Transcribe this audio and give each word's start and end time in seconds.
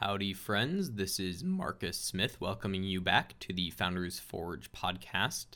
Howdy, 0.00 0.34
friends. 0.34 0.92
This 0.92 1.18
is 1.18 1.42
Marcus 1.42 1.96
Smith 1.96 2.38
welcoming 2.38 2.84
you 2.84 3.00
back 3.00 3.34
to 3.38 3.54
the 3.54 3.70
Founders 3.70 4.18
Forge 4.18 4.70
podcast. 4.70 5.46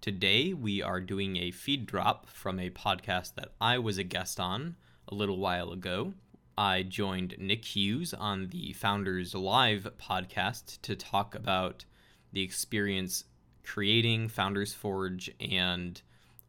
Today, 0.00 0.54
we 0.54 0.80
are 0.80 1.00
doing 1.00 1.36
a 1.36 1.50
feed 1.50 1.86
drop 1.86 2.28
from 2.28 2.60
a 2.60 2.70
podcast 2.70 3.34
that 3.34 3.50
I 3.60 3.78
was 3.78 3.98
a 3.98 4.04
guest 4.04 4.38
on 4.38 4.76
a 5.08 5.14
little 5.16 5.38
while 5.38 5.72
ago. 5.72 6.14
I 6.56 6.84
joined 6.84 7.34
Nick 7.36 7.64
Hughes 7.64 8.14
on 8.14 8.50
the 8.50 8.72
Founders 8.74 9.34
Live 9.34 9.88
podcast 10.00 10.80
to 10.82 10.94
talk 10.94 11.34
about 11.34 11.84
the 12.32 12.42
experience 12.42 13.24
creating 13.64 14.28
Founders 14.28 14.72
Forge 14.72 15.32
and 15.40 16.00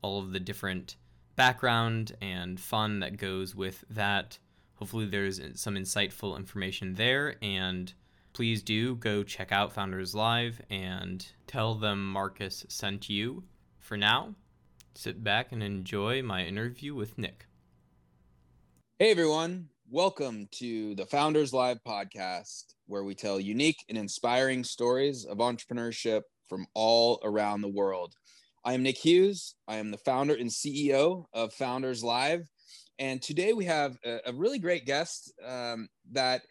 all 0.04 0.20
of 0.20 0.32
the 0.32 0.40
different 0.40 0.96
background 1.36 2.16
and 2.22 2.60
fun 2.60 3.00
that 3.00 3.18
goes 3.18 3.56
with 3.56 3.84
that. 3.90 4.38
Hopefully, 4.82 5.06
there's 5.06 5.40
some 5.62 5.76
insightful 5.76 6.36
information 6.36 6.96
there. 6.96 7.36
And 7.44 7.94
please 8.34 8.64
do 8.64 8.96
go 8.96 9.22
check 9.22 9.52
out 9.52 9.74
Founders 9.74 10.16
Live 10.16 10.60
and 10.72 11.24
tell 11.46 11.76
them 11.76 12.12
Marcus 12.12 12.66
sent 12.68 13.08
you. 13.08 13.44
For 13.78 13.96
now, 13.96 14.34
sit 14.96 15.24
back 15.24 15.52
and 15.52 15.62
enjoy 15.62 16.24
my 16.24 16.44
interview 16.44 16.96
with 16.96 17.20
Nick. 17.20 17.46
Hey, 18.98 19.12
everyone. 19.12 19.70
Welcome 19.88 20.48
to 20.54 20.96
the 20.96 21.06
Founders 21.06 21.54
Live 21.54 21.78
podcast, 21.88 22.74
where 22.88 23.04
we 23.04 23.14
tell 23.14 23.40
unique 23.40 23.86
and 23.88 24.00
inspiring 24.00 24.64
stories 24.64 25.26
of 25.26 25.38
entrepreneurship 25.38 26.24
from 26.50 26.66
all 26.74 27.22
around 27.24 27.62
the 27.62 27.70
world. 27.70 28.16
I 28.66 28.74
am 28.74 28.82
Nick 28.82 28.98
Hughes. 28.98 29.54
I 29.68 29.76
am 29.76 29.92
the 29.92 30.00
founder 30.00 30.34
and 30.34 30.50
CEO 30.50 31.26
of 31.34 31.54
Founders 31.54 32.04
Live. 32.04 32.48
And 33.02 33.20
today 33.20 33.54
we 33.54 33.66
have 33.66 33.98
a, 34.06 34.20
a 34.28 34.34
really 34.34 34.60
great 34.60 34.86
guest 34.86 35.34
um, 35.44 35.90
that, 36.12 36.44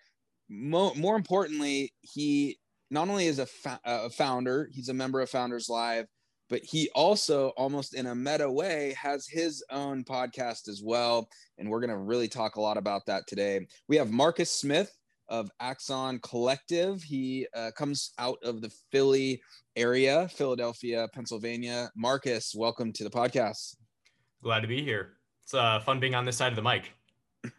mo- 0.48 0.92
more 0.94 1.14
importantly, 1.14 1.94
he 2.00 2.58
not 2.90 3.08
only 3.08 3.26
is 3.26 3.38
a, 3.38 3.46
fa- 3.46 3.80
a 3.84 4.10
founder, 4.10 4.68
he's 4.72 4.88
a 4.88 4.94
member 4.94 5.20
of 5.20 5.30
Founders 5.30 5.68
Live, 5.68 6.06
but 6.48 6.62
he 6.64 6.90
also, 6.92 7.50
almost 7.50 7.94
in 7.94 8.06
a 8.06 8.16
meta 8.16 8.50
way, 8.50 8.96
has 9.00 9.28
his 9.28 9.62
own 9.70 10.02
podcast 10.02 10.68
as 10.68 10.82
well. 10.84 11.28
And 11.56 11.70
we're 11.70 11.78
going 11.78 11.90
to 11.90 11.96
really 11.98 12.26
talk 12.26 12.56
a 12.56 12.60
lot 12.60 12.76
about 12.76 13.06
that 13.06 13.28
today. 13.28 13.68
We 13.86 13.96
have 13.98 14.10
Marcus 14.10 14.50
Smith 14.50 14.92
of 15.28 15.52
Axon 15.60 16.18
Collective. 16.18 17.00
He 17.00 17.46
uh, 17.54 17.70
comes 17.76 18.12
out 18.18 18.38
of 18.42 18.60
the 18.60 18.72
Philly 18.90 19.40
area, 19.76 20.26
Philadelphia, 20.26 21.06
Pennsylvania. 21.14 21.92
Marcus, 21.94 22.56
welcome 22.56 22.92
to 22.94 23.04
the 23.04 23.10
podcast. 23.10 23.76
Glad 24.42 24.62
to 24.62 24.66
be 24.66 24.82
here. 24.82 25.19
It's 25.50 25.54
uh, 25.56 25.80
fun 25.80 25.98
being 25.98 26.14
on 26.14 26.24
this 26.24 26.36
side 26.36 26.52
of 26.52 26.54
the 26.54 26.62
mic. 26.62 26.92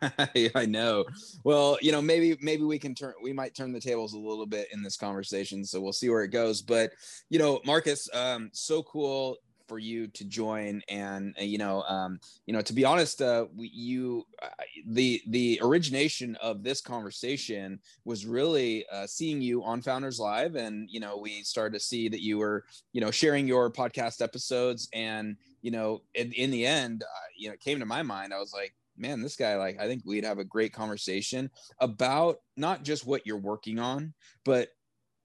I 0.56 0.66
know. 0.66 1.04
Well, 1.44 1.78
you 1.82 1.92
know, 1.92 2.02
maybe 2.02 2.38
maybe 2.40 2.64
we 2.64 2.80
can 2.80 2.96
turn 2.96 3.16
we 3.22 3.34
might 3.34 3.54
turn 3.54 3.74
the 3.74 3.82
tables 3.82 4.14
a 4.14 4.18
little 4.18 4.46
bit 4.46 4.70
in 4.72 4.82
this 4.82 4.96
conversation, 4.96 5.66
so 5.66 5.82
we'll 5.82 5.92
see 5.92 6.10
where 6.10 6.24
it 6.24 6.30
goes. 6.30 6.62
But 6.62 6.92
you 7.30 7.38
know, 7.38 7.60
Marcus, 7.66 8.08
um, 8.14 8.50
so 8.54 8.82
cool 8.84 9.40
for 9.68 9.80
you 9.80 10.06
to 10.08 10.26
join 10.26 10.82
and 10.90 11.34
uh, 11.40 11.44
you 11.44 11.58
know 11.58 11.82
um, 11.84 12.20
you 12.46 12.54
know 12.54 12.62
to 12.62 12.74
be 12.74 12.84
honest 12.84 13.22
uh, 13.22 13.46
we, 13.56 13.70
you 13.74 14.26
uh, 14.42 14.48
the 14.88 15.22
the 15.28 15.60
origination 15.62 16.36
of 16.42 16.62
this 16.62 16.82
conversation 16.82 17.80
was 18.04 18.26
really 18.26 18.86
uh, 18.92 19.08
seeing 19.08 19.42
you 19.42 19.64
on 19.64 19.82
founders 19.82 20.20
live 20.20 20.56
and 20.56 20.90
you 20.90 21.00
know 21.00 21.18
we 21.18 21.42
started 21.44 21.74
to 21.74 21.80
see 21.80 22.10
that 22.10 22.22
you 22.22 22.38
were 22.38 22.66
you 22.92 23.00
know 23.00 23.12
sharing 23.12 23.48
your 23.48 23.72
podcast 23.72 24.22
episodes 24.22 24.90
and 24.94 25.38
you 25.62 25.72
know 25.72 26.02
in, 26.14 26.32
in 26.34 26.52
the 26.52 26.66
end 26.66 27.04
uh, 27.04 27.28
you 27.38 27.48
know 27.48 27.54
it 27.54 27.60
came 27.60 27.80
to 27.80 27.86
my 27.86 28.02
mind 28.02 28.34
i 28.34 28.40
was 28.40 28.54
like 28.54 28.74
man 28.98 29.22
this 29.22 29.36
guy 29.36 29.56
like 29.56 29.80
i 29.80 29.88
think 29.88 30.04
we'd 30.06 30.26
have 30.26 30.40
a 30.40 30.44
great 30.44 30.74
conversation 30.74 31.50
about 31.80 32.38
not 32.58 32.84
just 32.84 33.06
what 33.06 33.26
you're 33.26 33.38
working 33.38 33.80
on 33.80 34.14
but 34.46 34.70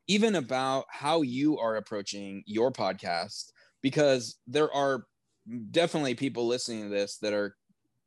even 0.09 0.37
about 0.37 0.85
how 0.89 1.23
you 1.23 1.59
are 1.59 1.77
approaching 1.77 2.43
your 2.47 2.71
podcast 2.71 3.51
because 3.83 4.39
there 4.47 4.73
are 4.73 5.05
definitely 5.71 6.15
people 6.15 6.47
listening 6.47 6.85
to 6.85 6.89
this 6.89 7.19
that 7.19 7.33
are 7.33 7.57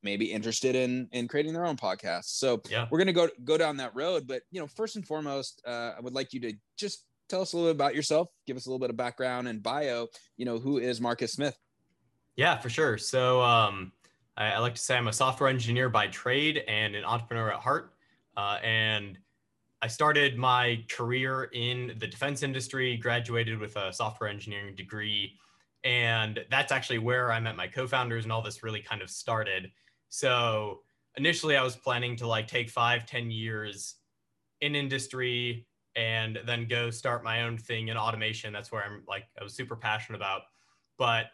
maybe 0.03 0.25
interested 0.25 0.75
in 0.75 1.07
in 1.11 1.27
creating 1.27 1.53
their 1.53 1.65
own 1.65 1.77
podcast. 1.77 2.25
So 2.25 2.61
yeah. 2.69 2.87
we're 2.89 2.99
gonna 2.99 3.13
go 3.13 3.29
go 3.43 3.57
down 3.57 3.77
that 3.77 3.95
road. 3.95 4.27
But 4.27 4.43
you 4.51 4.59
know, 4.59 4.67
first 4.67 4.95
and 4.95 5.05
foremost, 5.05 5.61
uh, 5.65 5.93
I 5.97 5.99
would 6.01 6.13
like 6.13 6.33
you 6.33 6.39
to 6.41 6.53
just 6.77 7.05
tell 7.27 7.41
us 7.41 7.53
a 7.53 7.57
little 7.57 7.71
bit 7.71 7.75
about 7.75 7.95
yourself, 7.95 8.29
give 8.47 8.57
us 8.57 8.65
a 8.65 8.69
little 8.69 8.79
bit 8.79 8.89
of 8.89 8.97
background 8.97 9.47
and 9.47 9.61
bio. 9.61 10.07
You 10.37 10.45
know, 10.45 10.59
who 10.59 10.77
is 10.77 11.01
Marcus 11.01 11.33
Smith? 11.33 11.57
Yeah, 12.39 12.57
for 12.57 12.69
sure. 12.69 12.97
So 12.97 13.41
um, 13.41 13.91
I, 14.37 14.51
I, 14.51 14.57
like 14.59 14.73
to 14.75 14.79
say 14.79 14.95
I'm 14.95 15.09
a 15.09 15.13
software 15.13 15.49
engineer 15.49 15.89
by 15.89 16.07
trade 16.07 16.63
and 16.69 16.95
an 16.95 17.03
entrepreneur 17.03 17.51
at 17.51 17.59
heart. 17.59 17.91
Uh, 18.37 18.59
and 18.63 19.19
I 19.81 19.87
started 19.87 20.37
my 20.37 20.81
career 20.87 21.49
in 21.51 21.97
the 21.99 22.07
defense 22.07 22.41
industry, 22.41 22.95
graduated 22.95 23.59
with 23.59 23.75
a 23.75 23.91
software 23.91 24.29
engineering 24.29 24.73
degree 24.73 25.33
and 25.83 26.39
that's 26.49 26.71
actually 26.71 26.99
where 26.99 27.29
I 27.29 27.41
met 27.41 27.57
my 27.57 27.67
co-founders 27.67 28.23
and 28.23 28.31
all 28.31 28.41
this 28.41 28.63
really 28.63 28.81
kind 28.81 29.01
of 29.01 29.09
started. 29.09 29.69
So 30.07 30.79
initially 31.17 31.57
I 31.57 31.61
was 31.63 31.75
planning 31.75 32.15
to 32.17 32.27
like 32.27 32.47
take 32.47 32.69
five, 32.69 33.05
ten 33.05 33.29
years 33.29 33.95
in 34.61 34.75
industry 34.75 35.67
and 35.97 36.39
then 36.45 36.69
go 36.69 36.89
start 36.89 37.21
my 37.21 37.43
own 37.43 37.57
thing 37.57 37.89
in 37.89 37.97
automation. 37.97 38.53
That's 38.53 38.71
where 38.71 38.81
I'm 38.81 39.03
like, 39.09 39.25
I 39.37 39.43
was 39.43 39.53
super 39.53 39.75
passionate 39.75 40.19
about. 40.19 40.43
But 40.97 41.25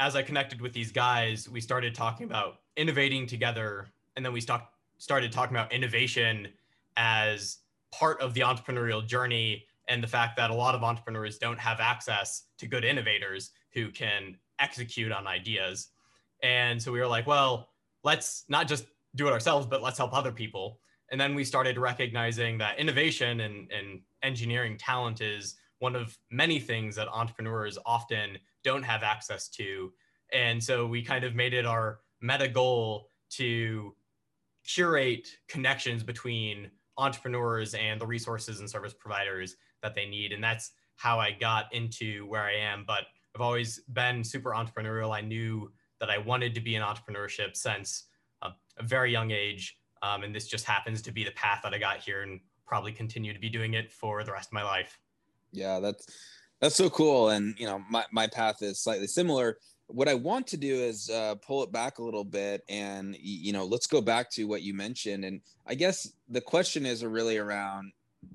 as 0.00 0.16
I 0.16 0.22
connected 0.22 0.62
with 0.62 0.72
these 0.72 0.90
guys, 0.90 1.46
we 1.46 1.60
started 1.60 1.94
talking 1.94 2.24
about 2.24 2.60
innovating 2.76 3.26
together. 3.26 3.88
And 4.16 4.24
then 4.24 4.32
we 4.32 4.40
start, 4.40 4.62
started 4.96 5.30
talking 5.30 5.54
about 5.54 5.72
innovation 5.72 6.48
as 6.96 7.58
part 7.92 8.18
of 8.22 8.32
the 8.32 8.40
entrepreneurial 8.40 9.06
journey 9.06 9.66
and 9.88 10.02
the 10.02 10.08
fact 10.08 10.38
that 10.38 10.50
a 10.50 10.54
lot 10.54 10.74
of 10.74 10.82
entrepreneurs 10.82 11.36
don't 11.36 11.58
have 11.58 11.80
access 11.80 12.44
to 12.56 12.66
good 12.66 12.82
innovators 12.82 13.50
who 13.74 13.90
can 13.90 14.36
execute 14.58 15.12
on 15.12 15.26
ideas. 15.26 15.88
And 16.42 16.80
so 16.80 16.90
we 16.90 16.98
were 16.98 17.06
like, 17.06 17.26
well, 17.26 17.68
let's 18.02 18.44
not 18.48 18.66
just 18.66 18.86
do 19.16 19.28
it 19.28 19.32
ourselves, 19.32 19.66
but 19.66 19.82
let's 19.82 19.98
help 19.98 20.14
other 20.14 20.32
people. 20.32 20.78
And 21.10 21.20
then 21.20 21.34
we 21.34 21.44
started 21.44 21.76
recognizing 21.76 22.56
that 22.58 22.78
innovation 22.78 23.40
and, 23.40 23.70
and 23.70 24.00
engineering 24.22 24.78
talent 24.78 25.20
is 25.20 25.56
one 25.78 25.94
of 25.94 26.16
many 26.30 26.58
things 26.58 26.96
that 26.96 27.08
entrepreneurs 27.08 27.76
often 27.84 28.38
don't 28.64 28.82
have 28.82 29.02
access 29.02 29.48
to. 29.48 29.92
And 30.32 30.62
so 30.62 30.86
we 30.86 31.02
kind 31.02 31.24
of 31.24 31.34
made 31.34 31.54
it 31.54 31.66
our 31.66 32.00
meta 32.20 32.48
goal 32.48 33.10
to 33.30 33.94
curate 34.64 35.28
connections 35.48 36.02
between 36.02 36.70
entrepreneurs 36.98 37.74
and 37.74 38.00
the 38.00 38.06
resources 38.06 38.60
and 38.60 38.68
service 38.68 38.94
providers 38.94 39.56
that 39.82 39.94
they 39.94 40.06
need. 40.06 40.32
And 40.32 40.42
that's 40.42 40.72
how 40.96 41.18
I 41.18 41.32
got 41.32 41.72
into 41.72 42.26
where 42.26 42.42
I 42.42 42.54
am. 42.54 42.84
But 42.86 43.04
I've 43.34 43.40
always 43.40 43.80
been 43.92 44.22
super 44.22 44.50
entrepreneurial. 44.50 45.14
I 45.14 45.20
knew 45.20 45.72
that 45.98 46.10
I 46.10 46.18
wanted 46.18 46.54
to 46.54 46.60
be 46.60 46.76
in 46.76 46.82
entrepreneurship 46.82 47.56
since 47.56 48.04
a, 48.42 48.50
a 48.78 48.82
very 48.82 49.10
young 49.10 49.30
age. 49.30 49.78
Um, 50.02 50.22
and 50.22 50.34
this 50.34 50.46
just 50.46 50.64
happens 50.64 51.02
to 51.02 51.12
be 51.12 51.24
the 51.24 51.30
path 51.32 51.60
that 51.62 51.74
I 51.74 51.78
got 51.78 51.98
here 51.98 52.22
and 52.22 52.40
probably 52.66 52.92
continue 52.92 53.32
to 53.32 53.38
be 53.38 53.48
doing 53.48 53.74
it 53.74 53.90
for 53.92 54.24
the 54.24 54.32
rest 54.32 54.48
of 54.48 54.52
my 54.52 54.62
life. 54.62 54.98
Yeah, 55.52 55.80
that's 55.80 56.06
that's 56.60 56.76
so 56.76 56.90
cool. 56.90 57.30
And 57.30 57.54
you 57.58 57.66
know, 57.66 57.82
my, 57.88 58.04
my 58.12 58.26
path 58.26 58.62
is 58.62 58.80
slightly 58.80 59.06
similar. 59.06 59.58
What 59.86 60.08
I 60.08 60.14
want 60.14 60.46
to 60.48 60.56
do 60.56 60.74
is 60.74 61.10
uh, 61.10 61.34
pull 61.36 61.64
it 61.64 61.72
back 61.72 61.98
a 61.98 62.02
little 62.02 62.24
bit 62.24 62.62
and 62.68 63.16
you 63.20 63.52
know, 63.52 63.64
let's 63.64 63.86
go 63.88 64.00
back 64.00 64.30
to 64.32 64.44
what 64.44 64.62
you 64.62 64.72
mentioned. 64.72 65.24
And 65.24 65.40
I 65.66 65.74
guess 65.74 66.12
the 66.28 66.40
question 66.40 66.86
is 66.86 67.04
really 67.04 67.38
around 67.38 67.92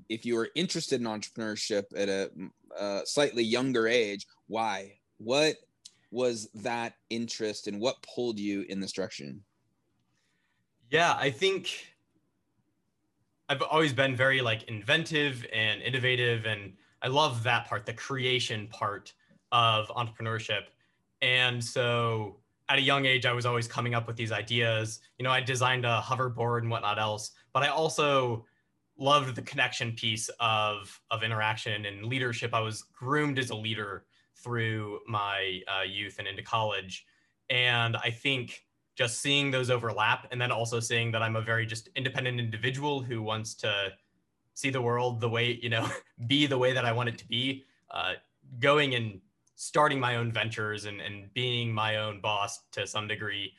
if 0.08 0.26
you 0.26 0.34
were 0.34 0.50
interested 0.54 1.00
in 1.00 1.06
entrepreneurship 1.06 1.84
at 1.96 2.08
a, 2.08 2.30
a 2.78 3.02
slightly 3.04 3.42
younger 3.42 3.86
age, 3.86 4.26
why? 4.48 4.98
What 5.18 5.56
was 6.10 6.48
that 6.54 6.94
interest 7.10 7.68
and 7.68 7.80
what 7.80 8.02
pulled 8.02 8.38
you 8.38 8.62
in 8.68 8.80
this 8.80 8.92
direction? 8.92 9.42
Yeah, 10.90 11.16
I 11.18 11.30
think 11.30 11.68
I've 13.48 13.62
always 13.62 13.92
been 13.92 14.14
very 14.16 14.40
like 14.40 14.64
inventive 14.64 15.46
and 15.52 15.82
innovative 15.82 16.46
and 16.46 16.72
I 17.02 17.08
love 17.08 17.42
that 17.44 17.66
part, 17.66 17.86
the 17.86 17.92
creation 17.92 18.68
part 18.68 19.12
of 19.52 19.88
entrepreneurship. 19.88 20.62
And 21.22 21.62
so 21.62 22.40
at 22.68 22.78
a 22.78 22.82
young 22.82 23.06
age, 23.06 23.26
I 23.26 23.32
was 23.32 23.46
always 23.46 23.68
coming 23.68 23.94
up 23.94 24.06
with 24.06 24.16
these 24.16 24.32
ideas. 24.32 25.00
You 25.18 25.24
know, 25.24 25.30
I 25.30 25.40
designed 25.40 25.84
a 25.84 26.00
hoverboard 26.04 26.58
and 26.58 26.70
whatnot 26.70 26.98
else, 26.98 27.30
but 27.52 27.62
I 27.62 27.68
also 27.68 28.44
loved 28.98 29.34
the 29.34 29.42
connection 29.42 29.92
piece 29.92 30.30
of 30.40 31.00
of 31.10 31.22
interaction 31.22 31.84
and 31.86 32.06
leadership. 32.06 32.54
I 32.54 32.60
was 32.60 32.82
groomed 32.82 33.38
as 33.38 33.50
a 33.50 33.56
leader 33.56 34.04
through 34.42 35.00
my 35.06 35.60
uh, 35.68 35.82
youth 35.82 36.16
and 36.18 36.26
into 36.26 36.42
college, 36.42 37.04
and 37.50 37.96
I 37.96 38.10
think 38.10 38.64
just 38.96 39.20
seeing 39.20 39.50
those 39.50 39.70
overlap, 39.70 40.26
and 40.32 40.40
then 40.40 40.50
also 40.50 40.80
seeing 40.80 41.12
that 41.12 41.22
I'm 41.22 41.36
a 41.36 41.42
very 41.42 41.66
just 41.66 41.88
independent 41.94 42.40
individual 42.40 43.02
who 43.02 43.22
wants 43.22 43.54
to 43.56 43.90
see 44.56 44.70
the 44.70 44.80
world 44.80 45.20
the 45.20 45.28
way 45.28 45.58
you 45.62 45.68
know, 45.68 45.88
be 46.26 46.46
the 46.46 46.58
way 46.58 46.72
that 46.72 46.84
I 46.84 46.92
want 46.92 47.08
it 47.08 47.18
to 47.18 47.28
be. 47.28 47.64
Uh, 47.90 48.14
going 48.58 48.94
and 48.94 49.20
starting 49.54 50.00
my 50.00 50.16
own 50.16 50.32
ventures 50.32 50.86
and, 50.86 51.00
and 51.00 51.32
being 51.34 51.72
my 51.72 51.96
own 51.98 52.20
boss 52.20 52.60
to 52.72 52.86
some 52.86 53.06
degree 53.06 53.52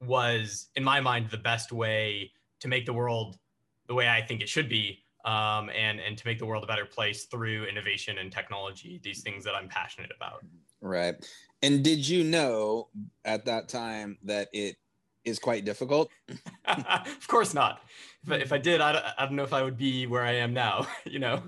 was 0.00 0.68
in 0.76 0.84
my 0.84 1.00
mind 1.00 1.30
the 1.30 1.38
best 1.38 1.72
way 1.72 2.30
to 2.60 2.68
make 2.68 2.86
the 2.86 2.92
world 2.92 3.38
the 3.86 3.94
way 3.94 4.08
I 4.08 4.20
think 4.20 4.42
it 4.42 4.48
should 4.48 4.68
be 4.68 5.04
um, 5.24 5.70
and 5.70 6.00
and 6.00 6.16
to 6.18 6.26
make 6.26 6.38
the 6.38 6.46
world 6.46 6.64
a 6.64 6.66
better 6.66 6.84
place 6.84 7.24
through 7.24 7.64
innovation 7.64 8.18
and 8.18 8.30
technology. 8.30 9.00
These 9.02 9.22
things 9.22 9.42
that 9.44 9.54
I'm 9.54 9.68
passionate 9.68 10.10
about. 10.14 10.44
Right. 10.80 11.14
And 11.62 11.82
did 11.82 12.06
you 12.06 12.24
know 12.24 12.88
at 13.24 13.44
that 13.46 13.68
time 13.68 14.18
that 14.24 14.48
it 14.52 14.76
is 15.26 15.38
quite 15.38 15.66
difficult? 15.66 16.10
of 16.64 17.28
course 17.28 17.52
not. 17.52 17.82
If, 18.24 18.32
if 18.32 18.52
I 18.52 18.58
did, 18.58 18.80
I, 18.80 19.12
I 19.18 19.26
don't 19.26 19.36
know 19.36 19.42
if 19.42 19.52
I 19.52 19.62
would 19.62 19.76
be 19.76 20.06
where 20.06 20.22
I 20.22 20.32
am 20.32 20.54
now. 20.54 20.86
You 21.04 21.18
know. 21.18 21.42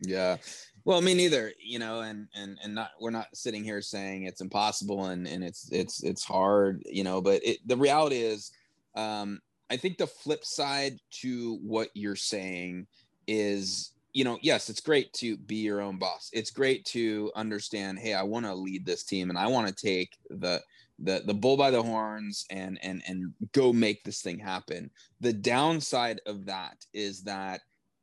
Yeah. 0.00 0.36
Well, 0.84 1.00
me 1.00 1.14
neither, 1.14 1.52
you 1.58 1.78
know, 1.78 2.00
and 2.00 2.28
and 2.34 2.58
and 2.62 2.74
not 2.74 2.90
we're 3.00 3.10
not 3.10 3.34
sitting 3.34 3.64
here 3.64 3.80
saying 3.80 4.24
it's 4.24 4.40
impossible 4.40 5.06
and 5.06 5.26
and 5.26 5.42
it's 5.42 5.70
it's 5.72 6.02
it's 6.02 6.24
hard, 6.24 6.82
you 6.86 7.04
know, 7.04 7.20
but 7.20 7.44
it 7.44 7.58
the 7.66 7.76
reality 7.76 8.16
is 8.18 8.50
um 8.94 9.40
I 9.70 9.76
think 9.76 9.98
the 9.98 10.06
flip 10.06 10.44
side 10.44 10.98
to 11.22 11.58
what 11.62 11.88
you're 11.94 12.16
saying 12.16 12.86
is 13.26 13.92
you 14.14 14.24
know, 14.24 14.38
yes, 14.42 14.70
it's 14.70 14.80
great 14.80 15.12
to 15.14 15.36
be 15.36 15.56
your 15.56 15.80
own 15.80 15.98
boss. 15.98 16.30
It's 16.32 16.50
great 16.50 16.84
to 16.86 17.32
understand, 17.34 17.98
hey, 17.98 18.14
I 18.14 18.22
want 18.22 18.46
to 18.46 18.54
lead 18.54 18.86
this 18.86 19.02
team 19.02 19.28
and 19.28 19.38
I 19.38 19.48
want 19.48 19.66
to 19.66 19.74
take 19.74 20.16
the 20.30 20.62
the 20.98 21.22
the 21.26 21.34
bull 21.34 21.56
by 21.56 21.70
the 21.70 21.82
horns 21.82 22.44
and 22.50 22.78
and 22.82 23.02
and 23.06 23.32
go 23.52 23.72
make 23.72 24.04
this 24.04 24.22
thing 24.22 24.38
happen. 24.38 24.90
The 25.20 25.32
downside 25.32 26.20
of 26.26 26.46
that 26.46 26.76
is 26.92 27.22
that 27.22 27.60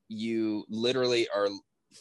you 0.07 0.65
literally 0.69 1.27
are 1.33 1.47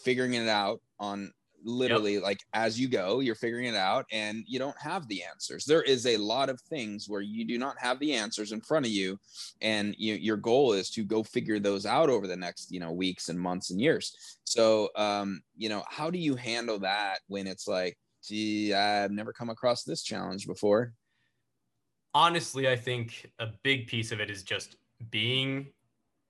figuring 0.04 0.34
it 0.34 0.48
out 0.48 0.81
on 0.98 1.32
literally 1.62 2.14
yep. 2.14 2.22
like 2.22 2.40
as 2.54 2.81
you 2.81 2.88
go 2.88 3.20
you're 3.20 3.34
figuring 3.34 3.66
it 3.66 3.75
out 3.75 4.06
and 4.12 4.44
you 4.46 4.58
don't 4.58 4.81
have 4.81 5.06
the 5.08 5.22
answers 5.22 5.64
there 5.64 5.82
is 5.82 6.06
a 6.06 6.16
lot 6.16 6.48
of 6.48 6.60
things 6.62 7.08
where 7.08 7.20
you 7.20 7.44
do 7.44 7.58
not 7.58 7.76
have 7.78 7.98
the 7.98 8.14
answers 8.14 8.52
in 8.52 8.60
front 8.60 8.86
of 8.86 8.93
you 8.93 9.19
and 9.60 9.94
you, 9.98 10.14
your 10.14 10.36
goal 10.36 10.72
is 10.72 10.90
to 10.90 11.04
go 11.04 11.22
figure 11.22 11.58
those 11.58 11.84
out 11.84 12.08
over 12.08 12.26
the 12.26 12.36
next 12.36 12.72
you 12.72 12.81
know 12.81 12.93
weeks 12.93 13.28
and 13.28 13.38
months 13.38 13.70
and 13.70 13.81
years 13.81 14.38
so 14.44 14.88
um 14.96 15.43
you 15.56 15.69
know 15.69 15.84
how 15.88 16.10
do 16.10 16.19
you 16.19 16.34
handle 16.34 16.78
that 16.78 17.19
when 17.28 17.46
it's 17.46 17.69
like 17.69 17.96
i've 18.32 19.11
never 19.11 19.32
come 19.32 19.50
across 19.50 19.85
this 19.85 20.03
challenge 20.03 20.47
before 20.47 20.93
honestly 22.15 22.69
i 22.69 22.77
think 22.77 23.31
a 23.38 23.49
big 23.62 23.87
piece 23.87 24.12
of 24.12 24.21
it 24.21 24.31
is 24.31 24.43
just 24.43 24.77
being 25.11 25.67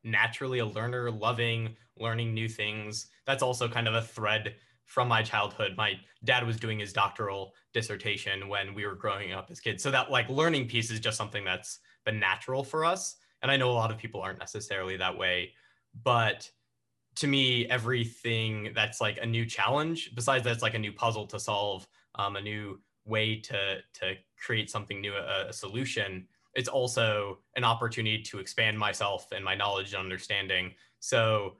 naturally 0.04 0.60
a 0.60 0.66
learner 0.66 1.10
loving 1.10 1.76
learning 2.00 2.34
new 2.34 2.48
things. 2.48 3.08
That's 3.26 3.42
also 3.42 3.68
kind 3.68 3.86
of 3.86 3.94
a 3.94 4.02
thread 4.02 4.54
from 4.86 5.06
my 5.06 5.22
childhood. 5.22 5.74
My 5.76 5.94
dad 6.24 6.44
was 6.44 6.56
doing 6.56 6.80
his 6.80 6.92
doctoral 6.92 7.54
dissertation 7.72 8.48
when 8.48 8.74
we 8.74 8.86
were 8.86 8.96
growing 8.96 9.32
up 9.32 9.50
as 9.50 9.60
kids. 9.60 9.82
So 9.82 9.90
that 9.92 10.10
like 10.10 10.28
learning 10.28 10.66
piece 10.66 10.90
is 10.90 10.98
just 10.98 11.16
something 11.16 11.44
that's 11.44 11.78
been 12.04 12.18
natural 12.18 12.64
for 12.64 12.84
us. 12.84 13.16
And 13.42 13.50
I 13.50 13.56
know 13.56 13.70
a 13.70 13.72
lot 13.72 13.90
of 13.90 13.98
people 13.98 14.20
aren't 14.20 14.40
necessarily 14.40 14.96
that 14.96 15.16
way, 15.16 15.52
but 16.02 16.50
to 17.20 17.26
me, 17.26 17.66
everything 17.66 18.72
that's 18.74 18.98
like 18.98 19.18
a 19.20 19.26
new 19.26 19.44
challenge, 19.44 20.14
besides 20.14 20.42
that's 20.42 20.62
like 20.62 20.72
a 20.72 20.78
new 20.78 20.90
puzzle 20.90 21.26
to 21.26 21.38
solve, 21.38 21.86
um, 22.14 22.36
a 22.36 22.40
new 22.40 22.80
way 23.04 23.36
to 23.36 23.80
to 23.92 24.14
create 24.42 24.70
something 24.70 25.02
new, 25.02 25.12
a, 25.12 25.48
a 25.48 25.52
solution, 25.52 26.26
it's 26.54 26.68
also 26.68 27.38
an 27.56 27.64
opportunity 27.64 28.22
to 28.22 28.38
expand 28.38 28.78
myself 28.78 29.26
and 29.32 29.44
my 29.44 29.54
knowledge 29.54 29.92
and 29.92 30.02
understanding. 30.02 30.72
So 31.00 31.56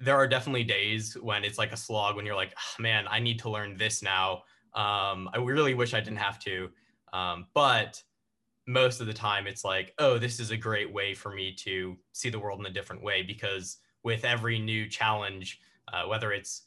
there 0.00 0.16
are 0.16 0.26
definitely 0.26 0.64
days 0.64 1.16
when 1.22 1.44
it's 1.44 1.56
like 1.56 1.72
a 1.72 1.76
slog 1.76 2.16
when 2.16 2.26
you're 2.26 2.34
like, 2.34 2.54
oh, 2.58 2.82
man, 2.82 3.06
I 3.08 3.20
need 3.20 3.38
to 3.40 3.48
learn 3.48 3.76
this 3.76 4.02
now. 4.02 4.42
Um, 4.74 5.30
I 5.32 5.38
really 5.40 5.74
wish 5.74 5.94
I 5.94 6.00
didn't 6.00 6.18
have 6.18 6.40
to. 6.40 6.68
Um, 7.12 7.46
but 7.54 8.02
most 8.66 9.00
of 9.00 9.06
the 9.06 9.14
time, 9.14 9.46
it's 9.46 9.64
like, 9.64 9.94
oh, 10.00 10.18
this 10.18 10.40
is 10.40 10.50
a 10.50 10.56
great 10.56 10.92
way 10.92 11.14
for 11.14 11.32
me 11.32 11.54
to 11.60 11.96
see 12.12 12.28
the 12.28 12.40
world 12.40 12.58
in 12.58 12.66
a 12.66 12.70
different 12.70 13.04
way 13.04 13.22
because 13.22 13.78
with 14.06 14.24
every 14.24 14.56
new 14.60 14.88
challenge, 14.88 15.60
uh, 15.92 16.04
whether 16.04 16.30
it's 16.30 16.62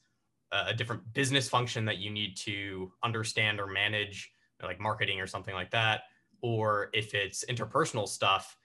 a 0.51 0.73
different 0.73 1.01
business 1.13 1.47
function 1.47 1.85
that 1.85 1.97
you 1.97 2.09
need 2.09 2.35
to 2.35 2.91
understand 3.01 3.61
or 3.61 3.67
manage, 3.67 4.33
like 4.61 4.77
marketing 4.77 5.21
or 5.21 5.27
something 5.27 5.53
like 5.53 5.71
that, 5.71 6.01
or 6.41 6.89
if 6.91 7.13
it's 7.13 7.45
interpersonal 7.45 8.09
stuff, 8.09 8.57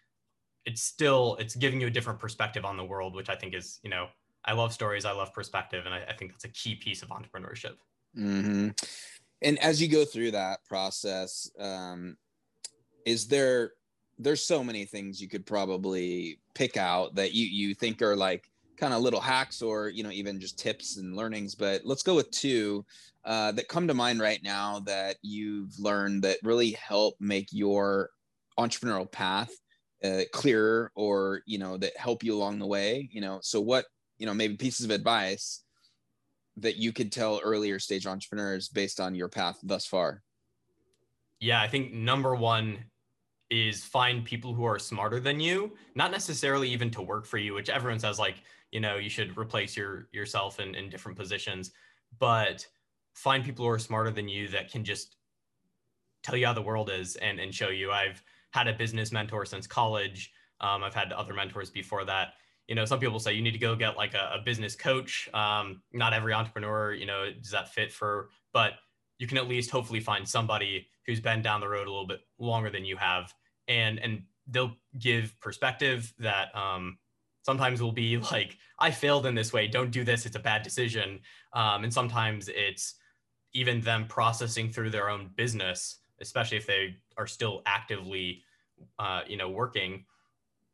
it's 0.66 0.82
still 0.82 1.36
it's 1.38 1.54
giving 1.54 1.80
you 1.80 1.86
a 1.86 1.90
different 1.90 2.18
perspective 2.18 2.64
on 2.64 2.76
the 2.76 2.84
world, 2.84 3.14
which 3.14 3.28
I 3.28 3.36
think 3.36 3.54
is 3.54 3.78
you 3.84 3.90
know 3.90 4.08
I 4.44 4.54
love 4.54 4.72
stories, 4.72 5.04
I 5.04 5.12
love 5.12 5.32
perspective, 5.32 5.86
and 5.86 5.94
I, 5.94 6.02
I 6.08 6.12
think 6.14 6.32
that's 6.32 6.44
a 6.44 6.48
key 6.48 6.74
piece 6.74 7.02
of 7.02 7.10
entrepreneurship. 7.10 7.76
Mm-hmm. 8.18 8.70
And 9.42 9.58
as 9.60 9.80
you 9.80 9.86
go 9.86 10.04
through 10.04 10.32
that 10.32 10.64
process, 10.64 11.48
um, 11.60 12.16
is 13.06 13.28
there 13.28 13.74
there's 14.18 14.44
so 14.44 14.64
many 14.64 14.84
things 14.84 15.22
you 15.22 15.28
could 15.28 15.46
probably 15.46 16.40
pick 16.54 16.76
out 16.76 17.14
that 17.14 17.34
you 17.34 17.46
you 17.46 17.74
think 17.74 18.02
are 18.02 18.16
like 18.16 18.50
kind 18.76 18.94
of 18.94 19.02
little 19.02 19.20
hacks 19.20 19.62
or 19.62 19.88
you 19.88 20.02
know 20.02 20.10
even 20.10 20.40
just 20.40 20.58
tips 20.58 20.96
and 20.96 21.16
learnings 21.16 21.54
but 21.54 21.82
let's 21.84 22.02
go 22.02 22.14
with 22.14 22.30
two 22.30 22.84
uh, 23.24 23.52
that 23.52 23.68
come 23.68 23.88
to 23.88 23.94
mind 23.94 24.20
right 24.20 24.42
now 24.42 24.80
that 24.80 25.16
you've 25.22 25.78
learned 25.78 26.22
that 26.22 26.38
really 26.42 26.72
help 26.72 27.14
make 27.20 27.48
your 27.52 28.10
entrepreneurial 28.58 29.10
path 29.10 29.50
uh, 30.04 30.20
clearer 30.32 30.92
or 30.94 31.42
you 31.46 31.58
know 31.58 31.78
that 31.78 31.96
help 31.96 32.22
you 32.22 32.34
along 32.34 32.58
the 32.58 32.66
way 32.66 33.08
you 33.10 33.20
know? 33.20 33.38
So 33.42 33.60
what 33.60 33.86
you 34.18 34.26
know 34.26 34.34
maybe 34.34 34.56
pieces 34.56 34.84
of 34.84 34.90
advice 34.90 35.62
that 36.56 36.76
you 36.76 36.92
could 36.92 37.10
tell 37.10 37.40
earlier 37.42 37.78
stage 37.78 38.06
entrepreneurs 38.06 38.68
based 38.68 39.00
on 39.00 39.14
your 39.14 39.28
path 39.28 39.58
thus 39.62 39.86
far? 39.86 40.22
Yeah 41.40 41.60
i 41.60 41.68
think 41.68 41.92
number 41.92 42.34
one 42.34 42.78
is 43.50 43.84
find 43.84 44.24
people 44.24 44.52
who 44.54 44.64
are 44.64 44.78
smarter 44.78 45.20
than 45.20 45.40
you 45.40 45.72
not 45.94 46.10
necessarily 46.10 46.68
even 46.68 46.90
to 46.90 47.02
work 47.02 47.26
for 47.26 47.38
you 47.38 47.54
which 47.54 47.68
everyone 47.68 47.98
says 47.98 48.18
like 48.18 48.36
you 48.74 48.80
know 48.80 48.96
you 48.96 49.08
should 49.08 49.38
replace 49.38 49.74
your 49.76 50.08
yourself 50.12 50.60
in, 50.60 50.74
in 50.74 50.90
different 50.90 51.16
positions 51.16 51.72
but 52.18 52.66
find 53.14 53.44
people 53.44 53.64
who 53.64 53.70
are 53.70 53.78
smarter 53.78 54.10
than 54.10 54.28
you 54.28 54.48
that 54.48 54.70
can 54.70 54.84
just 54.84 55.16
tell 56.22 56.36
you 56.36 56.46
how 56.46 56.52
the 56.52 56.62
world 56.62 56.90
is 56.90 57.16
and, 57.16 57.38
and 57.38 57.54
show 57.54 57.68
you. 57.68 57.92
I've 57.92 58.22
had 58.50 58.66
a 58.66 58.72
business 58.72 59.12
mentor 59.12 59.44
since 59.44 59.66
college. 59.66 60.32
Um, 60.60 60.82
i've 60.82 60.94
had 60.94 61.12
other 61.12 61.34
mentors 61.34 61.70
before 61.70 62.04
that. 62.04 62.34
You 62.68 62.74
know, 62.74 62.84
some 62.84 62.98
people 62.98 63.18
say 63.18 63.34
you 63.34 63.42
need 63.42 63.52
to 63.52 63.58
go 63.58 63.76
get 63.76 63.96
like 63.96 64.14
a, 64.14 64.38
a 64.38 64.42
business 64.42 64.74
coach. 64.74 65.28
Um, 65.34 65.82
not 65.92 66.12
every 66.12 66.32
entrepreneur, 66.32 66.94
you 66.94 67.06
know, 67.06 67.30
does 67.30 67.50
that 67.50 67.74
fit 67.74 67.92
for, 67.92 68.30
but 68.52 68.72
you 69.18 69.26
can 69.26 69.36
at 69.36 69.48
least 69.48 69.70
hopefully 69.70 70.00
find 70.00 70.26
somebody 70.26 70.86
who's 71.06 71.20
been 71.20 71.42
down 71.42 71.60
the 71.60 71.68
road 71.68 71.86
a 71.86 71.90
little 71.90 72.06
bit 72.06 72.20
longer 72.38 72.70
than 72.70 72.84
you 72.84 72.96
have, 72.96 73.34
and 73.68 73.98
and 73.98 74.22
they'll 74.46 74.74
give 74.98 75.38
perspective 75.40 76.12
that 76.18 76.54
um, 76.56 76.96
sometimes 77.44 77.82
will 77.82 77.92
be 77.92 78.16
like, 78.16 78.56
I 78.78 78.90
failed 78.90 79.26
in 79.26 79.34
this 79.34 79.52
way. 79.52 79.68
Don't 79.68 79.90
do 79.90 80.02
this. 80.02 80.26
It's 80.26 80.36
a 80.36 80.40
bad 80.40 80.62
decision. 80.62 81.20
Um, 81.52 81.84
and 81.84 81.92
sometimes 81.92 82.48
it's 82.48 82.94
even 83.52 83.80
them 83.80 84.06
processing 84.08 84.72
through 84.72 84.90
their 84.90 85.10
own 85.10 85.30
business, 85.36 85.98
especially 86.20 86.56
if 86.56 86.66
they 86.66 86.96
are 87.16 87.26
still 87.26 87.62
actively, 87.66 88.42
uh, 88.98 89.20
you 89.28 89.36
know, 89.36 89.50
working 89.50 90.04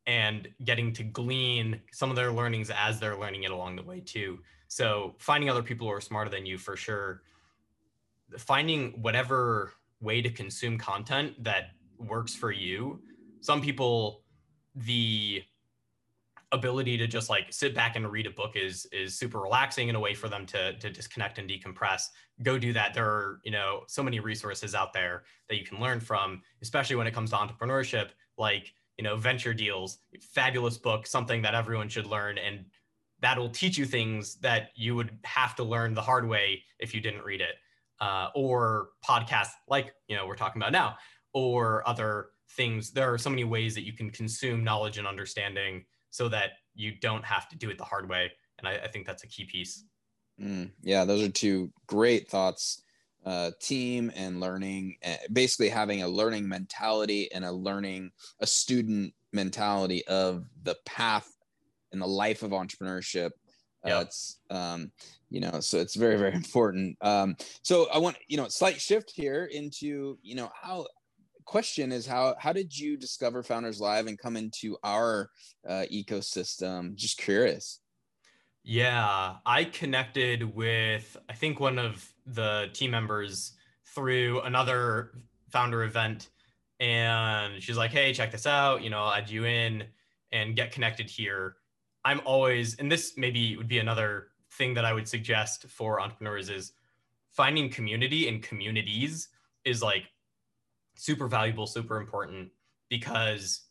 and 0.06 0.48
getting 0.64 0.92
to 0.94 1.02
glean 1.02 1.80
some 1.92 2.08
of 2.08 2.16
their 2.16 2.32
learnings 2.32 2.70
as 2.70 2.98
they're 2.98 3.18
learning 3.18 3.42
it 3.42 3.50
along 3.50 3.76
the 3.76 3.82
way 3.82 4.00
too. 4.00 4.38
So 4.68 5.16
finding 5.18 5.50
other 5.50 5.62
people 5.62 5.88
who 5.88 5.92
are 5.92 6.00
smarter 6.00 6.30
than 6.30 6.46
you 6.46 6.56
for 6.56 6.76
sure. 6.76 7.22
Finding 8.38 8.92
whatever 9.02 9.72
way 10.00 10.22
to 10.22 10.30
consume 10.30 10.78
content 10.78 11.42
that 11.42 11.72
works 11.98 12.34
for 12.34 12.52
you. 12.52 13.02
Some 13.40 13.60
people, 13.60 14.22
the 14.74 15.42
ability 16.52 16.96
to 16.96 17.06
just 17.06 17.30
like 17.30 17.52
sit 17.52 17.74
back 17.74 17.94
and 17.94 18.10
read 18.10 18.26
a 18.26 18.30
book 18.30 18.56
is 18.56 18.86
is 18.92 19.16
super 19.16 19.38
relaxing 19.38 19.88
and 19.88 19.96
a 19.96 20.00
way 20.00 20.14
for 20.14 20.28
them 20.28 20.44
to 20.44 20.76
to 20.78 20.90
disconnect 20.90 21.38
and 21.38 21.48
decompress 21.48 22.06
go 22.42 22.58
do 22.58 22.72
that 22.72 22.92
there 22.92 23.06
are 23.06 23.40
you 23.44 23.52
know 23.52 23.82
so 23.86 24.02
many 24.02 24.18
resources 24.18 24.74
out 24.74 24.92
there 24.92 25.22
that 25.48 25.56
you 25.56 25.64
can 25.64 25.78
learn 25.78 26.00
from 26.00 26.42
especially 26.60 26.96
when 26.96 27.06
it 27.06 27.14
comes 27.14 27.30
to 27.30 27.36
entrepreneurship 27.36 28.08
like 28.36 28.72
you 29.00 29.04
know, 29.04 29.16
venture 29.16 29.54
deals, 29.54 30.00
fabulous 30.20 30.76
book, 30.76 31.06
something 31.06 31.40
that 31.40 31.54
everyone 31.54 31.88
should 31.88 32.06
learn. 32.06 32.36
And 32.36 32.66
that'll 33.20 33.48
teach 33.48 33.78
you 33.78 33.86
things 33.86 34.34
that 34.40 34.72
you 34.74 34.94
would 34.94 35.16
have 35.24 35.56
to 35.56 35.64
learn 35.64 35.94
the 35.94 36.02
hard 36.02 36.28
way 36.28 36.62
if 36.78 36.94
you 36.94 37.00
didn't 37.00 37.24
read 37.24 37.40
it. 37.40 37.54
Uh, 37.98 38.28
or 38.34 38.90
podcasts 39.02 39.52
like, 39.68 39.94
you 40.06 40.16
know, 40.16 40.26
we're 40.26 40.36
talking 40.36 40.60
about 40.60 40.72
now, 40.72 40.96
or 41.32 41.82
other 41.88 42.28
things. 42.50 42.90
There 42.90 43.10
are 43.10 43.16
so 43.16 43.30
many 43.30 43.44
ways 43.44 43.74
that 43.74 43.86
you 43.86 43.94
can 43.94 44.10
consume 44.10 44.62
knowledge 44.62 44.98
and 44.98 45.06
understanding 45.06 45.86
so 46.10 46.28
that 46.28 46.50
you 46.74 46.92
don't 47.00 47.24
have 47.24 47.48
to 47.48 47.56
do 47.56 47.70
it 47.70 47.78
the 47.78 47.84
hard 47.84 48.08
way. 48.08 48.30
And 48.58 48.68
I, 48.68 48.74
I 48.84 48.88
think 48.88 49.06
that's 49.06 49.24
a 49.24 49.28
key 49.28 49.44
piece. 49.44 49.84
Mm, 50.40 50.70
yeah, 50.82 51.04
those 51.04 51.22
are 51.22 51.30
two 51.30 51.72
great 51.86 52.28
thoughts 52.28 52.82
uh, 53.26 53.50
team 53.60 54.10
and 54.14 54.40
learning, 54.40 54.96
eh, 55.02 55.16
basically 55.32 55.68
having 55.68 56.02
a 56.02 56.08
learning 56.08 56.48
mentality 56.48 57.30
and 57.32 57.44
a 57.44 57.52
learning, 57.52 58.10
a 58.40 58.46
student 58.46 59.12
mentality 59.32 60.06
of 60.06 60.46
the 60.62 60.76
path 60.86 61.30
and 61.92 62.00
the 62.00 62.06
life 62.06 62.42
of 62.42 62.52
entrepreneurship. 62.52 63.30
Uh, 63.84 64.04
it's, 64.06 64.40
um, 64.50 64.90
you 65.30 65.40
know, 65.40 65.60
so 65.60 65.78
it's 65.78 65.96
very, 65.96 66.16
very 66.16 66.34
important. 66.34 66.96
Um, 67.00 67.36
so 67.62 67.88
I 67.92 67.98
want, 67.98 68.16
you 68.28 68.36
know, 68.36 68.48
slight 68.48 68.80
shift 68.80 69.10
here 69.14 69.44
into, 69.44 70.18
you 70.22 70.34
know, 70.34 70.50
how 70.60 70.86
question 71.50 71.90
is 71.90 72.06
how 72.06 72.36
how 72.38 72.52
did 72.52 72.78
you 72.78 72.96
discover 72.96 73.42
founders 73.42 73.80
live 73.80 74.06
and 74.06 74.20
come 74.20 74.36
into 74.36 74.76
our 74.84 75.28
uh, 75.68 75.84
ecosystem 75.92 76.94
just 76.94 77.18
curious 77.18 77.80
Yeah, 78.62 79.36
I 79.44 79.64
connected 79.64 80.54
with 80.54 81.16
I 81.28 81.32
think 81.32 81.58
one 81.58 81.76
of 81.76 82.08
the 82.24 82.68
team 82.72 82.92
members 82.92 83.54
through 83.84 84.42
another 84.42 85.18
founder 85.50 85.82
event 85.82 86.28
and 86.78 87.60
she's 87.60 87.76
like, 87.76 87.90
"Hey, 87.90 88.12
check 88.12 88.30
this 88.30 88.46
out, 88.46 88.82
you 88.82 88.90
know, 88.90 89.00
I'll 89.02 89.12
add 89.12 89.28
you 89.28 89.44
in 89.44 89.84
and 90.30 90.54
get 90.54 90.70
connected 90.70 91.10
here." 91.10 91.56
I'm 92.04 92.20
always 92.24 92.76
and 92.76 92.92
this 92.92 93.14
maybe 93.16 93.56
would 93.56 93.66
be 93.76 93.80
another 93.80 94.28
thing 94.52 94.72
that 94.74 94.84
I 94.84 94.92
would 94.92 95.08
suggest 95.08 95.66
for 95.66 96.00
entrepreneurs 96.00 96.48
is 96.48 96.74
finding 97.32 97.68
community 97.70 98.28
and 98.28 98.40
communities 98.40 99.30
is 99.64 99.82
like 99.82 100.04
super 101.00 101.28
valuable, 101.28 101.66
super 101.66 101.98
important 101.98 102.50
because 102.88 103.62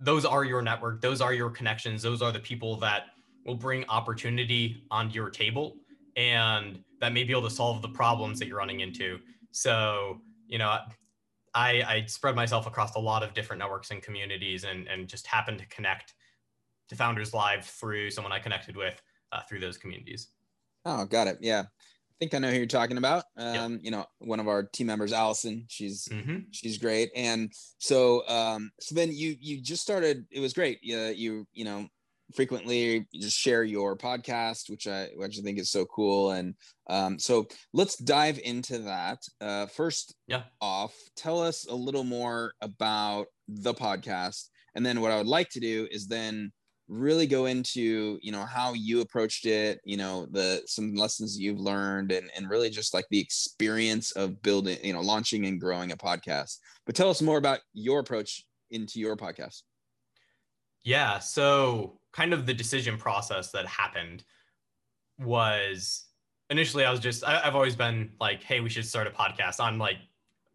those 0.00 0.24
are 0.24 0.44
your 0.44 0.62
network, 0.62 1.00
those 1.00 1.20
are 1.20 1.32
your 1.32 1.50
connections, 1.50 2.02
those 2.02 2.22
are 2.22 2.32
the 2.32 2.40
people 2.40 2.76
that 2.76 3.04
will 3.44 3.54
bring 3.54 3.84
opportunity 3.88 4.84
onto 4.90 5.14
your 5.14 5.30
table 5.30 5.76
and 6.16 6.82
that 7.00 7.12
may 7.12 7.22
be 7.22 7.30
able 7.30 7.42
to 7.42 7.50
solve 7.50 7.82
the 7.82 7.88
problems 7.88 8.38
that 8.38 8.48
you're 8.48 8.58
running 8.58 8.80
into. 8.80 9.18
So, 9.52 10.20
you 10.48 10.58
know, 10.58 10.76
I, 11.54 11.82
I 11.82 12.04
spread 12.06 12.34
myself 12.34 12.66
across 12.66 12.96
a 12.96 12.98
lot 12.98 13.22
of 13.22 13.32
different 13.32 13.60
networks 13.60 13.90
and 13.90 14.02
communities 14.02 14.64
and, 14.64 14.88
and 14.88 15.06
just 15.06 15.26
happened 15.26 15.58
to 15.58 15.66
connect 15.68 16.14
to 16.88 16.96
Founders 16.96 17.32
Live 17.32 17.64
through 17.64 18.10
someone 18.10 18.32
I 18.32 18.38
connected 18.38 18.76
with 18.76 19.00
uh, 19.32 19.40
through 19.48 19.60
those 19.60 19.78
communities. 19.78 20.28
Oh, 20.84 21.04
got 21.04 21.26
it. 21.26 21.38
Yeah. 21.40 21.64
I 22.16 22.24
think 22.24 22.34
I 22.34 22.38
know 22.38 22.50
who 22.50 22.56
you're 22.56 22.66
talking 22.66 22.96
about. 22.96 23.24
Um, 23.36 23.72
yep. 23.72 23.80
you 23.82 23.90
know, 23.90 24.06
one 24.20 24.40
of 24.40 24.48
our 24.48 24.62
team 24.62 24.86
members, 24.86 25.12
Allison, 25.12 25.66
she's, 25.68 26.08
mm-hmm. 26.10 26.38
she's 26.50 26.78
great. 26.78 27.10
And 27.14 27.52
so, 27.76 28.26
um, 28.26 28.70
so 28.80 28.94
then 28.94 29.12
you, 29.12 29.36
you 29.38 29.60
just 29.60 29.82
started, 29.82 30.24
it 30.30 30.40
was 30.40 30.54
great. 30.54 30.78
Yeah. 30.82 31.10
You, 31.10 31.46
you 31.52 31.66
know, 31.66 31.88
frequently 32.34 33.06
just 33.14 33.38
share 33.38 33.62
your 33.62 33.96
podcast 33.96 34.68
which 34.68 34.88
i 34.88 35.08
which 35.14 35.38
i 35.38 35.42
think 35.42 35.60
is 35.60 35.70
so 35.70 35.84
cool 35.84 36.32
and 36.32 36.54
um, 36.88 37.20
so 37.20 37.46
let's 37.72 37.96
dive 37.96 38.40
into 38.42 38.78
that 38.78 39.18
uh, 39.40 39.66
first 39.66 40.12
yeah 40.26 40.42
off 40.60 40.92
tell 41.14 41.40
us 41.40 41.66
a 41.68 41.74
little 41.74 42.02
more 42.02 42.52
about 42.60 43.26
the 43.46 43.72
podcast 43.72 44.48
and 44.74 44.84
then 44.84 45.00
what 45.00 45.12
i 45.12 45.16
would 45.16 45.28
like 45.28 45.48
to 45.50 45.60
do 45.60 45.86
is 45.92 46.08
then 46.08 46.50
really 46.88 47.26
go 47.26 47.46
into 47.46 48.18
you 48.22 48.30
know 48.30 48.44
how 48.44 48.72
you 48.72 49.00
approached 49.00 49.44
it 49.44 49.80
you 49.84 49.96
know 49.96 50.26
the 50.30 50.62
some 50.66 50.94
lessons 50.94 51.38
you've 51.38 51.58
learned 51.58 52.12
and 52.12 52.30
and 52.36 52.48
really 52.48 52.70
just 52.70 52.94
like 52.94 53.04
the 53.10 53.18
experience 53.18 54.12
of 54.12 54.40
building 54.42 54.78
you 54.82 54.92
know 54.92 55.00
launching 55.00 55.46
and 55.46 55.60
growing 55.60 55.90
a 55.90 55.96
podcast 55.96 56.58
but 56.84 56.94
tell 56.94 57.10
us 57.10 57.20
more 57.20 57.38
about 57.38 57.58
your 57.74 57.98
approach 57.98 58.44
into 58.70 59.00
your 59.00 59.16
podcast 59.16 59.62
yeah 60.84 61.18
so 61.18 61.98
kind 62.12 62.32
of 62.32 62.46
the 62.46 62.54
decision 62.54 62.96
process 62.96 63.50
that 63.50 63.66
happened 63.66 64.22
was 65.18 66.06
initially 66.50 66.84
I 66.84 66.90
was 66.90 67.00
just 67.00 67.24
I, 67.24 67.40
have 67.40 67.54
always 67.54 67.76
been 67.76 68.12
like, 68.20 68.42
hey, 68.42 68.60
we 68.60 68.68
should 68.68 68.86
start 68.86 69.06
a 69.06 69.10
podcast 69.10 69.60
on 69.60 69.78
like 69.78 69.98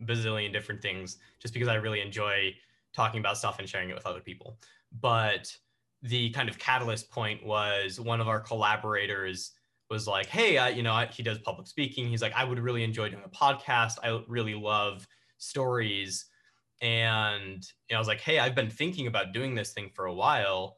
bazillion 0.03 0.51
different 0.51 0.81
things 0.81 1.17
just 1.39 1.53
because 1.53 1.67
I 1.67 1.75
really 1.75 2.01
enjoy 2.01 2.53
talking 2.93 3.19
about 3.19 3.37
stuff 3.37 3.59
and 3.59 3.67
sharing 3.67 3.89
it 3.89 3.95
with 3.95 4.05
other 4.05 4.19
people. 4.19 4.57
But 4.99 5.55
the 6.01 6.29
kind 6.31 6.49
of 6.49 6.57
catalyst 6.57 7.11
point 7.11 7.45
was 7.45 7.99
one 7.99 8.21
of 8.21 8.27
our 8.27 8.39
collaborators 8.39 9.51
was 9.89 10.07
like, 10.07 10.27
hey, 10.27 10.57
uh, 10.57 10.67
you 10.67 10.83
know, 10.83 10.93
I, 10.93 11.07
he 11.07 11.21
does 11.21 11.37
public 11.39 11.67
speaking. 11.67 12.07
He's 12.07 12.21
like, 12.21 12.33
I 12.33 12.43
would 12.43 12.59
really 12.59 12.83
enjoy 12.83 13.09
doing 13.09 13.23
a 13.25 13.29
podcast. 13.29 13.95
I 14.03 14.21
really 14.27 14.55
love 14.55 15.07
stories. 15.37 16.25
And 16.81 17.63
you 17.89 17.93
know, 17.93 17.97
I 17.97 17.99
was 17.99 18.07
like, 18.07 18.21
hey, 18.21 18.39
I've 18.39 18.55
been 18.55 18.69
thinking 18.69 19.07
about 19.07 19.33
doing 19.33 19.53
this 19.53 19.73
thing 19.73 19.91
for 19.93 20.05
a 20.05 20.13
while 20.13 20.77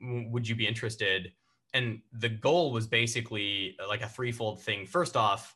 would 0.00 0.48
you 0.48 0.54
be 0.54 0.66
interested? 0.66 1.32
And 1.74 2.00
the 2.12 2.28
goal 2.28 2.72
was 2.72 2.86
basically 2.86 3.76
uh, 3.82 3.88
like 3.88 4.02
a 4.02 4.08
threefold 4.08 4.62
thing. 4.62 4.86
First 4.86 5.16
off, 5.16 5.54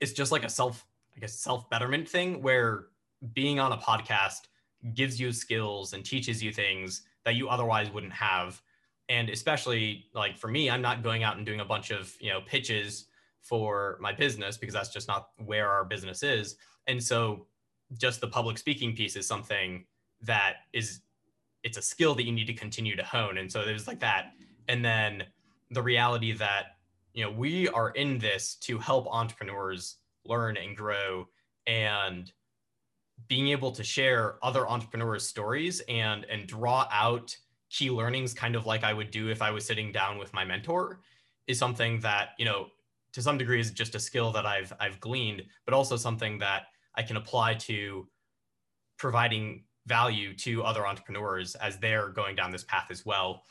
it's 0.00 0.12
just 0.12 0.32
like 0.32 0.44
a 0.44 0.48
self, 0.48 0.86
I 1.16 1.20
guess, 1.20 1.34
self 1.34 1.68
betterment 1.70 2.08
thing 2.08 2.42
where 2.42 2.86
being 3.32 3.58
on 3.58 3.72
a 3.72 3.76
podcast 3.76 4.48
gives 4.94 5.20
you 5.20 5.32
skills 5.32 5.92
and 5.92 6.04
teaches 6.04 6.42
you 6.42 6.52
things 6.52 7.02
that 7.24 7.34
you 7.34 7.48
otherwise 7.48 7.90
wouldn't 7.90 8.12
have. 8.12 8.60
And 9.08 9.28
especially 9.28 10.06
like 10.14 10.38
for 10.38 10.48
me, 10.48 10.70
I'm 10.70 10.82
not 10.82 11.02
going 11.02 11.22
out 11.22 11.36
and 11.36 11.44
doing 11.44 11.60
a 11.60 11.64
bunch 11.64 11.90
of, 11.90 12.14
you 12.20 12.30
know, 12.30 12.40
pitches 12.46 13.06
for 13.40 13.98
my 14.00 14.12
business 14.12 14.56
because 14.56 14.74
that's 14.74 14.88
just 14.88 15.08
not 15.08 15.28
where 15.44 15.68
our 15.68 15.84
business 15.84 16.22
is. 16.22 16.56
And 16.86 17.02
so 17.02 17.46
just 17.98 18.20
the 18.20 18.28
public 18.28 18.58
speaking 18.58 18.94
piece 18.96 19.16
is 19.16 19.26
something 19.26 19.84
that 20.22 20.56
is 20.72 21.00
it's 21.62 21.78
a 21.78 21.82
skill 21.82 22.14
that 22.14 22.24
you 22.24 22.32
need 22.32 22.46
to 22.46 22.54
continue 22.54 22.96
to 22.96 23.04
hone. 23.04 23.38
And 23.38 23.50
so 23.50 23.64
there's 23.64 23.86
like 23.86 24.00
that. 24.00 24.32
And 24.68 24.84
then 24.84 25.24
the 25.70 25.82
reality 25.82 26.32
that, 26.32 26.76
you 27.14 27.24
know, 27.24 27.30
we 27.30 27.68
are 27.68 27.90
in 27.90 28.18
this 28.18 28.54
to 28.56 28.78
help 28.78 29.06
entrepreneurs 29.10 29.96
learn 30.26 30.56
and 30.56 30.76
grow 30.76 31.26
and 31.66 32.30
being 33.28 33.48
able 33.48 33.72
to 33.72 33.84
share 33.84 34.36
other 34.42 34.68
entrepreneurs' 34.68 35.26
stories 35.26 35.80
and 35.88 36.24
and 36.24 36.46
draw 36.46 36.86
out 36.90 37.36
key 37.70 37.90
learnings 37.90 38.34
kind 38.34 38.54
of 38.54 38.66
like 38.66 38.84
I 38.84 38.92
would 38.92 39.10
do 39.10 39.28
if 39.28 39.42
I 39.42 39.50
was 39.50 39.64
sitting 39.64 39.90
down 39.90 40.18
with 40.18 40.32
my 40.32 40.44
mentor 40.44 41.00
is 41.46 41.58
something 41.58 42.00
that, 42.00 42.30
you 42.38 42.44
know, 42.44 42.68
to 43.12 43.22
some 43.22 43.36
degree 43.36 43.60
is 43.60 43.70
just 43.70 43.94
a 43.94 44.00
skill 44.00 44.32
that 44.32 44.46
I've 44.46 44.72
I've 44.80 45.00
gleaned, 45.00 45.42
but 45.64 45.74
also 45.74 45.96
something 45.96 46.38
that 46.38 46.64
I 46.94 47.02
can 47.02 47.16
apply 47.16 47.54
to 47.54 48.08
providing 48.98 49.64
value 49.86 50.34
to 50.34 50.62
other 50.62 50.86
entrepreneurs 50.86 51.54
as 51.56 51.78
they're 51.78 52.08
going 52.08 52.36
down 52.36 52.50
this 52.50 52.64
path 52.64 52.86
as 52.90 53.04
well. 53.04 53.42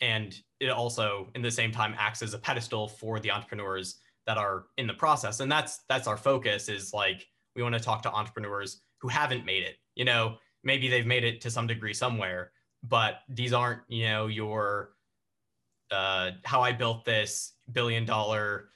And 0.00 0.34
it 0.58 0.70
also, 0.70 1.30
in 1.34 1.42
the 1.42 1.50
same 1.50 1.70
time, 1.70 1.94
acts 1.98 2.22
as 2.22 2.34
a 2.34 2.38
pedestal 2.38 2.88
for 2.88 3.20
the 3.20 3.30
entrepreneurs 3.30 3.98
that 4.26 4.38
are 4.38 4.66
in 4.76 4.86
the 4.86 4.94
process. 4.94 5.40
And 5.40 5.50
that's 5.50 5.80
that's 5.88 6.06
our 6.06 6.16
focus 6.16 6.68
is 6.68 6.92
like 6.92 7.26
we 7.54 7.62
want 7.62 7.74
to 7.74 7.80
talk 7.80 8.02
to 8.02 8.12
entrepreneurs 8.12 8.80
who 9.02 9.08
haven't 9.08 9.44
made 9.44 9.64
it. 9.64 9.76
You 9.96 10.04
know, 10.04 10.36
maybe 10.62 10.88
they've 10.88 11.06
made 11.06 11.24
it 11.24 11.40
to 11.42 11.50
some 11.50 11.66
degree 11.66 11.92
somewhere, 11.92 12.52
but 12.88 13.16
these 13.28 13.52
aren't, 13.52 13.80
you 13.88 14.04
know, 14.04 14.28
your 14.28 14.92
uh, 15.90 16.30
how 16.44 16.62
I 16.62 16.72
built 16.72 17.04
this 17.04 17.52
billion 17.72 18.06
dollar 18.06 18.68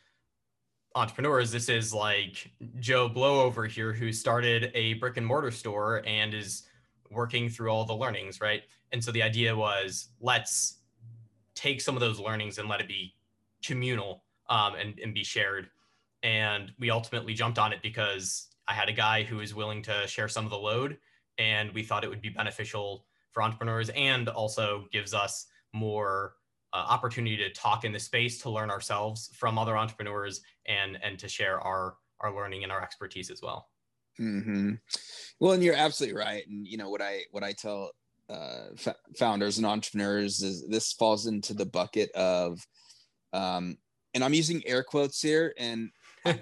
entrepreneurs. 0.96 1.50
This 1.50 1.68
is 1.68 1.94
like 1.94 2.50
Joe 2.80 3.08
Blow 3.08 3.40
over 3.40 3.66
here 3.66 3.92
who 3.92 4.12
started 4.12 4.70
a 4.74 4.94
brick 4.94 5.16
and 5.16 5.26
mortar 5.26 5.50
store 5.50 6.02
and 6.06 6.34
is 6.34 6.64
working 7.10 7.48
through 7.48 7.70
all 7.70 7.84
the 7.84 7.94
learnings, 7.94 8.40
right? 8.40 8.62
And 8.92 9.02
so 9.02 9.12
the 9.12 9.22
idea 9.22 9.54
was 9.54 10.08
let's 10.20 10.78
take 11.54 11.80
some 11.80 11.94
of 11.94 12.00
those 12.00 12.18
learnings 12.18 12.58
and 12.58 12.68
let 12.68 12.80
it 12.80 12.88
be 12.88 13.14
communal 13.64 14.24
um, 14.48 14.74
and, 14.74 14.98
and 14.98 15.14
be 15.14 15.24
shared. 15.24 15.68
And 16.22 16.72
we 16.78 16.90
ultimately 16.90 17.32
jumped 17.32 17.58
on 17.58 17.72
it 17.72 17.80
because 17.82 18.48
I 18.68 18.74
had 18.74 18.88
a 18.88 18.92
guy 18.92 19.22
who 19.22 19.36
was 19.36 19.54
willing 19.54 19.82
to 19.82 20.06
share 20.06 20.28
some 20.28 20.44
of 20.44 20.50
the 20.50 20.58
load, 20.58 20.98
and 21.38 21.72
we 21.72 21.82
thought 21.82 22.04
it 22.04 22.10
would 22.10 22.22
be 22.22 22.30
beneficial 22.30 23.06
for 23.32 23.42
entrepreneurs 23.42 23.90
and 23.90 24.28
also 24.28 24.86
gives 24.92 25.14
us 25.14 25.46
more 25.72 26.34
uh, 26.72 26.84
opportunity 26.88 27.36
to 27.36 27.50
talk 27.50 27.84
in 27.84 27.92
the 27.92 28.00
space 28.00 28.40
to 28.42 28.50
learn 28.50 28.70
ourselves 28.70 29.30
from 29.34 29.58
other 29.58 29.76
entrepreneurs 29.76 30.40
and 30.66 30.98
and 31.02 31.18
to 31.18 31.28
share 31.28 31.60
our 31.60 31.96
our 32.20 32.34
learning 32.34 32.62
and 32.62 32.72
our 32.72 32.82
expertise 32.82 33.30
as 33.30 33.42
well. 33.42 33.68
Mm-hmm. 34.20 34.74
Well, 35.40 35.52
and 35.52 35.62
you're 35.62 35.74
absolutely 35.74 36.18
right. 36.18 36.46
And 36.48 36.66
you 36.66 36.78
know 36.78 36.90
what 36.90 37.02
I 37.02 37.22
what 37.30 37.44
I 37.44 37.52
tell 37.52 37.90
uh, 38.28 38.68
f- 38.74 38.96
founders 39.16 39.58
and 39.58 39.66
entrepreneurs 39.66 40.42
is 40.42 40.66
this 40.68 40.92
falls 40.92 41.26
into 41.26 41.54
the 41.54 41.66
bucket 41.66 42.10
of, 42.12 42.66
um, 43.32 43.76
and 44.14 44.24
I'm 44.24 44.34
using 44.34 44.62
air 44.66 44.82
quotes 44.82 45.20
here, 45.20 45.54
and 45.58 45.90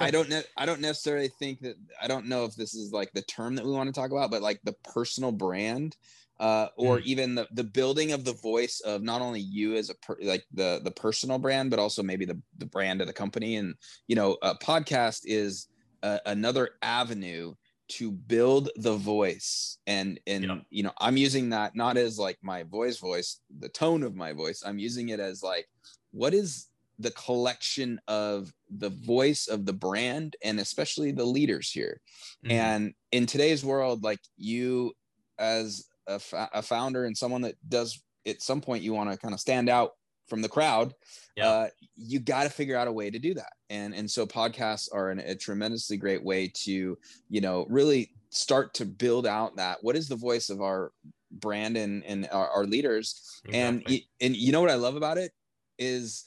I 0.00 0.10
don't 0.10 0.28
ne- 0.30 0.42
I 0.56 0.66
don't 0.66 0.80
necessarily 0.80 1.28
think 1.28 1.60
that 1.60 1.76
I 2.00 2.08
don't 2.08 2.26
know 2.26 2.44
if 2.44 2.54
this 2.54 2.74
is 2.74 2.92
like 2.92 3.12
the 3.12 3.22
term 3.22 3.54
that 3.56 3.64
we 3.64 3.72
want 3.72 3.92
to 3.92 3.98
talk 3.98 4.10
about, 4.10 4.30
but 4.30 4.42
like 4.42 4.60
the 4.64 4.74
personal 4.84 5.32
brand. 5.32 5.96
Uh, 6.40 6.66
or 6.76 6.98
mm. 6.98 7.04
even 7.04 7.36
the, 7.36 7.46
the 7.52 7.62
building 7.62 8.10
of 8.10 8.24
the 8.24 8.32
voice 8.32 8.80
of 8.80 9.04
not 9.04 9.22
only 9.22 9.38
you 9.38 9.76
as 9.76 9.88
a 9.88 9.94
per, 9.94 10.16
like 10.20 10.44
the 10.52 10.80
the 10.82 10.90
personal 10.90 11.38
brand, 11.38 11.70
but 11.70 11.78
also 11.78 12.02
maybe 12.02 12.24
the 12.24 12.36
the 12.58 12.66
brand 12.66 13.00
of 13.00 13.06
the 13.06 13.12
company. 13.12 13.54
And 13.54 13.76
you 14.08 14.16
know, 14.16 14.36
a 14.42 14.52
podcast 14.56 15.20
is 15.26 15.68
uh, 16.02 16.18
another 16.26 16.70
avenue 16.82 17.54
to 17.86 18.10
build 18.10 18.70
the 18.76 18.94
voice 18.96 19.78
and 19.86 20.18
and 20.26 20.44
yeah. 20.44 20.56
you 20.70 20.82
know 20.82 20.92
i'm 20.98 21.18
using 21.18 21.50
that 21.50 21.76
not 21.76 21.98
as 21.98 22.18
like 22.18 22.38
my 22.42 22.62
voice 22.62 22.98
voice 22.98 23.40
the 23.58 23.68
tone 23.68 24.02
of 24.02 24.16
my 24.16 24.32
voice 24.32 24.62
i'm 24.64 24.78
using 24.78 25.10
it 25.10 25.20
as 25.20 25.42
like 25.42 25.68
what 26.10 26.32
is 26.32 26.68
the 26.98 27.10
collection 27.10 28.00
of 28.08 28.52
the 28.78 28.90
voice 28.90 29.46
of 29.46 29.66
the 29.66 29.72
brand 29.72 30.36
and 30.42 30.58
especially 30.60 31.12
the 31.12 31.24
leaders 31.24 31.70
here 31.70 32.00
mm-hmm. 32.44 32.52
and 32.52 32.94
in 33.12 33.26
today's 33.26 33.64
world 33.64 34.02
like 34.02 34.20
you 34.36 34.92
as 35.38 35.86
a, 36.06 36.20
a 36.52 36.62
founder 36.62 37.04
and 37.04 37.16
someone 37.16 37.42
that 37.42 37.54
does 37.68 38.02
at 38.26 38.42
some 38.42 38.60
point 38.60 38.82
you 38.82 38.92
want 38.92 39.10
to 39.10 39.18
kind 39.18 39.34
of 39.34 39.40
stand 39.40 39.68
out 39.68 39.90
from 40.28 40.40
the 40.40 40.48
crowd 40.48 40.94
yeah. 41.36 41.48
uh, 41.48 41.68
you 41.96 42.18
got 42.18 42.44
to 42.44 42.50
figure 42.50 42.76
out 42.76 42.88
a 42.88 42.92
way 42.92 43.10
to 43.10 43.18
do 43.18 43.34
that 43.34 43.52
and 43.70 43.94
and 43.94 44.10
so 44.10 44.26
podcasts 44.26 44.88
are 44.92 45.10
an, 45.10 45.18
a 45.18 45.34
tremendously 45.34 45.96
great 45.96 46.24
way 46.24 46.50
to 46.54 46.96
you 47.28 47.40
know 47.40 47.66
really 47.68 48.10
start 48.30 48.74
to 48.74 48.84
build 48.84 49.26
out 49.26 49.56
that 49.56 49.78
what 49.82 49.96
is 49.96 50.08
the 50.08 50.16
voice 50.16 50.50
of 50.50 50.60
our 50.60 50.92
brand 51.30 51.76
and 51.76 52.04
and 52.04 52.28
our, 52.32 52.48
our 52.48 52.64
leaders 52.64 53.40
exactly. 53.44 54.08
and 54.20 54.32
and 54.32 54.36
you 54.36 54.52
know 54.52 54.60
what 54.60 54.70
i 54.70 54.74
love 54.74 54.96
about 54.96 55.18
it 55.18 55.32
is 55.78 56.24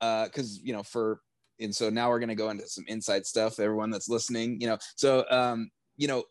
uh 0.00 0.24
because 0.24 0.58
you 0.62 0.72
know 0.72 0.82
for 0.82 1.20
and 1.60 1.74
so 1.74 1.90
now 1.90 2.08
we're 2.08 2.18
going 2.18 2.28
to 2.28 2.34
go 2.34 2.50
into 2.50 2.66
some 2.66 2.84
inside 2.88 3.26
stuff 3.26 3.58
everyone 3.60 3.90
that's 3.90 4.08
listening 4.08 4.60
you 4.60 4.66
know 4.66 4.78
so 4.96 5.24
um 5.30 5.70
you 5.96 6.08
know 6.08 6.24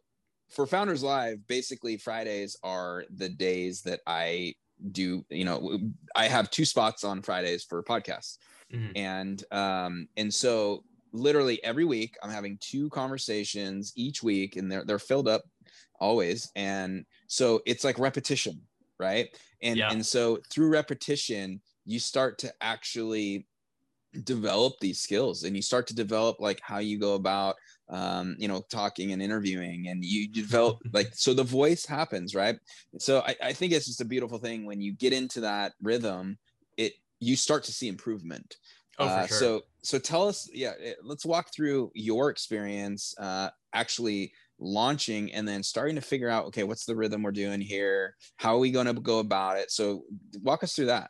for 0.49 0.67
founders 0.67 1.03
live 1.03 1.37
basically 1.47 1.97
fridays 1.97 2.57
are 2.63 3.05
the 3.15 3.29
days 3.29 3.81
that 3.81 4.01
i 4.07 4.53
do 4.91 5.23
you 5.29 5.45
know 5.45 5.79
i 6.15 6.25
have 6.25 6.49
two 6.49 6.65
spots 6.65 7.03
on 7.03 7.21
fridays 7.21 7.63
for 7.63 7.81
podcasts 7.83 8.37
mm-hmm. 8.73 8.91
and 8.95 9.43
um 9.51 10.07
and 10.17 10.33
so 10.33 10.83
literally 11.13 11.63
every 11.63 11.85
week 11.85 12.15
i'm 12.23 12.31
having 12.31 12.57
two 12.59 12.89
conversations 12.89 13.93
each 13.95 14.23
week 14.23 14.55
and 14.55 14.71
they're 14.71 14.83
they're 14.83 14.99
filled 14.99 15.27
up 15.27 15.43
always 15.99 16.51
and 16.55 17.05
so 17.27 17.61
it's 17.65 17.83
like 17.83 17.97
repetition 17.99 18.59
right 18.99 19.29
and 19.61 19.77
yeah. 19.77 19.91
and 19.91 20.05
so 20.05 20.39
through 20.51 20.69
repetition 20.69 21.61
you 21.85 21.99
start 21.99 22.37
to 22.39 22.51
actually 22.61 23.45
develop 24.23 24.73
these 24.79 25.01
skills 25.01 25.43
and 25.43 25.55
you 25.55 25.61
start 25.61 25.87
to 25.87 25.95
develop 25.95 26.39
like 26.39 26.59
how 26.61 26.77
you 26.77 26.99
go 26.99 27.15
about 27.15 27.55
um, 27.89 28.35
you 28.37 28.47
know 28.47 28.63
talking 28.69 29.11
and 29.11 29.21
interviewing 29.21 29.87
and 29.87 30.03
you 30.03 30.31
develop 30.31 30.79
like 30.93 31.09
so 31.13 31.33
the 31.33 31.43
voice 31.43 31.85
happens 31.85 32.35
right? 32.35 32.57
So 32.99 33.21
I, 33.21 33.35
I 33.43 33.53
think 33.53 33.73
it's 33.73 33.87
just 33.87 34.01
a 34.01 34.05
beautiful 34.05 34.37
thing 34.37 34.65
when 34.65 34.81
you 34.81 34.93
get 34.93 35.13
into 35.13 35.41
that 35.41 35.73
rhythm 35.81 36.37
it 36.77 36.93
you 37.19 37.35
start 37.35 37.63
to 37.65 37.71
see 37.71 37.87
improvement. 37.87 38.57
Oh, 38.99 39.07
uh, 39.07 39.25
sure. 39.25 39.37
so 39.37 39.61
so 39.81 39.99
tell 39.99 40.27
us 40.27 40.47
yeah 40.53 40.73
eh, 40.81 40.93
let's 41.03 41.25
walk 41.25 41.51
through 41.53 41.91
your 41.95 42.29
experience 42.29 43.15
uh, 43.19 43.49
actually 43.73 44.31
launching 44.59 45.33
and 45.33 45.47
then 45.47 45.63
starting 45.63 45.95
to 45.95 46.01
figure 46.01 46.29
out 46.29 46.45
okay 46.45 46.63
what's 46.63 46.85
the 46.85 46.95
rhythm 46.95 47.23
we're 47.23 47.31
doing 47.31 47.59
here? 47.59 48.15
How 48.37 48.55
are 48.55 48.59
we 48.59 48.71
going 48.71 48.85
to 48.85 48.93
go 48.93 49.19
about 49.19 49.57
it? 49.57 49.71
So 49.71 50.03
walk 50.41 50.63
us 50.63 50.73
through 50.73 50.87
that. 50.87 51.09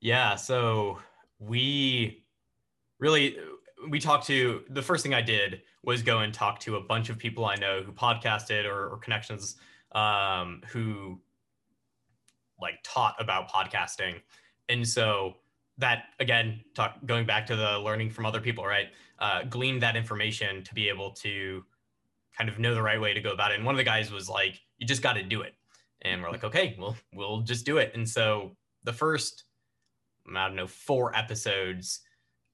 Yeah 0.00 0.36
so 0.36 0.98
we 1.38 2.24
really 2.98 3.36
we 3.88 4.00
talked 4.00 4.26
to 4.26 4.64
the 4.70 4.82
first 4.82 5.02
thing 5.02 5.14
I 5.14 5.22
did 5.22 5.62
was 5.84 6.02
go 6.02 6.18
and 6.18 6.34
talk 6.34 6.58
to 6.60 6.76
a 6.76 6.80
bunch 6.80 7.10
of 7.10 7.18
people 7.18 7.44
I 7.46 7.54
know 7.56 7.82
who 7.82 7.92
podcasted 7.92 8.64
or, 8.64 8.88
or 8.88 8.98
connections 8.98 9.56
um, 9.92 10.62
who 10.68 11.20
like 12.60 12.74
taught 12.82 13.14
about 13.20 13.48
podcasting. 13.48 14.20
And 14.68 14.86
so 14.86 15.34
that 15.78 16.04
again, 16.18 16.60
talk 16.74 16.96
going 17.06 17.24
back 17.24 17.46
to 17.46 17.56
the 17.56 17.78
learning 17.78 18.10
from 18.10 18.26
other 18.26 18.40
people, 18.40 18.64
right? 18.64 18.88
Uh, 19.18 19.44
glean 19.44 19.78
that 19.78 19.96
information 19.96 20.62
to 20.64 20.74
be 20.74 20.88
able 20.88 21.10
to 21.12 21.64
kind 22.36 22.50
of 22.50 22.58
know 22.58 22.74
the 22.74 22.82
right 22.82 23.00
way 23.00 23.14
to 23.14 23.20
go 23.20 23.30
about 23.30 23.52
it. 23.52 23.56
And 23.56 23.64
one 23.64 23.74
of 23.74 23.78
the 23.78 23.84
guys 23.84 24.10
was 24.10 24.28
like, 24.28 24.60
"You 24.78 24.86
just 24.86 25.02
got 25.02 25.14
to 25.14 25.22
do 25.22 25.42
it," 25.42 25.54
and 26.02 26.22
we're 26.22 26.30
like, 26.30 26.44
"Okay, 26.44 26.76
well, 26.78 26.96
we'll 27.14 27.40
just 27.42 27.64
do 27.64 27.78
it." 27.78 27.92
And 27.94 28.08
so 28.08 28.56
the 28.84 28.92
first, 28.92 29.44
I 30.36 30.46
don't 30.46 30.56
know, 30.56 30.66
four 30.66 31.16
episodes 31.16 32.00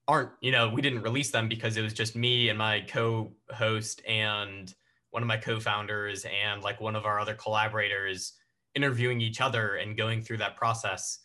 aren't 0.07 0.31
you 0.41 0.51
know 0.51 0.69
we 0.69 0.81
didn't 0.81 1.01
release 1.01 1.31
them 1.31 1.47
because 1.47 1.77
it 1.77 1.81
was 1.81 1.93
just 1.93 2.15
me 2.15 2.49
and 2.49 2.57
my 2.57 2.81
co-host 2.81 4.01
and 4.07 4.73
one 5.11 5.23
of 5.23 5.27
my 5.27 5.37
co-founders 5.37 6.25
and 6.25 6.61
like 6.61 6.81
one 6.81 6.95
of 6.95 7.05
our 7.05 7.19
other 7.19 7.33
collaborators 7.33 8.33
interviewing 8.75 9.21
each 9.21 9.41
other 9.41 9.75
and 9.75 9.97
going 9.97 10.21
through 10.21 10.37
that 10.37 10.57
process. 10.57 11.19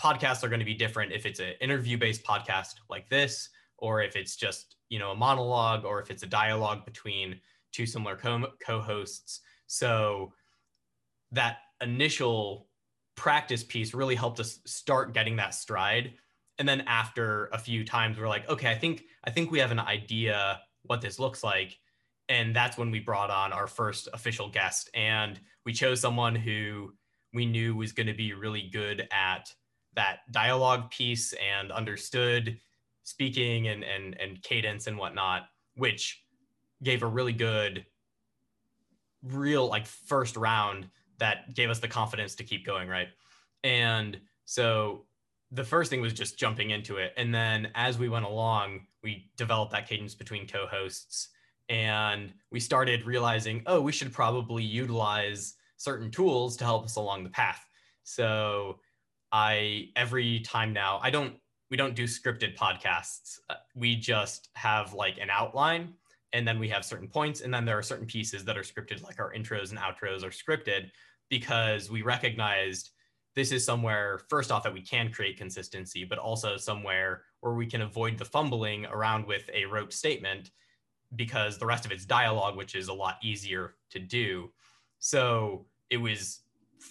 Podcasts 0.00 0.44
are 0.44 0.48
going 0.48 0.60
to 0.60 0.64
be 0.64 0.74
different 0.74 1.12
if 1.12 1.26
it's 1.26 1.40
an 1.40 1.54
interview 1.60 1.98
based 1.98 2.22
podcast 2.22 2.74
like 2.88 3.08
this 3.08 3.48
or 3.76 4.02
if 4.02 4.14
it's 4.14 4.36
just 4.36 4.76
you 4.88 4.98
know 4.98 5.10
a 5.10 5.16
monologue 5.16 5.84
or 5.84 6.00
if 6.00 6.10
it's 6.10 6.22
a 6.22 6.26
dialogue 6.26 6.84
between 6.84 7.40
two 7.72 7.84
similar 7.86 8.16
co- 8.16 8.52
co-hosts. 8.64 9.40
So 9.66 10.32
that 11.32 11.58
initial 11.82 12.68
practice 13.16 13.64
piece 13.64 13.92
really 13.92 14.14
helped 14.14 14.40
us 14.40 14.60
start 14.64 15.12
getting 15.12 15.36
that 15.36 15.52
stride 15.52 16.14
and 16.58 16.68
then 16.68 16.82
after 16.82 17.46
a 17.52 17.58
few 17.58 17.84
times 17.84 18.18
we're 18.18 18.28
like 18.28 18.48
okay 18.48 18.70
i 18.70 18.74
think 18.74 19.04
i 19.24 19.30
think 19.30 19.50
we 19.50 19.58
have 19.58 19.70
an 19.70 19.78
idea 19.80 20.60
what 20.88 21.00
this 21.00 21.18
looks 21.18 21.44
like. 21.44 21.78
And 22.28 22.54
that's 22.54 22.76
when 22.76 22.90
we 22.90 22.98
brought 22.98 23.30
on 23.30 23.52
our 23.52 23.66
first 23.66 24.08
official 24.12 24.48
guest. 24.48 24.90
And 24.94 25.38
we 25.64 25.72
chose 25.72 26.00
someone 26.00 26.34
who 26.34 26.92
we 27.32 27.46
knew 27.46 27.76
was 27.76 27.92
going 27.92 28.08
to 28.08 28.14
be 28.14 28.32
really 28.32 28.68
good 28.72 29.08
at 29.12 29.52
that 29.94 30.18
dialogue 30.30 30.90
piece 30.90 31.34
and 31.34 31.70
understood 31.70 32.58
speaking 33.04 33.68
and 33.68 33.82
and 33.84 34.20
and 34.20 34.42
cadence 34.42 34.86
and 34.86 34.98
whatnot 34.98 35.46
which 35.76 36.22
gave 36.82 37.02
a 37.02 37.06
really 37.06 37.32
good 37.32 37.86
real 39.22 39.66
like 39.66 39.86
first 39.86 40.36
round 40.36 40.88
that 41.18 41.54
gave 41.54 41.70
us 41.70 41.78
the 41.78 41.88
confidence 41.88 42.34
to 42.34 42.44
keep 42.44 42.66
going 42.66 42.86
right? 42.86 43.08
And 43.64 44.20
so 44.44 45.06
the 45.50 45.64
first 45.64 45.90
thing 45.90 46.00
was 46.00 46.12
just 46.12 46.38
jumping 46.38 46.70
into 46.70 46.96
it. 46.96 47.12
And 47.16 47.34
then 47.34 47.70
as 47.74 47.98
we 47.98 48.08
went 48.08 48.26
along, 48.26 48.86
we 49.02 49.30
developed 49.36 49.72
that 49.72 49.88
cadence 49.88 50.14
between 50.14 50.46
co 50.46 50.66
hosts 50.66 51.28
and 51.68 52.32
we 52.50 52.60
started 52.60 53.04
realizing, 53.04 53.62
oh, 53.66 53.80
we 53.80 53.92
should 53.92 54.12
probably 54.12 54.62
utilize 54.62 55.54
certain 55.76 56.10
tools 56.10 56.56
to 56.56 56.64
help 56.64 56.84
us 56.84 56.96
along 56.96 57.24
the 57.24 57.30
path. 57.30 57.64
So 58.04 58.80
I, 59.32 59.88
every 59.94 60.40
time 60.40 60.72
now, 60.72 60.98
I 61.02 61.10
don't, 61.10 61.34
we 61.70 61.76
don't 61.76 61.94
do 61.94 62.04
scripted 62.04 62.56
podcasts. 62.56 63.38
Uh, 63.50 63.54
we 63.74 63.96
just 63.96 64.48
have 64.54 64.94
like 64.94 65.18
an 65.18 65.28
outline 65.30 65.94
and 66.32 66.48
then 66.48 66.58
we 66.58 66.68
have 66.68 66.84
certain 66.84 67.08
points. 67.08 67.42
And 67.42 67.52
then 67.52 67.64
there 67.64 67.76
are 67.76 67.82
certain 67.82 68.06
pieces 68.06 68.44
that 68.44 68.56
are 68.56 68.62
scripted, 68.62 69.02
like 69.02 69.20
our 69.20 69.32
intros 69.32 69.70
and 69.70 69.78
outros 69.78 70.24
are 70.24 70.30
scripted 70.30 70.90
because 71.28 71.90
we 71.90 72.00
recognized 72.00 72.90
this 73.38 73.52
is 73.52 73.64
somewhere 73.64 74.20
first 74.28 74.50
off 74.50 74.64
that 74.64 74.72
we 74.72 74.82
can 74.82 75.12
create 75.12 75.36
consistency 75.36 76.04
but 76.04 76.18
also 76.18 76.56
somewhere 76.56 77.22
where 77.40 77.54
we 77.54 77.66
can 77.66 77.82
avoid 77.82 78.18
the 78.18 78.24
fumbling 78.24 78.84
around 78.86 79.24
with 79.26 79.48
a 79.54 79.64
rote 79.64 79.92
statement 79.92 80.50
because 81.14 81.56
the 81.56 81.66
rest 81.66 81.86
of 81.86 81.92
it's 81.92 82.04
dialogue 82.04 82.56
which 82.56 82.74
is 82.74 82.88
a 82.88 82.92
lot 82.92 83.16
easier 83.22 83.76
to 83.90 84.00
do. 84.00 84.50
So 84.98 85.66
it 85.90 85.98
was 85.98 86.40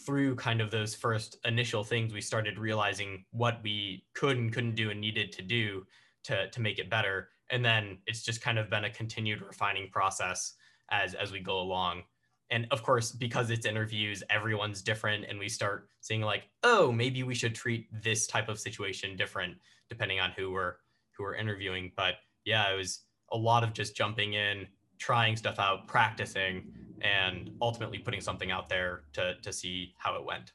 through 0.05 0.35
kind 0.35 0.61
of 0.61 0.71
those 0.71 0.95
first 0.95 1.37
initial 1.45 1.83
things 1.83 2.13
we 2.13 2.21
started 2.21 2.57
realizing 2.57 3.25
what 3.31 3.59
we 3.61 4.05
could 4.13 4.37
and 4.37 4.51
couldn't 4.51 4.75
do 4.75 4.89
and 4.89 4.99
needed 4.99 5.31
to 5.33 5.41
do 5.41 5.85
to, 6.23 6.49
to 6.49 6.61
make 6.61 6.79
it 6.79 6.89
better. 6.89 7.29
And 7.49 7.63
then 7.63 7.99
it's 8.07 8.23
just 8.23 8.41
kind 8.41 8.57
of 8.57 8.69
been 8.69 8.85
a 8.85 8.89
continued 8.89 9.41
refining 9.41 9.89
process 9.89 10.53
as 10.91 11.13
as 11.13 11.33
we 11.33 11.41
go 11.41 11.59
along 11.59 12.03
and 12.49 12.67
of 12.71 12.83
course 12.83 13.11
because 13.11 13.49
it's 13.49 13.65
interviews 13.65 14.23
everyone's 14.29 14.81
different 14.81 15.25
and 15.27 15.37
we 15.37 15.49
start 15.49 15.89
seeing 16.01 16.21
like 16.21 16.49
oh 16.63 16.91
maybe 16.91 17.23
we 17.23 17.35
should 17.35 17.53
treat 17.53 17.87
this 18.01 18.27
type 18.27 18.49
of 18.49 18.59
situation 18.59 19.15
different 19.15 19.55
depending 19.89 20.19
on 20.19 20.31
who 20.31 20.51
we're 20.51 20.75
who 21.11 21.23
we're 21.23 21.35
interviewing. 21.35 21.91
But 21.95 22.15
yeah 22.45 22.71
it 22.71 22.77
was 22.77 23.01
a 23.31 23.37
lot 23.37 23.63
of 23.63 23.73
just 23.73 23.95
jumping 23.95 24.33
in 24.33 24.67
trying 24.97 25.35
stuff 25.35 25.59
out 25.59 25.87
practicing 25.87 26.71
and 27.01 27.51
ultimately 27.61 27.99
putting 27.99 28.21
something 28.21 28.51
out 28.51 28.69
there 28.69 29.03
to 29.13 29.35
to 29.41 29.51
see 29.51 29.93
how 29.97 30.15
it 30.15 30.25
went. 30.25 30.53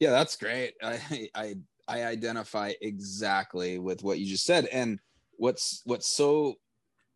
Yeah 0.00 0.10
that's 0.10 0.36
great. 0.36 0.74
I 0.82 1.28
i 1.34 1.54
i 1.86 2.04
identify 2.04 2.72
exactly 2.80 3.78
with 3.78 4.02
what 4.02 4.18
you 4.18 4.26
just 4.26 4.44
said. 4.44 4.66
And 4.66 5.00
what's 5.36 5.82
what's 5.84 6.16
so 6.16 6.54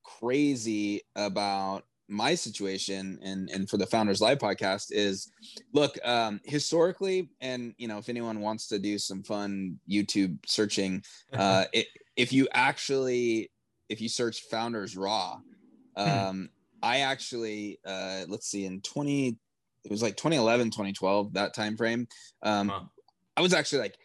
crazy 0.03 1.03
about 1.17 1.85
my 2.09 2.35
situation 2.35 3.19
and 3.23 3.51
and 3.51 3.69
for 3.69 3.77
the 3.77 3.87
founders 3.87 4.21
live 4.21 4.39
podcast 4.39 4.87
is 4.91 5.31
look 5.75 5.99
um 6.05 6.41
historically 6.45 7.29
and 7.41 7.75
you 7.77 7.87
know 7.87 7.99
if 7.99 8.09
anyone 8.09 8.41
wants 8.41 8.67
to 8.67 8.79
do 8.79 8.99
some 8.99 9.23
fun 9.23 9.79
youtube 9.89 10.39
searching 10.47 11.03
uh 11.35 11.65
it, 11.73 11.87
if 12.17 12.33
you 12.33 12.49
actually 12.53 13.51
if 13.89 14.01
you 14.01 14.09
search 14.09 14.41
founders 14.51 14.97
raw 14.97 15.37
hmm. 15.97 16.03
um 16.03 16.49
i 16.83 17.01
actually 17.01 17.79
uh 17.87 18.25
let's 18.29 18.47
see 18.47 18.65
in 18.65 18.81
20 18.81 19.37
it 19.85 19.91
was 19.91 20.03
like 20.03 20.17
2011 20.17 20.71
2012 20.71 21.35
that 21.35 21.55
time 21.55 21.77
frame 21.77 22.09
um 22.43 22.91
i 23.37 23.43
was 23.43 23.53
actually 23.53 23.81
like 23.81 23.99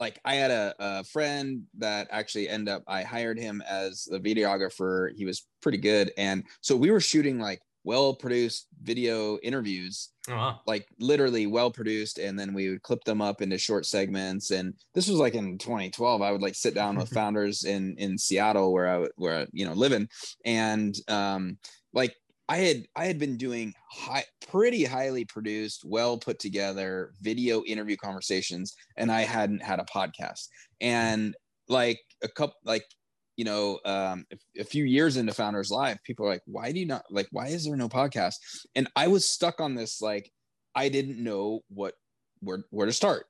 like 0.00 0.20
I 0.24 0.34
had 0.34 0.50
a, 0.50 0.74
a, 0.78 1.04
friend 1.04 1.62
that 1.78 2.08
actually 2.10 2.48
end 2.48 2.68
up 2.68 2.82
I 2.88 3.02
hired 3.02 3.38
him 3.38 3.62
as 3.68 4.04
the 4.04 4.18
videographer. 4.18 5.14
He 5.14 5.24
was 5.24 5.46
pretty 5.62 5.78
good. 5.78 6.12
And 6.18 6.44
so 6.60 6.76
we 6.76 6.90
were 6.90 7.00
shooting 7.00 7.38
like 7.38 7.60
well 7.84 8.14
produced 8.14 8.66
video 8.82 9.38
interviews, 9.38 10.10
uh-huh. 10.28 10.54
like 10.66 10.86
literally 10.98 11.46
well 11.46 11.70
produced. 11.70 12.18
And 12.18 12.38
then 12.38 12.54
we 12.54 12.70
would 12.70 12.82
clip 12.82 13.04
them 13.04 13.20
up 13.20 13.42
into 13.42 13.58
short 13.58 13.86
segments. 13.86 14.50
And 14.50 14.74
this 14.94 15.08
was 15.08 15.18
like 15.18 15.34
in 15.34 15.58
2012. 15.58 16.22
I 16.22 16.32
would 16.32 16.42
like 16.42 16.54
sit 16.54 16.74
down 16.74 16.96
with 16.96 17.08
founders 17.12 17.64
in 17.64 17.94
in 17.98 18.18
Seattle 18.18 18.72
where 18.72 18.88
I 18.88 19.06
where 19.16 19.46
you 19.52 19.66
know 19.66 19.74
living 19.74 20.08
and 20.44 20.94
um 21.08 21.58
like 21.92 22.14
I 22.48 22.56
had 22.58 22.86
I 22.96 23.06
had 23.06 23.18
been 23.18 23.36
doing 23.36 23.74
high, 23.90 24.24
pretty 24.50 24.84
highly 24.84 25.24
produced, 25.24 25.82
well 25.84 26.18
put 26.18 26.38
together 26.38 27.12
video 27.20 27.62
interview 27.64 27.96
conversations, 27.96 28.74
and 28.96 29.10
I 29.10 29.22
hadn't 29.22 29.62
had 29.62 29.80
a 29.80 29.84
podcast. 29.84 30.48
And 30.80 31.34
like 31.68 32.00
a 32.22 32.28
couple, 32.28 32.56
like 32.64 32.84
you 33.36 33.44
know, 33.44 33.80
um, 33.84 34.26
a, 34.32 34.60
a 34.60 34.64
few 34.64 34.84
years 34.84 35.16
into 35.16 35.32
Founders 35.34 35.70
Live, 35.70 35.98
people 36.04 36.26
are 36.26 36.30
like, 36.30 36.42
"Why 36.46 36.70
do 36.72 36.78
you 36.80 36.86
not 36.86 37.04
like? 37.10 37.28
Why 37.32 37.48
is 37.48 37.64
there 37.64 37.76
no 37.76 37.88
podcast?" 37.88 38.34
And 38.74 38.88
I 38.96 39.08
was 39.08 39.28
stuck 39.28 39.60
on 39.60 39.74
this, 39.74 40.00
like, 40.00 40.30
I 40.74 40.88
didn't 40.88 41.22
know 41.22 41.60
what 41.68 41.94
where 42.40 42.64
where 42.70 42.86
to 42.86 42.92
start. 42.92 43.26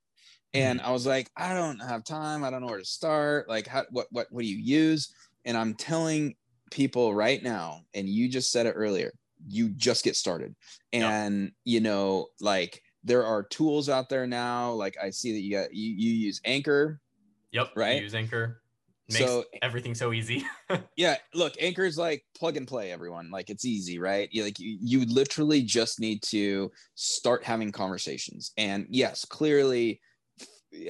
and 0.54 0.80
I 0.80 0.92
was 0.92 1.06
like, 1.06 1.30
I 1.36 1.52
don't 1.54 1.80
have 1.80 2.04
time. 2.04 2.44
I 2.44 2.50
don't 2.50 2.60
know 2.60 2.68
where 2.68 2.78
to 2.78 2.84
start. 2.84 3.48
Like, 3.48 3.66
how, 3.66 3.84
what, 3.90 4.06
what, 4.10 4.28
what 4.30 4.42
do 4.42 4.46
you 4.48 4.58
use? 4.58 5.12
And 5.44 5.56
I'm 5.56 5.74
telling 5.74 6.36
people 6.74 7.14
right 7.14 7.42
now, 7.42 7.82
and 7.94 8.08
you 8.08 8.28
just 8.28 8.50
said 8.50 8.66
it 8.66 8.72
earlier, 8.72 9.12
you 9.46 9.68
just 9.70 10.02
get 10.04 10.16
started. 10.16 10.54
And, 10.92 11.52
you 11.64 11.80
know, 11.80 12.26
like 12.40 12.82
there 13.04 13.24
are 13.24 13.44
tools 13.44 13.88
out 13.88 14.08
there 14.08 14.26
now. 14.26 14.72
Like 14.72 14.96
I 15.02 15.10
see 15.10 15.32
that 15.32 15.40
you 15.40 15.56
got, 15.56 15.72
you, 15.72 15.92
you 15.94 16.12
use 16.12 16.40
Anchor. 16.44 17.00
Yep. 17.52 17.70
Right. 17.76 18.02
Use 18.02 18.14
Anchor. 18.14 18.60
Makes 19.08 19.24
So- 19.24 19.44
everything 19.62 19.94
so 19.94 20.12
easy. 20.12 20.44
Yeah. 20.96 21.16
Look, 21.34 21.54
Anchor 21.60 21.84
is 21.84 21.96
like 21.98 22.24
plug 22.36 22.56
and 22.56 22.66
play, 22.66 22.90
everyone. 22.90 23.30
Like 23.30 23.50
it's 23.50 23.64
easy, 23.64 23.98
right? 23.98 24.28
You 24.32 24.42
like, 24.44 24.58
you, 24.58 24.76
you 24.80 25.04
literally 25.06 25.62
just 25.62 26.00
need 26.00 26.22
to 26.22 26.72
start 26.96 27.44
having 27.44 27.70
conversations. 27.70 28.52
And 28.56 28.86
yes, 28.90 29.24
clearly 29.24 30.00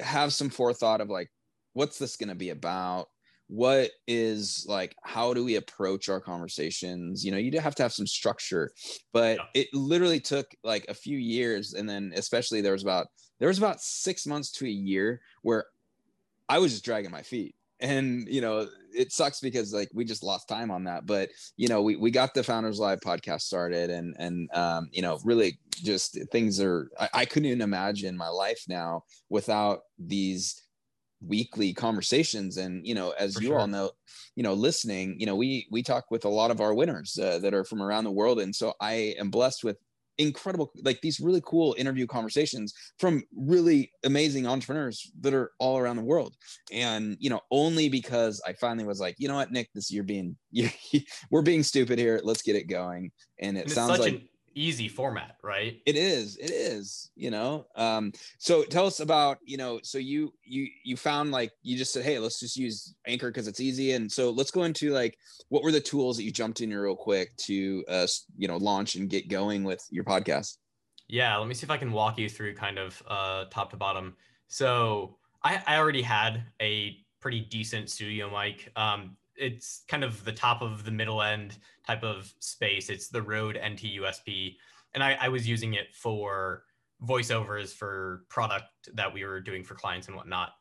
have 0.02 0.32
some 0.32 0.48
forethought 0.48 1.02
of 1.02 1.10
like 1.10 1.30
what's 1.74 1.98
this 1.98 2.16
going 2.16 2.28
to 2.30 2.34
be 2.34 2.50
about 2.50 3.08
what 3.48 3.90
is 4.06 4.64
like 4.68 4.96
how 5.02 5.34
do 5.34 5.44
we 5.44 5.56
approach 5.56 6.08
our 6.08 6.20
conversations 6.20 7.24
you 7.24 7.30
know 7.30 7.36
you 7.38 7.50
do 7.50 7.58
have 7.58 7.74
to 7.74 7.82
have 7.82 7.92
some 7.92 8.06
structure 8.06 8.70
but 9.12 9.36
Yeah. 9.36 9.44
it 9.62 9.68
literally 9.74 10.20
took 10.20 10.46
like 10.64 10.86
a 10.88 10.94
few 10.94 11.18
years 11.18 11.74
and 11.74 11.88
then 11.88 12.12
especially 12.16 12.60
there 12.60 12.72
was 12.72 12.82
about 12.82 13.08
there 13.40 13.48
was 13.48 13.58
about 13.58 13.80
six 13.80 14.26
months 14.26 14.50
to 14.52 14.64
a 14.66 14.70
year 14.70 15.20
where 15.42 15.66
i 16.48 16.58
was 16.58 16.72
just 16.72 16.84
dragging 16.84 17.10
my 17.10 17.22
feet 17.22 17.54
and 17.80 18.26
you 18.28 18.40
know 18.40 18.66
it 18.94 19.12
sucks 19.12 19.40
because 19.40 19.74
like 19.74 19.90
we 19.92 20.04
just 20.04 20.22
lost 20.22 20.48
time 20.48 20.70
on 20.70 20.84
that 20.84 21.04
but 21.04 21.28
you 21.56 21.68
know 21.68 21.82
we, 21.82 21.96
we 21.96 22.10
got 22.10 22.32
the 22.32 22.42
founders 22.42 22.78
live 22.78 23.00
podcast 23.00 23.42
started 23.42 23.90
and 23.90 24.14
and 24.18 24.48
um 24.54 24.88
you 24.90 25.02
know 25.02 25.18
really 25.24 25.58
just 25.72 26.18
things 26.30 26.60
are 26.60 26.88
I, 26.98 27.08
I 27.12 27.24
couldn't 27.24 27.46
even 27.46 27.60
imagine 27.60 28.16
my 28.16 28.28
life 28.28 28.64
now 28.68 29.04
without 29.28 29.80
these 29.98 30.63
weekly 31.26 31.72
conversations. 31.72 32.56
And 32.56 32.86
you 32.86 32.94
know 32.94 33.10
as 33.18 33.34
For 33.34 33.42
you 33.42 33.48
sure. 33.48 33.58
all 33.60 33.66
know 33.66 33.90
you 34.36 34.42
know 34.42 34.54
listening 34.54 35.16
you 35.18 35.26
know 35.26 35.36
we 35.36 35.66
we 35.70 35.82
talk 35.82 36.10
with 36.10 36.24
a 36.24 36.28
lot 36.28 36.50
of 36.50 36.60
our 36.60 36.74
winners 36.74 37.18
uh, 37.18 37.38
that 37.38 37.54
are 37.54 37.64
from 37.64 37.82
around 37.82 38.04
the 38.04 38.10
world. 38.10 38.40
And 38.40 38.54
so 38.54 38.74
i 38.80 39.14
am 39.18 39.30
blessed 39.30 39.64
with 39.64 39.76
incredible 40.18 40.70
like 40.84 41.00
these 41.00 41.18
really 41.18 41.42
cool 41.44 41.74
interview 41.76 42.06
conversations 42.06 42.72
from 43.00 43.24
really 43.36 43.90
amazing 44.04 44.46
entrepreneurs 44.46 45.10
that 45.20 45.34
are 45.34 45.50
all 45.58 45.76
around 45.76 45.96
the 45.96 46.02
world. 46.02 46.34
And 46.72 47.16
you 47.18 47.30
know 47.30 47.40
only 47.50 47.88
because 47.88 48.40
i 48.46 48.52
finally 48.52 48.86
was 48.86 49.00
like 49.00 49.16
you 49.18 49.28
know 49.28 49.34
what 49.34 49.52
nick 49.52 49.70
this 49.74 49.90
you're 49.90 50.04
being 50.04 50.36
you 50.50 50.68
we're 51.30 51.42
being 51.42 51.62
stupid 51.62 51.98
here. 51.98 52.20
Let's 52.22 52.42
get 52.42 52.56
it 52.56 52.68
going. 52.68 53.10
And 53.40 53.56
it 53.56 53.62
and 53.62 53.72
sounds 53.72 53.98
like 53.98 54.14
an 54.14 54.28
easy 54.54 54.88
format, 54.88 55.36
right? 55.42 55.80
it 55.86 55.96
is 55.96 56.36
it 56.36 56.50
is 56.50 57.10
you 57.16 57.30
know 57.30 57.66
um 57.76 58.12
so 58.38 58.62
tell 58.64 58.86
us 58.86 59.00
about 59.00 59.38
you 59.44 59.56
know 59.56 59.80
so 59.82 59.98
you 59.98 60.32
you 60.44 60.66
you 60.84 60.96
found 60.96 61.30
like 61.30 61.52
you 61.62 61.76
just 61.76 61.92
said 61.92 62.04
hey 62.04 62.18
let's 62.18 62.40
just 62.40 62.56
use 62.56 62.94
anchor 63.06 63.30
because 63.30 63.46
it's 63.48 63.60
easy 63.60 63.92
and 63.92 64.10
so 64.10 64.30
let's 64.30 64.50
go 64.50 64.64
into 64.64 64.90
like 64.90 65.18
what 65.48 65.62
were 65.62 65.72
the 65.72 65.80
tools 65.80 66.16
that 66.16 66.22
you 66.22 66.30
jumped 66.30 66.60
in 66.60 66.74
real 66.74 66.96
quick 66.96 67.36
to 67.36 67.84
uh 67.88 68.06
you 68.36 68.48
know 68.48 68.56
launch 68.56 68.94
and 68.94 69.10
get 69.10 69.28
going 69.28 69.64
with 69.64 69.86
your 69.90 70.04
podcast 70.04 70.56
Yeah, 71.08 71.36
let 71.36 71.48
me 71.48 71.54
see 71.54 71.64
if 71.64 71.70
I 71.70 71.76
can 71.76 71.92
walk 71.92 72.18
you 72.18 72.28
through 72.28 72.54
kind 72.54 72.78
of 72.78 73.02
uh, 73.06 73.44
top 73.50 73.70
to 73.70 73.76
bottom. 73.76 74.16
So 74.48 75.18
I, 75.42 75.62
I 75.66 75.76
already 75.76 76.02
had 76.02 76.44
a 76.60 76.96
pretty 77.20 77.40
decent 77.40 77.90
studio 77.90 78.30
mic. 78.30 78.72
Um, 78.76 79.16
it's 79.36 79.82
kind 79.88 80.04
of 80.04 80.24
the 80.24 80.32
top 80.32 80.62
of 80.62 80.84
the 80.84 80.90
middle 80.90 81.22
end 81.22 81.58
type 81.86 82.02
of 82.02 82.32
space. 82.38 82.90
It's 82.90 83.08
the 83.08 83.22
Rode 83.22 83.56
NT 83.56 84.00
USB, 84.00 84.56
and 84.94 85.02
I, 85.02 85.16
I 85.20 85.28
was 85.28 85.48
using 85.48 85.74
it 85.74 85.94
for 85.94 86.64
voiceovers 87.02 87.72
for 87.72 88.24
product 88.28 88.66
that 88.94 89.12
we 89.12 89.24
were 89.24 89.40
doing 89.40 89.64
for 89.64 89.74
clients 89.74 90.06
and 90.06 90.16
whatnot. 90.16 90.52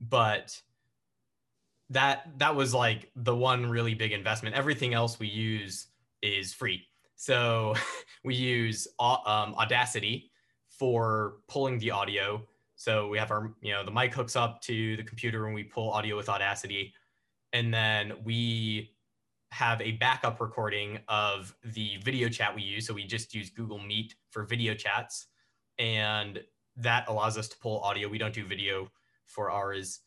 But 0.00 0.58
that 1.90 2.38
that 2.38 2.54
was 2.54 2.72
like 2.72 3.10
the 3.16 3.34
one 3.34 3.66
really 3.66 3.94
big 3.94 4.12
investment. 4.12 4.54
Everything 4.54 4.94
else 4.94 5.18
we 5.18 5.28
use 5.28 5.88
is 6.22 6.54
free. 6.54 6.86
So 7.16 7.74
we 8.24 8.34
use 8.34 8.88
um, 8.98 9.54
Audacity 9.54 10.30
for 10.70 11.34
pulling 11.48 11.78
the 11.78 11.90
audio. 11.90 12.46
So 12.76 13.08
we 13.08 13.18
have 13.18 13.30
our, 13.30 13.52
you 13.60 13.72
know, 13.72 13.84
the 13.84 13.90
mic 13.90 14.14
hooks 14.14 14.36
up 14.36 14.62
to 14.62 14.96
the 14.96 15.02
computer 15.02 15.44
and 15.44 15.54
we 15.54 15.64
pull 15.64 15.90
audio 15.90 16.16
with 16.16 16.30
Audacity. 16.30 16.94
And 17.52 17.72
then 17.72 18.12
we 18.24 18.92
have 19.52 19.80
a 19.80 19.92
backup 19.92 20.40
recording 20.40 20.98
of 21.08 21.54
the 21.64 21.96
video 22.04 22.28
chat 22.28 22.54
we 22.54 22.62
use. 22.62 22.86
So 22.86 22.94
we 22.94 23.04
just 23.04 23.34
use 23.34 23.50
Google 23.50 23.78
Meet 23.78 24.14
for 24.30 24.44
video 24.44 24.74
chats. 24.74 25.26
And 25.78 26.40
that 26.76 27.08
allows 27.08 27.36
us 27.36 27.48
to 27.48 27.58
pull 27.58 27.80
audio. 27.80 28.08
We 28.08 28.18
don't 28.18 28.34
do 28.34 28.44
video 28.44 28.88
for 29.26 29.50
ours. 29.50 30.00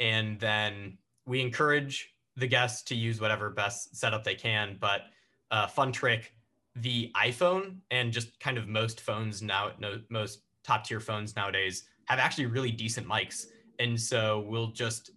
And 0.00 0.38
then 0.38 0.98
we 1.26 1.40
encourage 1.40 2.10
the 2.36 2.46
guests 2.46 2.82
to 2.84 2.94
use 2.94 3.20
whatever 3.20 3.48
best 3.50 3.96
setup 3.96 4.24
they 4.24 4.34
can. 4.34 4.76
But 4.80 5.02
uh, 5.50 5.66
fun 5.66 5.92
trick 5.92 6.34
the 6.76 7.10
iphone 7.16 7.76
and 7.90 8.12
just 8.12 8.38
kind 8.40 8.58
of 8.58 8.66
most 8.66 9.00
phones 9.00 9.42
now 9.42 9.70
no, 9.78 10.00
most 10.10 10.40
top 10.64 10.84
tier 10.84 11.00
phones 11.00 11.36
nowadays 11.36 11.84
have 12.06 12.18
actually 12.18 12.46
really 12.46 12.72
decent 12.72 13.06
mics 13.06 13.46
and 13.78 14.00
so 14.00 14.44
we'll 14.48 14.72
just 14.72 15.10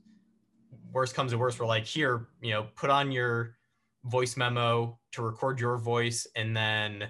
worst 0.93 1.15
comes 1.15 1.31
to 1.31 1.37
worst 1.37 1.59
we're 1.59 1.65
like 1.65 1.85
here 1.85 2.27
you 2.41 2.51
know 2.51 2.67
put 2.75 2.89
on 2.89 3.11
your 3.11 3.57
voice 4.07 4.37
memo 4.37 4.99
to 5.11 5.21
record 5.21 5.59
your 5.59 5.77
voice 5.77 6.27
and 6.35 6.55
then 6.55 7.09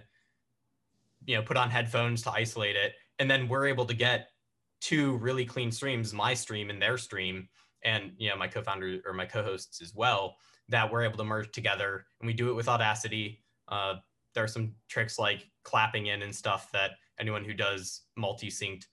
you 1.26 1.36
know 1.36 1.42
put 1.42 1.58
on 1.58 1.70
headphones 1.70 2.22
to 2.24 2.32
isolate 2.32 2.76
it. 2.76 2.94
And 3.20 3.30
then 3.30 3.48
we're 3.48 3.68
able 3.68 3.86
to 3.86 3.94
get 3.94 4.30
two 4.80 5.18
really 5.18 5.46
clean 5.46 5.72
streams 5.72 6.14
my 6.14 6.34
stream 6.34 6.70
and 6.70 6.82
their 6.82 6.98
stream 6.98 7.48
and 7.84 8.12
you 8.18 8.30
know 8.30 8.36
my 8.36 8.48
co-founder 8.48 9.02
or 9.06 9.14
my 9.14 9.26
co-hosts 9.26 9.82
as 9.82 9.94
well 9.94 10.38
that 10.70 10.92
we're 10.92 11.04
able 11.04 11.18
to 11.18 11.24
merge 11.24 11.52
together. 11.52 12.06
And 12.20 12.28
we 12.28 12.34
do 12.34 12.50
it 12.50 12.54
with 12.54 12.68
audacity. 12.68 13.44
Uh, 13.68 13.96
there 14.34 14.44
are 14.44 14.50
some 14.50 14.74
tricks 14.90 15.18
like 15.18 15.50
clapping 15.64 16.08
in 16.08 16.22
and 16.22 16.36
stuff 16.36 16.72
that 16.74 16.92
anyone 17.20 17.44
who 17.44 17.54
does 17.54 18.02
multi-synced 18.16 18.86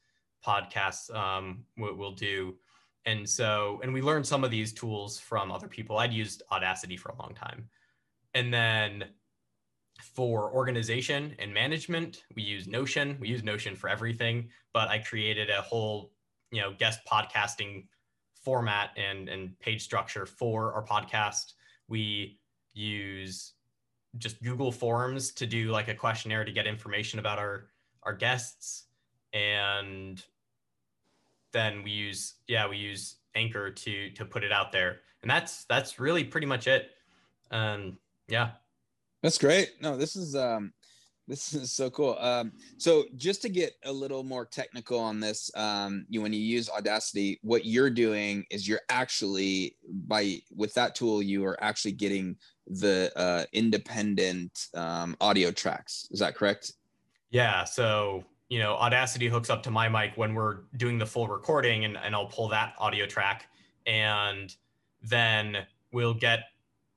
podcasts 0.46 1.14
um, 1.14 1.64
will, 1.76 1.94
will 1.94 2.14
do 2.14 2.54
and 3.06 3.28
so 3.28 3.80
and 3.82 3.92
we 3.92 4.02
learned 4.02 4.26
some 4.26 4.44
of 4.44 4.50
these 4.50 4.72
tools 4.72 5.18
from 5.18 5.52
other 5.52 5.68
people. 5.68 5.98
I'd 5.98 6.12
used 6.12 6.42
audacity 6.50 6.96
for 6.96 7.10
a 7.10 7.16
long 7.16 7.34
time. 7.34 7.68
And 8.34 8.52
then 8.52 9.04
for 10.02 10.52
organization 10.52 11.34
and 11.38 11.54
management 11.54 12.24
we 12.34 12.42
use 12.42 12.66
notion. 12.66 13.16
We 13.20 13.28
use 13.28 13.42
notion 13.42 13.76
for 13.76 13.88
everything 13.88 14.48
but 14.72 14.88
i 14.88 14.98
created 14.98 15.50
a 15.50 15.62
whole 15.62 16.10
you 16.50 16.60
know 16.60 16.72
guest 16.78 17.00
podcasting 17.10 17.84
format 18.44 18.90
and 18.96 19.28
and 19.28 19.58
page 19.58 19.82
structure 19.82 20.26
for 20.26 20.72
our 20.74 20.84
podcast. 20.84 21.54
We 21.88 22.38
use 22.74 23.54
just 24.18 24.40
google 24.42 24.70
forms 24.70 25.32
to 25.32 25.46
do 25.46 25.70
like 25.70 25.88
a 25.88 25.94
questionnaire 25.94 26.44
to 26.44 26.52
get 26.52 26.66
information 26.66 27.18
about 27.18 27.38
our 27.38 27.66
our 28.02 28.12
guests. 28.12 28.84
And 29.32 30.22
then 31.54 31.82
we 31.82 31.90
use 31.90 32.34
yeah 32.46 32.68
we 32.68 32.76
use 32.76 33.16
anchor 33.34 33.70
to 33.70 34.10
to 34.10 34.26
put 34.26 34.44
it 34.44 34.52
out 34.52 34.70
there 34.72 35.00
and 35.22 35.30
that's 35.30 35.64
that's 35.64 35.98
really 35.98 36.22
pretty 36.22 36.46
much 36.46 36.66
it 36.66 36.90
um 37.50 37.96
yeah 38.28 38.50
That's 39.22 39.38
great. 39.38 39.70
No, 39.80 39.96
this 39.96 40.16
is 40.16 40.36
um 40.36 40.72
this 41.26 41.54
is 41.60 41.72
so 41.72 41.88
cool. 41.88 42.18
Um 42.20 42.52
so 42.76 43.04
just 43.16 43.40
to 43.42 43.48
get 43.48 43.72
a 43.84 43.92
little 43.92 44.22
more 44.22 44.44
technical 44.44 44.98
on 45.00 45.20
this, 45.20 45.50
um 45.56 46.04
you 46.10 46.20
when 46.20 46.34
you 46.34 46.40
use 46.40 46.68
Audacity, 46.68 47.38
what 47.42 47.64
you're 47.64 47.88
doing 47.88 48.44
is 48.50 48.68
you're 48.68 48.84
actually 48.90 49.76
by 50.06 50.42
with 50.54 50.74
that 50.74 50.94
tool 50.94 51.22
you 51.22 51.42
are 51.46 51.56
actually 51.64 51.92
getting 51.92 52.36
the 52.66 53.10
uh 53.16 53.44
independent 53.54 54.68
um 54.74 55.16
audio 55.20 55.50
tracks. 55.50 56.06
Is 56.10 56.20
that 56.20 56.34
correct? 56.34 56.72
Yeah. 57.30 57.64
So, 57.64 58.24
you 58.48 58.58
know, 58.58 58.74
Audacity 58.74 59.28
hooks 59.28 59.50
up 59.50 59.62
to 59.64 59.70
my 59.70 59.88
mic 59.88 60.16
when 60.16 60.34
we're 60.34 60.60
doing 60.76 60.98
the 60.98 61.06
full 61.06 61.28
recording 61.28 61.84
and, 61.84 61.96
and 61.96 62.14
I'll 62.14 62.26
pull 62.26 62.48
that 62.48 62.74
audio 62.78 63.06
track 63.06 63.46
and 63.86 64.54
then 65.02 65.66
we'll 65.92 66.14
get 66.14 66.40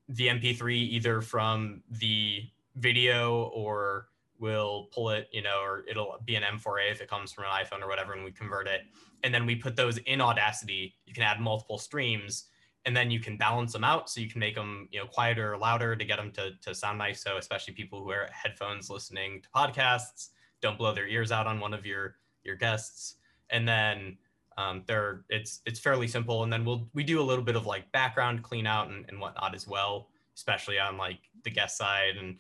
the 0.10 0.28
MP3 0.28 0.74
either 0.74 1.22
from 1.22 1.82
the 1.90 2.44
video 2.76 3.44
or 3.54 4.08
we'll 4.40 4.88
pull 4.92 5.10
it, 5.10 5.28
you 5.32 5.42
know, 5.42 5.60
or 5.62 5.84
it'll 5.90 6.16
be 6.26 6.36
an 6.36 6.44
M4A 6.44 6.92
if 6.92 7.02
it 7.02 7.10
comes 7.10 7.32
from 7.32 7.46
an 7.46 7.66
iPhone 7.66 7.84
or 7.84 7.88
whatever, 7.88 8.14
and 8.14 8.24
we 8.24 8.32
convert 8.32 8.68
it. 8.68 8.82
And 9.24 9.34
then 9.34 9.46
we 9.46 9.56
put 9.56 9.76
those 9.76 9.98
in 10.00 10.22
Audacity. 10.22 10.96
You 11.06 11.14
can 11.14 11.24
add 11.24 11.40
multiple 11.40 11.78
streams 11.78 12.46
and 12.86 12.96
then 12.96 13.12
you 13.12 13.20
can 13.20 13.36
balance 13.36 13.74
them 13.74 13.84
out 13.84 14.10
so 14.10 14.22
you 14.22 14.30
can 14.30 14.40
make 14.40 14.56
them, 14.56 14.88
you 14.92 15.00
know, 15.00 15.06
quieter 15.06 15.54
or 15.54 15.58
louder 15.58 15.96
to 15.96 16.06
get 16.06 16.18
them 16.18 16.32
to, 16.32 16.52
to 16.62 16.74
sound 16.74 16.98
nice. 16.98 17.22
So 17.22 17.38
especially 17.38 17.74
people 17.74 18.00
who 18.00 18.06
wear 18.06 18.30
headphones 18.32 18.90
listening 18.90 19.42
to 19.42 19.50
podcasts, 19.50 20.30
don't 20.62 20.78
blow 20.78 20.94
their 20.94 21.08
ears 21.08 21.32
out 21.32 21.48
on 21.48 21.60
one 21.60 21.74
of 21.74 21.86
your 21.86 22.16
your 22.44 22.56
guests. 22.56 23.16
And 23.50 23.68
then 23.68 24.18
um, 24.58 24.84
there 24.88 25.26
it's 25.30 25.62
it's 25.66 25.80
fairly 25.80 26.08
simple. 26.08 26.44
And 26.44 26.52
then 26.52 26.66
we'll 26.66 26.90
we 26.94 27.04
do 27.04 27.22
a 27.22 27.24
little 27.24 27.44
bit 27.44 27.56
of 27.56 27.66
like 27.66 27.92
background 27.92 28.44
clean 28.44 28.66
out 28.66 28.90
and, 28.90 29.06
and 29.10 29.20
whatnot 29.20 29.54
as 29.54 29.68
well, 29.68 30.10
especially 30.36 30.80
on 30.80 30.98
like 30.98 31.20
the 31.44 31.52
guest 31.52 31.78
side. 31.78 32.18
And 32.20 32.38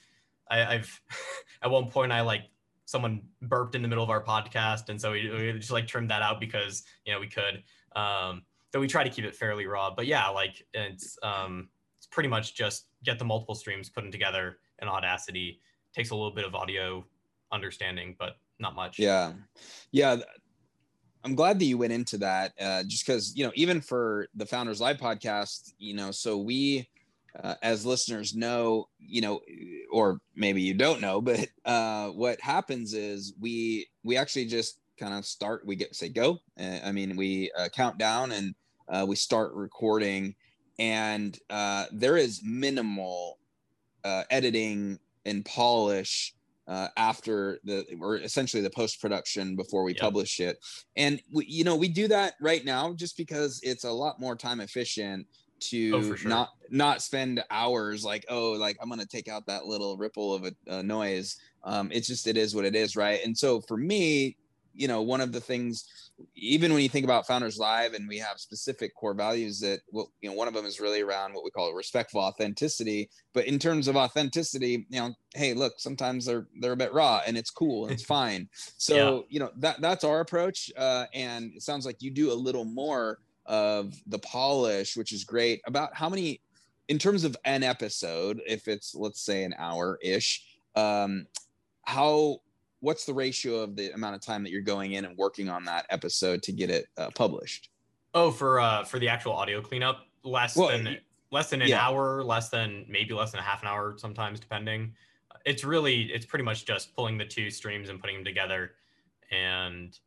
I, 0.50 0.76
I've 0.76 1.02
at 1.62 1.70
one 1.70 1.90
point 1.90 2.12
I 2.12 2.22
like 2.22 2.44
someone 2.86 3.22
burped 3.42 3.76
in 3.76 3.82
the 3.82 3.88
middle 3.88 4.04
of 4.04 4.10
our 4.10 4.24
podcast, 4.24 4.90
and 4.90 5.00
so 5.00 5.12
we, 5.12 5.30
we 5.30 5.54
just 5.60 5.72
like 5.72 5.88
trimmed 5.88 6.10
that 6.10 6.22
out 6.22 6.40
because 6.40 6.84
you 7.06 7.14
know 7.14 7.20
we 7.20 7.28
could. 7.28 7.64
Um, 7.96 8.44
so 8.74 8.80
we 8.80 8.88
try 8.88 9.04
to 9.04 9.10
keep 9.10 9.26
it 9.26 9.36
fairly 9.36 9.66
raw. 9.66 9.94
But 9.94 10.08
yeah, 10.08 10.28
like 10.30 10.66
it's 10.74 11.18
um, 11.22 11.70
it's 11.98 12.08
pretty 12.08 12.30
much 12.30 12.56
just 12.56 12.88
get 13.04 13.20
the 13.20 13.26
multiple 13.26 13.56
streams, 13.56 13.90
put 13.90 14.02
them 14.02 14.12
together 14.12 14.58
in 14.82 14.88
Audacity. 14.88 15.62
Takes 15.94 16.12
a 16.12 16.16
little 16.16 16.32
bit 16.32 16.46
of 16.46 16.54
audio 16.54 17.06
understanding, 17.52 18.16
but 18.18 18.38
not 18.60 18.76
much. 18.76 19.00
Yeah, 19.00 19.34
yeah. 19.92 20.18
I'm 21.24 21.36
glad 21.36 21.60
that 21.60 21.66
you 21.66 21.78
went 21.78 21.94
into 21.94 22.18
that, 22.20 22.54
uh, 22.60 22.84
just 22.84 23.06
because 23.06 23.36
you 23.36 23.46
know, 23.46 23.52
even 23.56 23.82
for 23.82 24.28
the 24.36 24.46
Founders 24.46 24.80
Live 24.80 24.98
podcast, 24.98 25.74
you 25.78 25.94
know, 25.94 26.12
so 26.12 26.38
we, 26.38 26.88
uh, 27.44 27.56
as 27.62 27.86
listeners 27.86 28.36
know, 28.36 28.88
you 29.00 29.22
know, 29.22 29.42
or 29.92 30.20
maybe 30.36 30.62
you 30.62 30.74
don't 30.74 31.02
know, 31.02 31.20
but 31.22 31.48
uh, 31.66 32.10
what 32.10 32.40
happens 32.40 32.94
is 32.94 33.34
we 33.40 33.88
we 34.04 34.16
actually 34.16 34.46
just 34.46 34.80
kind 34.98 35.14
of 35.14 35.26
start. 35.26 35.66
We 35.66 35.76
get 35.76 35.96
say 35.96 36.10
go. 36.10 36.40
Uh, 36.60 36.80
I 36.84 36.92
mean, 36.92 37.16
we 37.16 37.52
uh, 37.58 37.70
count 37.70 37.98
down 37.98 38.32
and 38.32 38.56
uh, 38.88 39.06
we 39.08 39.16
start 39.16 39.54
recording, 39.54 40.36
and 40.80 41.38
uh, 41.50 41.86
there 41.92 42.18
is 42.18 42.42
minimal 42.44 43.38
uh, 44.04 44.24
editing 44.30 45.00
and 45.26 45.44
polish 45.44 46.34
uh, 46.68 46.90
after 46.98 47.60
the 47.64 47.86
or 48.02 48.18
essentially 48.18 48.62
the 48.62 48.70
post 48.70 49.02
production 49.02 49.56
before 49.56 49.84
we 49.84 49.94
yep. 49.94 50.02
publish 50.02 50.40
it 50.40 50.58
and 50.98 51.22
we, 51.32 51.46
you 51.46 51.64
know 51.64 51.76
we 51.76 51.88
do 51.88 52.08
that 52.08 52.34
right 52.42 52.66
now 52.66 52.94
just 52.94 53.16
because 53.16 53.60
it's 53.64 53.86
a 53.86 53.92
lot 53.92 54.20
more 54.20 54.36
time 54.36 54.60
efficient 54.60 55.26
to 55.60 55.92
oh, 55.96 56.16
sure. 56.16 56.30
not 56.30 56.50
not 56.70 57.02
spend 57.02 57.44
hours 57.50 58.04
like 58.04 58.26
oh 58.30 58.52
like 58.52 58.78
i'm 58.82 58.90
gonna 58.90 59.06
take 59.06 59.28
out 59.28 59.46
that 59.46 59.66
little 59.66 59.98
ripple 59.98 60.34
of 60.34 60.46
a, 60.46 60.52
a 60.68 60.84
noise 60.84 61.38
um 61.64 61.90
it's 61.92 62.08
just 62.08 62.28
it 62.28 62.38
is 62.38 62.54
what 62.54 62.66
it 62.66 62.76
is 62.76 62.96
right 62.96 63.24
and 63.24 63.36
so 63.36 63.62
for 63.62 63.78
me 63.78 64.36
you 64.78 64.88
know 64.88 65.02
one 65.02 65.20
of 65.20 65.32
the 65.32 65.42
things 65.42 66.08
even 66.36 66.74
when 66.74 66.82
you 66.82 66.90
think 66.90 67.04
about 67.04 67.28
founders 67.28 67.58
live 67.58 67.94
and 67.94 68.08
we 68.08 68.18
have 68.18 68.40
specific 68.40 68.96
core 68.96 69.14
values 69.14 69.60
that 69.60 69.82
well 69.92 70.12
you 70.22 70.30
know 70.30 70.36
one 70.36 70.48
of 70.48 70.54
them 70.54 70.66
is 70.66 70.80
really 70.80 71.02
around 71.02 71.34
what 71.34 71.44
we 71.44 71.52
call 71.52 71.74
respectful 71.74 72.22
authenticity. 72.22 73.10
But 73.34 73.46
in 73.46 73.60
terms 73.60 73.88
of 73.88 73.96
authenticity 73.96 74.86
you 74.90 75.00
know 75.00 75.14
hey 75.36 75.54
look 75.54 75.74
sometimes 75.78 76.26
they're 76.26 76.48
they're 76.60 76.72
a 76.72 76.78
bit 76.78 76.94
raw 76.94 77.22
and 77.26 77.38
it's 77.38 77.52
cool 77.52 77.86
and 77.86 77.94
it's 77.94 78.04
fine. 78.18 78.50
So 78.78 78.96
yeah. 78.96 79.22
you 79.30 79.40
know 79.40 79.52
that 79.58 79.82
that's 79.82 80.04
our 80.04 80.22
approach. 80.22 80.72
Uh, 80.78 81.06
and 81.14 81.52
it 81.56 81.62
sounds 81.62 81.86
like 81.86 82.02
you 82.02 82.12
do 82.12 82.32
a 82.32 82.34
little 82.34 82.66
more 82.66 83.20
of 83.46 83.94
the 84.08 84.20
polish 84.20 84.98
which 84.98 85.12
is 85.12 85.24
great. 85.24 85.62
About 85.66 85.96
how 85.96 86.10
many 86.10 86.42
in 86.88 86.98
terms 86.98 87.24
of 87.24 87.36
an 87.46 87.64
episode 87.64 88.42
if 88.48 88.68
it's 88.68 88.96
let's 88.96 89.22
say 89.22 89.44
an 89.44 89.54
hour 89.58 90.00
ish 90.02 90.46
um 90.76 91.28
how 91.84 92.40
what's 92.80 93.06
the 93.06 93.14
ratio 93.14 93.58
of 93.58 93.76
the 93.76 93.92
amount 93.94 94.16
of 94.16 94.22
time 94.22 94.44
that 94.44 94.52
you're 94.52 94.62
going 94.62 94.94
in 94.94 95.06
and 95.06 95.18
working 95.18 95.50
on 95.50 95.66
that 95.66 95.86
episode 95.90 96.44
to 96.44 96.52
get 96.52 96.70
it 96.70 96.88
uh, 96.98 97.10
published? 97.16 97.70
Oh, 98.14 98.32
for 98.32 98.60
uh 98.60 98.84
for 98.84 99.00
the 99.00 99.10
actual 99.10 99.34
audio 99.34 99.62
cleanup, 99.62 100.08
less 100.24 100.56
well, 100.56 100.70
than 100.70 100.98
less 101.32 101.50
than 101.50 101.62
an 101.62 101.68
yeah. 101.68 101.86
hour, 101.86 102.24
less 102.24 102.50
than 102.50 102.86
maybe 102.88 103.14
less 103.14 103.32
than 103.32 103.40
a 103.40 103.44
half 103.44 103.62
an 103.62 103.68
hour 103.68 103.96
sometimes 103.98 104.40
depending. 104.40 104.94
It's 105.46 105.64
really 105.64 106.04
it's 106.04 106.26
pretty 106.26 106.46
much 106.46 106.66
just 106.66 106.96
pulling 106.96 107.18
the 107.18 107.26
two 107.26 107.50
streams 107.50 107.90
and 107.90 108.00
putting 108.00 108.18
them 108.18 108.26
together. 108.26 108.72
And 109.32 109.98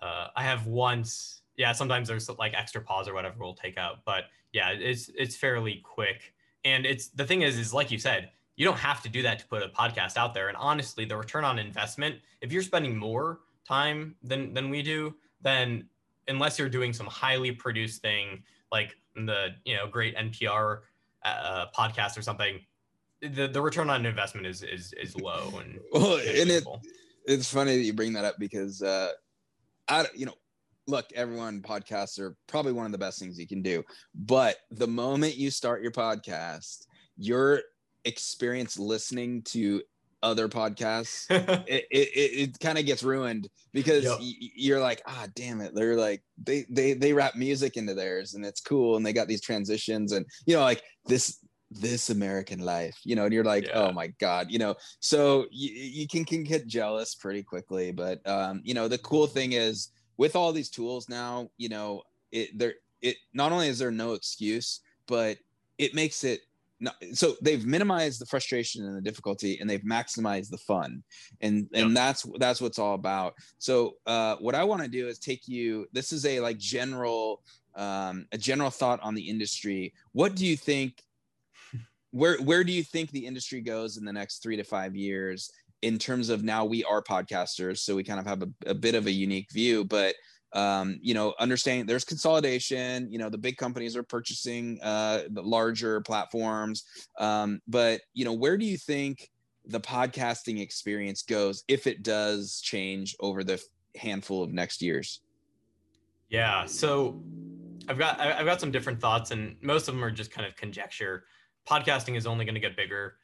uh, 0.00 0.28
I 0.36 0.42
have 0.42 0.66
once, 0.66 1.42
yeah, 1.56 1.72
sometimes 1.72 2.08
there's 2.08 2.28
like 2.28 2.54
extra 2.54 2.80
pause 2.80 3.08
or 3.08 3.14
whatever 3.14 3.36
we'll 3.38 3.54
take 3.54 3.78
out, 3.78 4.04
but 4.04 4.24
yeah, 4.52 4.70
it's 4.70 5.10
it's 5.16 5.36
fairly 5.36 5.82
quick. 5.82 6.34
And 6.64 6.86
it's 6.86 7.08
the 7.08 7.24
thing 7.24 7.42
is, 7.42 7.58
is 7.58 7.72
like 7.74 7.90
you 7.90 7.98
said, 7.98 8.30
you 8.62 8.68
don't 8.68 8.78
have 8.78 9.02
to 9.02 9.08
do 9.08 9.22
that 9.22 9.40
to 9.40 9.46
put 9.46 9.60
a 9.60 9.66
podcast 9.66 10.16
out 10.16 10.34
there. 10.34 10.46
And 10.46 10.56
honestly, 10.56 11.04
the 11.04 11.16
return 11.16 11.42
on 11.42 11.58
investment, 11.58 12.20
if 12.40 12.52
you're 12.52 12.62
spending 12.62 12.96
more 12.96 13.40
time 13.66 14.14
than 14.22 14.54
than 14.54 14.70
we 14.70 14.82
do, 14.82 15.16
then 15.40 15.88
unless 16.28 16.60
you're 16.60 16.68
doing 16.68 16.92
some 16.92 17.08
highly 17.08 17.50
produced 17.50 18.02
thing 18.02 18.44
like 18.70 18.94
the 19.16 19.48
you 19.64 19.74
know 19.74 19.88
great 19.88 20.16
NPR 20.16 20.82
uh, 21.24 21.66
podcast 21.76 22.16
or 22.16 22.22
something, 22.22 22.60
the 23.20 23.48
the 23.48 23.60
return 23.60 23.90
on 23.90 24.06
investment 24.06 24.46
is 24.46 24.62
is 24.62 24.92
is 24.92 25.16
low 25.16 25.58
and 25.58 25.80
well, 25.92 26.18
and 26.18 26.48
it 26.48 26.62
it's 27.26 27.52
funny 27.52 27.76
that 27.76 27.82
you 27.82 27.92
bring 27.92 28.12
that 28.12 28.24
up 28.24 28.36
because 28.38 28.80
uh, 28.80 29.10
I 29.88 30.06
you 30.14 30.26
know 30.26 30.34
look 30.86 31.06
everyone 31.16 31.62
podcasts 31.62 32.20
are 32.20 32.36
probably 32.46 32.72
one 32.72 32.86
of 32.86 32.92
the 32.92 32.98
best 32.98 33.18
things 33.18 33.40
you 33.40 33.46
can 33.46 33.62
do 33.62 33.84
but 34.14 34.56
the 34.72 34.86
moment 34.86 35.36
you 35.36 35.48
start 35.48 35.80
your 35.80 35.92
podcast 35.92 36.86
you're 37.16 37.62
experience 38.04 38.78
listening 38.78 39.42
to 39.42 39.82
other 40.22 40.48
podcasts 40.48 41.26
it, 41.66 41.86
it, 41.90 42.08
it, 42.50 42.60
kind 42.60 42.78
of 42.78 42.86
gets 42.86 43.02
ruined 43.02 43.48
because 43.72 44.04
yep. 44.04 44.18
y- 44.20 44.34
you're 44.54 44.80
like 44.80 45.02
ah 45.06 45.26
damn 45.34 45.60
it 45.60 45.74
they're 45.74 45.96
like 45.96 46.22
they 46.42 46.64
they 46.70 46.92
they 46.92 47.12
wrap 47.12 47.34
music 47.34 47.76
into 47.76 47.92
theirs 47.92 48.34
and 48.34 48.44
it's 48.44 48.60
cool 48.60 48.96
and 48.96 49.04
they 49.04 49.12
got 49.12 49.26
these 49.26 49.40
transitions 49.40 50.12
and 50.12 50.24
you 50.46 50.54
know 50.54 50.62
like 50.62 50.82
this 51.06 51.38
this 51.72 52.10
american 52.10 52.60
life 52.60 52.96
you 53.02 53.16
know 53.16 53.24
and 53.24 53.32
you're 53.32 53.42
like 53.42 53.66
yeah. 53.66 53.72
oh 53.74 53.92
my 53.92 54.06
god 54.20 54.48
you 54.50 54.58
know 54.58 54.74
so 55.00 55.46
you, 55.50 55.70
you 55.70 56.06
can 56.06 56.24
can 56.24 56.44
get 56.44 56.66
jealous 56.66 57.14
pretty 57.14 57.42
quickly 57.42 57.90
but 57.90 58.24
um 58.28 58.60
you 58.62 58.74
know 58.74 58.86
the 58.86 58.98
cool 58.98 59.26
thing 59.26 59.52
is 59.52 59.90
with 60.18 60.36
all 60.36 60.52
these 60.52 60.70
tools 60.70 61.08
now 61.08 61.48
you 61.56 61.68
know 61.68 62.02
it 62.30 62.56
there 62.56 62.74
it 63.00 63.16
not 63.34 63.50
only 63.50 63.68
is 63.68 63.78
there 63.78 63.90
no 63.90 64.12
excuse 64.12 64.80
but 65.08 65.36
it 65.78 65.94
makes 65.94 66.22
it 66.22 66.42
so 67.12 67.34
they've 67.42 67.64
minimized 67.64 68.20
the 68.20 68.26
frustration 68.26 68.84
and 68.84 68.96
the 68.96 69.00
difficulty 69.00 69.58
and 69.60 69.68
they've 69.68 69.82
maximized 69.82 70.50
the 70.50 70.58
fun. 70.58 71.02
And 71.40 71.68
and 71.74 71.88
yep. 71.88 71.94
that's 71.94 72.26
that's 72.38 72.60
what's 72.60 72.78
all 72.78 72.94
about. 72.94 73.34
So 73.58 73.94
uh, 74.06 74.36
what 74.36 74.54
i 74.54 74.64
want 74.64 74.82
to 74.82 74.88
do 74.88 75.08
is 75.08 75.18
take 75.18 75.48
you 75.48 75.86
this 75.92 76.12
is 76.12 76.26
a 76.26 76.40
like 76.40 76.58
general 76.58 77.42
um, 77.74 78.26
a 78.32 78.38
general 78.38 78.70
thought 78.70 79.00
on 79.02 79.14
the 79.14 79.28
industry. 79.28 79.94
What 80.12 80.34
do 80.34 80.46
you 80.46 80.56
think 80.56 81.02
where 82.10 82.36
where 82.38 82.64
do 82.64 82.72
you 82.72 82.82
think 82.82 83.10
the 83.10 83.26
industry 83.26 83.60
goes 83.60 83.96
in 83.96 84.04
the 84.04 84.12
next 84.12 84.42
three 84.42 84.56
to 84.56 84.64
five 84.64 84.94
years 84.94 85.50
in 85.82 85.98
terms 85.98 86.28
of 86.28 86.44
now 86.44 86.64
we 86.64 86.84
are 86.84 87.02
podcasters 87.02 87.78
so 87.78 87.96
we 87.96 88.04
kind 88.04 88.20
of 88.20 88.26
have 88.26 88.42
a, 88.42 88.48
a 88.66 88.74
bit 88.74 88.94
of 88.94 89.06
a 89.06 89.10
unique 89.10 89.50
view 89.50 89.84
but 89.84 90.14
um, 90.54 90.98
you 91.02 91.14
know, 91.14 91.34
understanding 91.38 91.86
there's 91.86 92.04
consolidation. 92.04 93.10
You 93.10 93.18
know, 93.18 93.28
the 93.28 93.38
big 93.38 93.56
companies 93.56 93.96
are 93.96 94.02
purchasing 94.02 94.78
uh, 94.82 95.22
the 95.30 95.42
larger 95.42 96.00
platforms. 96.00 96.84
Um, 97.18 97.60
but 97.66 98.02
you 98.14 98.24
know, 98.24 98.32
where 98.32 98.56
do 98.56 98.66
you 98.66 98.76
think 98.76 99.30
the 99.64 99.80
podcasting 99.80 100.60
experience 100.60 101.22
goes 101.22 101.64
if 101.68 101.86
it 101.86 102.02
does 102.02 102.60
change 102.60 103.16
over 103.20 103.44
the 103.44 103.62
handful 103.96 104.42
of 104.42 104.52
next 104.52 104.82
years? 104.82 105.20
Yeah. 106.28 106.64
So 106.66 107.22
I've 107.88 107.98
got 107.98 108.20
I've 108.20 108.46
got 108.46 108.60
some 108.60 108.70
different 108.70 109.00
thoughts, 109.00 109.30
and 109.30 109.56
most 109.60 109.88
of 109.88 109.94
them 109.94 110.04
are 110.04 110.10
just 110.10 110.30
kind 110.30 110.46
of 110.46 110.56
conjecture. 110.56 111.24
Podcasting 111.68 112.16
is 112.16 112.26
only 112.26 112.44
going 112.44 112.54
to 112.54 112.60
get 112.60 112.76
bigger. 112.76 113.16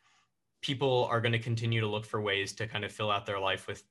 People 0.60 1.08
are 1.10 1.20
going 1.20 1.32
to 1.32 1.38
continue 1.38 1.80
to 1.80 1.86
look 1.86 2.04
for 2.04 2.20
ways 2.20 2.52
to 2.54 2.66
kind 2.66 2.84
of 2.84 2.92
fill 2.92 3.10
out 3.10 3.26
their 3.26 3.38
life 3.38 3.66
with 3.66 3.84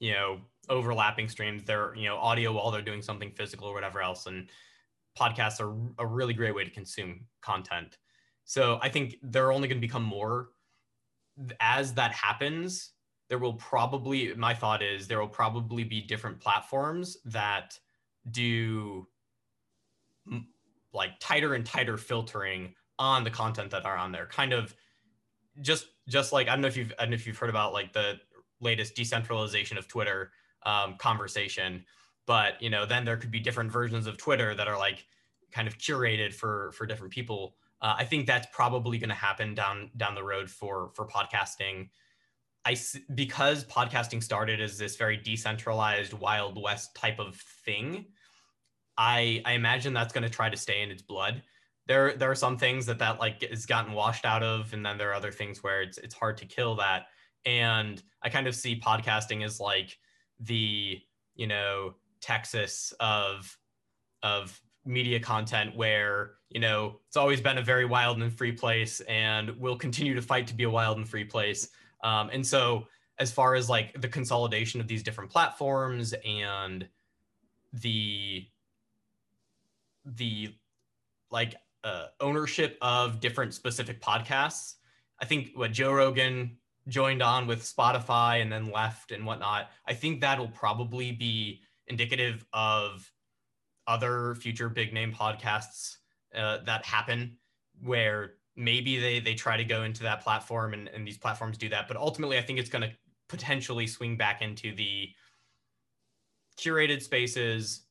you 0.00 0.12
know 0.12 0.40
overlapping 0.68 1.28
streams 1.28 1.62
they're 1.64 1.94
you 1.94 2.08
know 2.08 2.16
audio 2.16 2.52
while 2.52 2.70
they're 2.70 2.82
doing 2.82 3.02
something 3.02 3.30
physical 3.30 3.68
or 3.68 3.74
whatever 3.74 4.02
else 4.02 4.26
and 4.26 4.48
podcasts 5.18 5.60
are 5.60 5.74
a 6.02 6.06
really 6.06 6.34
great 6.34 6.54
way 6.54 6.62
to 6.64 6.70
consume 6.70 7.24
content. 7.40 7.98
So 8.44 8.78
i 8.82 8.88
think 8.88 9.16
they're 9.22 9.52
only 9.52 9.68
going 9.68 9.80
to 9.80 9.86
become 9.86 10.02
more. 10.02 10.48
As 11.60 11.94
that 11.94 12.12
happens 12.12 12.92
there 13.28 13.38
will 13.38 13.54
probably 13.54 14.34
my 14.34 14.54
thought 14.54 14.82
is 14.82 15.08
there 15.08 15.20
will 15.20 15.28
probably 15.28 15.84
be 15.84 16.00
different 16.00 16.40
platforms 16.40 17.16
that 17.24 17.78
do 18.30 19.06
like 20.92 21.10
tighter 21.20 21.54
and 21.54 21.66
tighter 21.66 21.96
filtering 21.96 22.74
on 22.98 23.24
the 23.24 23.30
content 23.30 23.70
that 23.70 23.84
are 23.84 23.96
on 23.96 24.12
there. 24.12 24.26
Kind 24.26 24.52
of 24.52 24.74
just 25.60 25.86
just 26.08 26.32
like 26.32 26.48
i 26.48 26.50
don't 26.50 26.60
know 26.60 26.68
if 26.68 26.76
you've 26.76 26.92
i 26.98 27.02
don't 27.02 27.10
know 27.10 27.14
if 27.14 27.26
you've 27.26 27.38
heard 27.38 27.50
about 27.50 27.72
like 27.72 27.92
the 27.92 28.14
latest 28.66 28.94
decentralization 28.94 29.78
of 29.78 29.88
Twitter 29.88 30.32
um, 30.64 30.96
conversation. 30.98 31.84
But 32.26 32.60
you 32.60 32.70
know, 32.70 32.84
then 32.84 33.04
there 33.04 33.16
could 33.16 33.30
be 33.30 33.40
different 33.40 33.72
versions 33.72 34.06
of 34.06 34.18
Twitter 34.18 34.54
that 34.54 34.68
are 34.68 34.78
like 34.78 35.06
kind 35.52 35.68
of 35.68 35.78
curated 35.78 36.34
for 36.34 36.72
for 36.72 36.86
different 36.86 37.12
people. 37.12 37.54
Uh, 37.80 37.94
I 37.98 38.04
think 38.04 38.26
that's 38.26 38.46
probably 38.52 38.98
going 38.98 39.08
to 39.10 39.14
happen 39.14 39.54
down 39.54 39.90
down 39.96 40.14
the 40.14 40.24
road 40.24 40.50
for 40.50 40.90
for 40.94 41.06
podcasting. 41.06 41.88
I 42.64 42.76
because 43.14 43.64
podcasting 43.64 44.22
started 44.22 44.60
as 44.60 44.76
this 44.76 44.96
very 44.96 45.16
decentralized 45.16 46.12
Wild 46.12 46.60
West 46.60 46.94
type 46.96 47.20
of 47.20 47.36
thing. 47.64 48.06
I 48.98 49.42
I 49.44 49.52
imagine 49.52 49.92
that's 49.92 50.12
going 50.12 50.24
to 50.24 50.30
try 50.30 50.50
to 50.50 50.56
stay 50.56 50.82
in 50.82 50.90
its 50.90 51.02
blood. 51.02 51.42
There 51.86 52.14
there 52.14 52.30
are 52.30 52.34
some 52.46 52.58
things 52.58 52.86
that 52.86 52.98
that 52.98 53.20
like 53.20 53.42
has 53.42 53.66
gotten 53.66 53.92
washed 53.92 54.24
out 54.24 54.42
of, 54.42 54.72
and 54.72 54.84
then 54.84 54.98
there 54.98 55.10
are 55.10 55.14
other 55.14 55.30
things 55.30 55.62
where 55.62 55.82
it's 55.82 55.98
it's 55.98 56.14
hard 56.14 56.36
to 56.38 56.46
kill 56.46 56.74
that 56.76 57.06
and 57.46 58.02
i 58.22 58.28
kind 58.28 58.46
of 58.46 58.54
see 58.54 58.78
podcasting 58.78 59.44
as 59.44 59.58
like 59.60 59.98
the 60.40 61.00
you 61.34 61.46
know 61.46 61.94
texas 62.20 62.92
of 63.00 63.56
of 64.22 64.60
media 64.84 65.18
content 65.18 65.74
where 65.74 66.32
you 66.50 66.60
know 66.60 67.00
it's 67.08 67.16
always 67.16 67.40
been 67.40 67.58
a 67.58 67.62
very 67.62 67.84
wild 67.84 68.20
and 68.20 68.36
free 68.36 68.52
place 68.52 69.00
and 69.08 69.50
will 69.58 69.76
continue 69.76 70.14
to 70.14 70.22
fight 70.22 70.46
to 70.46 70.54
be 70.54 70.64
a 70.64 70.70
wild 70.70 70.98
and 70.98 71.08
free 71.08 71.24
place 71.24 71.68
um, 72.04 72.28
and 72.32 72.46
so 72.46 72.86
as 73.18 73.32
far 73.32 73.54
as 73.54 73.68
like 73.68 73.98
the 74.00 74.08
consolidation 74.08 74.80
of 74.80 74.86
these 74.86 75.02
different 75.02 75.30
platforms 75.30 76.14
and 76.24 76.86
the 77.72 78.46
the 80.04 80.54
like 81.30 81.54
uh, 81.84 82.06
ownership 82.20 82.78
of 82.82 83.20
different 83.20 83.54
specific 83.54 84.00
podcasts. 84.00 84.74
I 85.20 85.24
think 85.24 85.50
what 85.54 85.72
Joe 85.72 85.92
Rogan 85.92 86.58
joined 86.88 87.22
on 87.22 87.46
with 87.46 87.62
Spotify 87.62 88.40
and 88.42 88.50
then 88.52 88.70
left 88.70 89.12
and 89.12 89.26
whatnot. 89.26 89.70
I 89.86 89.94
think 89.94 90.20
that'll 90.20 90.48
probably 90.48 91.12
be 91.12 91.62
indicative 91.88 92.44
of 92.52 93.10
other 93.86 94.34
future 94.36 94.68
big 94.68 94.92
name 94.92 95.12
podcasts 95.12 95.96
uh, 96.34 96.58
that 96.64 96.84
happen 96.84 97.36
where 97.82 98.34
maybe 98.56 98.98
they 98.98 99.20
they 99.20 99.34
try 99.34 99.56
to 99.56 99.64
go 99.64 99.84
into 99.84 100.02
that 100.02 100.22
platform 100.22 100.72
and, 100.72 100.88
and 100.88 101.06
these 101.06 101.18
platforms 101.18 101.58
do 101.58 101.68
that 101.68 101.86
but 101.86 101.96
ultimately 101.96 102.38
i 102.38 102.42
think 102.42 102.58
it's 102.58 102.70
going 102.70 102.82
to 102.82 102.90
potentially 103.28 103.86
swing 103.86 104.16
back 104.16 104.42
into 104.42 104.74
the 104.74 105.08
curated 106.58 107.02
spaces 107.02 107.82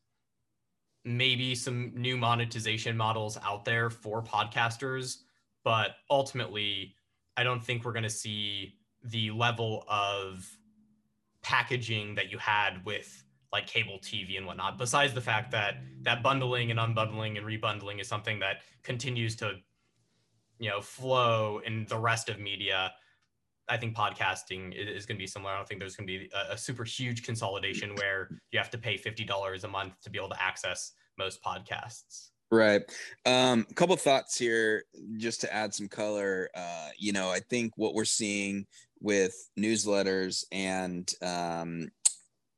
maybe 1.03 1.53
some 1.53 1.91
new 1.95 2.17
monetization 2.17 2.97
models 2.97 3.37
out 3.45 3.63
there 3.63 3.89
for 3.89 4.23
podcasters 4.23 5.17
but 5.63 5.97
ultimately 6.09 6.95
i 7.37 7.43
don't 7.43 7.63
think 7.63 7.85
we're 7.85 7.93
going 7.93 8.03
to 8.03 8.09
see 8.09 8.73
the 9.05 9.31
level 9.31 9.83
of 9.87 10.47
packaging 11.41 12.15
that 12.15 12.31
you 12.31 12.37
had 12.37 12.83
with 12.85 13.23
like 13.51 13.67
cable 13.67 13.99
TV 13.99 14.37
and 14.37 14.45
whatnot. 14.45 14.77
Besides 14.77 15.13
the 15.13 15.21
fact 15.21 15.51
that 15.51 15.75
that 16.01 16.21
bundling 16.21 16.71
and 16.71 16.79
unbundling 16.79 17.37
and 17.37 17.45
rebundling 17.45 18.01
is 18.01 18.07
something 18.07 18.39
that 18.39 18.57
continues 18.83 19.35
to, 19.37 19.53
you 20.59 20.69
know, 20.69 20.81
flow 20.81 21.61
in 21.65 21.85
the 21.87 21.97
rest 21.97 22.29
of 22.29 22.39
media. 22.39 22.91
I 23.69 23.77
think 23.77 23.95
podcasting 23.95 24.75
is, 24.75 25.05
going 25.05 25.17
to 25.17 25.23
be 25.23 25.25
similar. 25.25 25.53
I 25.53 25.57
don't 25.57 25.67
think 25.67 25.79
there's 25.79 25.95
going 25.95 26.07
to 26.07 26.19
be 26.19 26.29
a, 26.33 26.53
a 26.53 26.57
super 26.57 26.83
huge 26.83 27.23
consolidation 27.23 27.95
where 27.95 28.29
you 28.51 28.59
have 28.59 28.69
to 28.71 28.77
pay 28.77 28.97
fifty 28.97 29.23
dollars 29.23 29.63
a 29.63 29.67
month 29.67 29.93
to 30.01 30.09
be 30.09 30.19
able 30.19 30.29
to 30.29 30.43
access 30.43 30.91
most 31.17 31.41
podcasts. 31.41 32.29
Right. 32.51 32.83
Um, 33.25 33.65
a 33.69 33.73
couple 33.73 33.95
thoughts 33.95 34.37
here, 34.37 34.83
just 35.17 35.41
to 35.41 35.53
add 35.53 35.73
some 35.73 35.87
color. 35.87 36.49
Uh, 36.53 36.89
you 36.97 37.11
know, 37.11 37.29
I 37.29 37.39
think 37.39 37.73
what 37.75 37.95
we're 37.95 38.05
seeing 38.05 38.67
with 39.05 39.49
newsletters 39.57 40.45
and 40.51 41.13
um, 41.21 41.87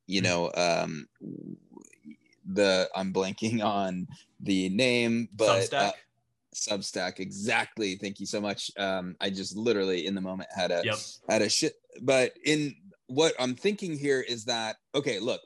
you 0.07 0.21
know 0.21 0.49
um 0.55 1.05
the 2.53 2.89
i'm 2.95 3.12
blanking 3.12 3.62
on 3.63 4.07
the 4.39 4.69
name 4.69 5.27
but 5.36 5.63
substack, 5.63 5.73
uh, 5.73 5.91
substack 6.55 7.19
exactly. 7.19 7.95
Thank 7.95 8.21
you 8.21 8.25
so 8.25 8.39
much. 8.39 8.71
Um 8.77 9.15
i 9.19 9.29
just 9.29 9.57
literally 9.57 10.07
in 10.07 10.15
the 10.15 10.21
moment 10.21 10.49
had 10.55 10.71
a 10.71 10.81
yep. 10.86 10.95
had 11.29 11.41
a 11.41 11.49
shit 11.49 11.73
but 12.01 12.31
in 12.45 12.73
what 13.07 13.33
i'm 13.39 13.53
thinking 13.53 13.97
here 13.97 14.21
is 14.21 14.45
that 14.45 14.77
okay 14.95 15.19
look 15.19 15.41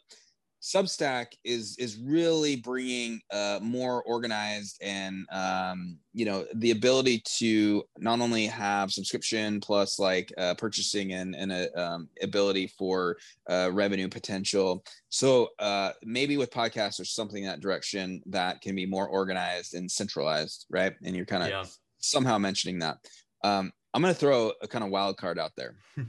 Substack 0.62 1.28
is 1.44 1.76
is 1.80 1.98
really 1.98 2.56
bringing 2.56 3.20
uh, 3.32 3.60
more 3.64 4.04
organized 4.04 4.78
and 4.82 5.26
um, 5.32 5.98
you 6.14 6.24
know 6.24 6.46
the 6.56 6.70
ability 6.70 7.24
to 7.38 7.84
not 7.98 8.22
only 8.22 8.46
have 8.46 8.92
subscription 8.92 9.60
plus 9.60 9.98
like 9.98 10.32
uh, 10.38 10.54
purchasing 10.54 11.14
and 11.14 11.36
and 11.36 11.52
a 11.52 11.82
um, 11.82 12.10
ability 12.22 12.68
for 12.78 13.18
uh, 13.50 13.72
revenue 13.74 14.08
potential. 14.08 14.84
So 15.10 15.50
uh, 15.58 15.94
maybe 16.04 16.38
with 16.38 16.52
podcasts 16.52 17.00
or 17.00 17.06
something 17.06 17.44
in 17.44 17.50
that 17.50 17.62
direction 17.62 18.22
that 18.28 18.62
can 18.62 18.76
be 18.76 18.86
more 18.86 19.08
organized 19.08 19.74
and 19.74 19.90
centralized, 19.90 20.68
right? 20.70 20.94
And 21.04 21.16
you're 21.16 21.26
kind 21.26 21.44
of 21.44 21.50
yeah. 21.50 21.64
somehow 21.98 22.38
mentioning 22.38 22.80
that. 22.80 22.98
Um, 23.44 23.72
I'm 23.94 24.02
going 24.02 24.14
to 24.14 24.20
throw 24.20 24.54
a 24.62 24.68
kind 24.68 24.84
of 24.84 24.92
wild 24.92 25.18
card 25.18 25.40
out 25.40 25.52
there. 25.58 25.76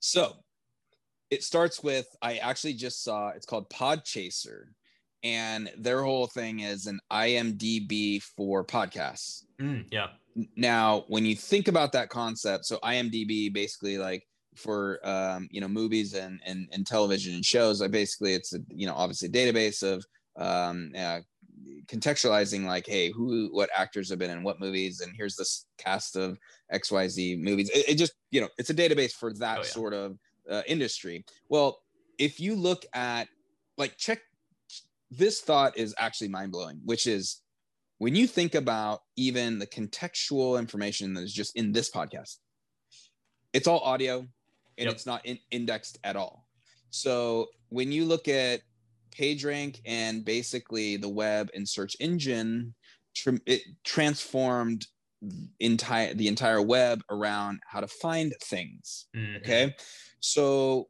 so 0.00 0.36
it 1.32 1.42
starts 1.42 1.82
with 1.82 2.06
I 2.20 2.36
actually 2.36 2.74
just 2.74 3.02
saw 3.02 3.30
it's 3.30 3.46
called 3.46 3.70
Podchaser, 3.70 4.64
and 5.24 5.70
their 5.78 6.02
whole 6.02 6.26
thing 6.26 6.60
is 6.60 6.86
an 6.86 7.00
IMDb 7.10 8.22
for 8.22 8.62
podcasts. 8.62 9.44
Mm, 9.58 9.86
yeah. 9.90 10.08
Now, 10.56 11.04
when 11.08 11.24
you 11.24 11.34
think 11.34 11.68
about 11.68 11.92
that 11.92 12.10
concept, 12.10 12.66
so 12.66 12.78
IMDb 12.84 13.50
basically 13.50 13.96
like 13.96 14.26
for 14.56 15.00
um, 15.08 15.48
you 15.50 15.62
know 15.62 15.68
movies 15.68 16.12
and, 16.12 16.38
and 16.44 16.68
and 16.70 16.86
television 16.86 17.34
and 17.34 17.44
shows, 17.44 17.80
like 17.80 17.92
basically 17.92 18.34
it's 18.34 18.54
a 18.54 18.58
you 18.68 18.86
know 18.86 18.94
obviously 18.94 19.28
a 19.28 19.32
database 19.32 19.82
of 19.82 20.04
um, 20.36 20.92
uh, 20.94 21.20
contextualizing 21.86 22.66
like 22.66 22.86
hey 22.86 23.10
who 23.10 23.48
what 23.52 23.70
actors 23.74 24.10
have 24.10 24.18
been 24.18 24.30
in 24.30 24.42
what 24.42 24.60
movies 24.60 25.00
and 25.00 25.12
here's 25.16 25.36
this 25.36 25.66
cast 25.78 26.16
of 26.16 26.38
xyz 26.72 27.38
movies 27.38 27.70
it, 27.70 27.90
it 27.90 27.94
just 27.96 28.14
you 28.30 28.40
know 28.40 28.48
it's 28.56 28.70
a 28.70 28.74
database 28.74 29.12
for 29.12 29.32
that 29.34 29.58
oh, 29.58 29.60
yeah. 29.60 29.66
sort 29.66 29.92
of 29.92 30.16
uh, 30.50 30.62
industry. 30.66 31.24
Well, 31.48 31.80
if 32.18 32.40
you 32.40 32.54
look 32.54 32.84
at 32.94 33.28
like 33.78 33.96
check 33.96 34.20
this 35.10 35.40
thought 35.40 35.76
is 35.76 35.94
actually 35.98 36.28
mind 36.28 36.52
blowing, 36.52 36.80
which 36.84 37.06
is 37.06 37.42
when 37.98 38.16
you 38.16 38.26
think 38.26 38.54
about 38.54 39.02
even 39.16 39.58
the 39.58 39.66
contextual 39.66 40.58
information 40.58 41.14
that 41.14 41.22
is 41.22 41.32
just 41.32 41.54
in 41.56 41.72
this 41.72 41.90
podcast, 41.90 42.38
it's 43.52 43.68
all 43.68 43.80
audio 43.80 44.18
and 44.18 44.86
yep. 44.86 44.92
it's 44.92 45.06
not 45.06 45.24
in- 45.26 45.38
indexed 45.50 45.98
at 46.02 46.16
all. 46.16 46.46
So 46.90 47.48
when 47.68 47.92
you 47.92 48.04
look 48.04 48.28
at 48.28 48.62
PageRank 49.16 49.80
and 49.84 50.24
basically 50.24 50.96
the 50.96 51.08
web 51.08 51.50
and 51.54 51.68
search 51.68 51.96
engine, 52.00 52.74
it 53.46 53.62
transformed 53.84 54.86
entire 55.60 56.14
the 56.14 56.28
entire 56.28 56.60
web 56.60 57.02
around 57.10 57.60
how 57.66 57.80
to 57.80 57.88
find 57.88 58.32
things. 58.42 59.06
Mm-hmm. 59.16 59.36
Okay. 59.36 59.74
So, 60.20 60.88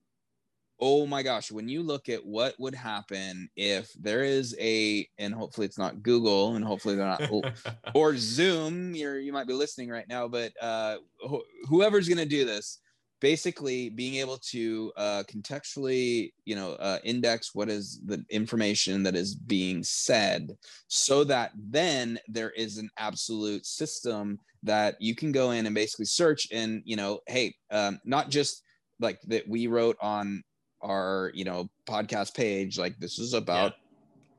oh 0.81 1.07
my 1.07 1.23
gosh, 1.23 1.51
when 1.51 1.69
you 1.69 1.83
look 1.83 2.09
at 2.09 2.25
what 2.25 2.55
would 2.59 2.75
happen 2.75 3.49
if 3.57 3.93
there 3.95 4.25
is 4.25 4.57
a, 4.61 5.09
and 5.19 5.33
hopefully 5.33 5.67
it's 5.67 5.79
not 5.79 6.03
Google, 6.03 6.57
and 6.57 6.65
hopefully 6.65 6.97
they're 6.97 7.07
not, 7.07 7.31
or 7.95 8.17
Zoom, 8.17 8.95
you're, 8.95 9.19
you 9.19 9.33
might 9.33 9.47
be 9.47 9.55
listening 9.55 9.91
right 9.91 10.09
now, 10.09 10.29
but 10.29 10.53
uh, 10.61 10.97
wh- 11.27 11.69
whoever's 11.69 12.09
going 12.09 12.19
to 12.19 12.27
do 12.27 12.45
this, 12.45 12.81
basically 13.23 13.89
being 13.89 14.17
able 14.17 14.37
to 14.37 14.93
uh, 14.97 15.23
contextually 15.31 16.33
you 16.45 16.57
know 16.57 16.73
uh, 16.73 16.99
index 17.05 17.55
what 17.55 17.71
is 17.71 18.01
the 18.05 18.23
information 18.29 19.03
that 19.05 19.15
is 19.15 19.35
being 19.35 19.83
said 19.83 20.51
so 20.89 21.23
that 21.23 21.53
then 21.57 22.19
there 22.29 22.51
is 22.51 22.79
an 22.79 22.91
absolute 22.99 23.65
system 23.65 24.39
that 24.65 24.97
you 25.01 25.15
can 25.15 25.31
go 25.31 25.53
in 25.53 25.67
and 25.67 25.75
basically 25.75 26.05
search 26.05 26.49
and 26.53 26.83
you 26.85 26.97
know 26.97 27.21
hey 27.29 27.55
um, 27.71 27.99
not 28.05 28.29
just 28.29 28.65
like 28.99 29.21
that 29.23 29.49
we 29.49 29.69
wrote 29.69 29.97
on 30.03 30.43
our 30.83 31.31
you 31.33 31.45
know 31.45 31.71
podcast 31.89 32.35
page 32.35 32.77
like 32.77 32.99
this 32.99 33.21
is 33.21 33.35
about 33.35 33.71
yeah. 33.71 33.79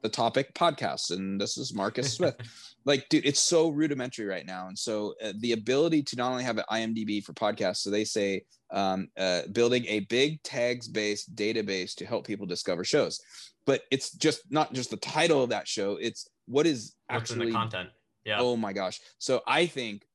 the 0.02 0.10
topic 0.10 0.54
podcast 0.54 1.12
and 1.12 1.40
this 1.40 1.58
is 1.58 1.74
marcus 1.74 2.14
smith 2.14 2.36
like 2.86 3.08
dude 3.10 3.26
it's 3.26 3.40
so 3.40 3.70
rudimentary 3.70 4.26
right 4.26 4.46
now 4.46 4.68
and 4.68 4.78
so 4.78 5.14
uh, 5.24 5.34
the 5.40 5.54
ability 5.54 6.04
to 6.04 6.16
not 6.16 6.32
only 6.32 6.44
have 6.44 6.58
an 6.58 6.64
imdb 6.72 7.24
for 7.24 7.34
podcasts 7.34 7.78
so 7.78 7.90
they 7.90 8.04
say 8.04 8.44
um, 8.72 9.08
uh, 9.18 9.42
building 9.52 9.86
a 9.88 10.02
big 10.02 10.42
tags 10.44 10.88
based 10.88 11.36
database 11.36 11.94
to 11.94 12.06
help 12.06 12.26
people 12.26 12.46
discover 12.46 12.84
shows 12.84 13.22
but 13.66 13.82
it's 13.92 14.12
just 14.12 14.42
not 14.52 14.74
just 14.74 14.90
the 14.90 14.98
title 14.98 15.44
of 15.44 15.50
that 15.50 15.68
show 15.68 15.98
it's 16.02 16.28
what 16.48 16.66
is 16.66 16.96
What's 17.08 17.32
actually 17.32 17.52
content. 17.52 17.90
Yeah. 18.26 18.38
Oh 18.40 18.56
my 18.58 18.74
gosh. 18.74 19.00
So 19.18 19.42
i 19.48 19.66
think 19.66 20.06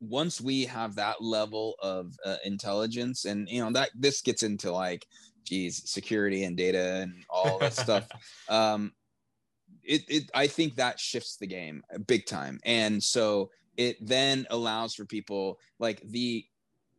once 0.00 0.40
we 0.40 0.64
have 0.64 0.94
that 0.94 1.20
level 1.20 1.74
of 1.82 2.14
uh, 2.24 2.36
intelligence 2.44 3.24
and 3.24 3.48
you 3.48 3.64
know 3.64 3.72
that 3.72 3.90
this 3.96 4.20
gets 4.20 4.42
into 4.44 4.70
like 4.70 5.04
geez 5.44 5.90
security 5.90 6.44
and 6.44 6.56
data 6.56 7.00
and 7.02 7.12
all 7.28 7.58
that 7.58 7.72
stuff 7.72 8.06
um 8.48 8.92
it, 9.88 10.02
it 10.08 10.30
i 10.34 10.46
think 10.46 10.76
that 10.76 11.00
shifts 11.00 11.36
the 11.36 11.46
game 11.46 11.82
big 12.06 12.26
time. 12.26 12.60
And 12.64 13.02
so 13.02 13.50
it 13.76 13.96
then 14.00 14.46
allows 14.50 14.94
for 14.94 15.04
people 15.04 15.58
like 15.78 16.02
the 16.02 16.44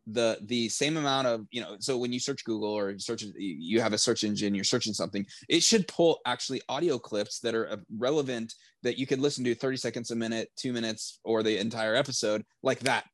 the 0.07 0.39
the 0.45 0.69
same 0.69 0.97
amount 0.97 1.27
of 1.27 1.45
you 1.51 1.61
know 1.61 1.75
so 1.79 1.95
when 1.97 2.11
you 2.11 2.19
search 2.19 2.43
google 2.43 2.71
or 2.71 2.97
search 2.97 3.23
you 3.35 3.79
have 3.79 3.93
a 3.93 3.97
search 3.97 4.23
engine 4.23 4.55
you're 4.55 4.63
searching 4.63 4.93
something 4.93 5.23
it 5.47 5.61
should 5.61 5.87
pull 5.87 6.19
actually 6.25 6.61
audio 6.67 6.97
clips 6.97 7.39
that 7.41 7.53
are 7.53 7.77
relevant 7.97 8.55
that 8.81 8.97
you 8.97 9.05
could 9.05 9.19
listen 9.19 9.43
to 9.43 9.53
30 9.53 9.77
seconds 9.77 10.09
a 10.09 10.15
minute 10.15 10.49
two 10.55 10.73
minutes 10.73 11.19
or 11.23 11.43
the 11.43 11.59
entire 11.59 11.93
episode 11.93 12.43
like 12.63 12.79
that. 12.79 13.05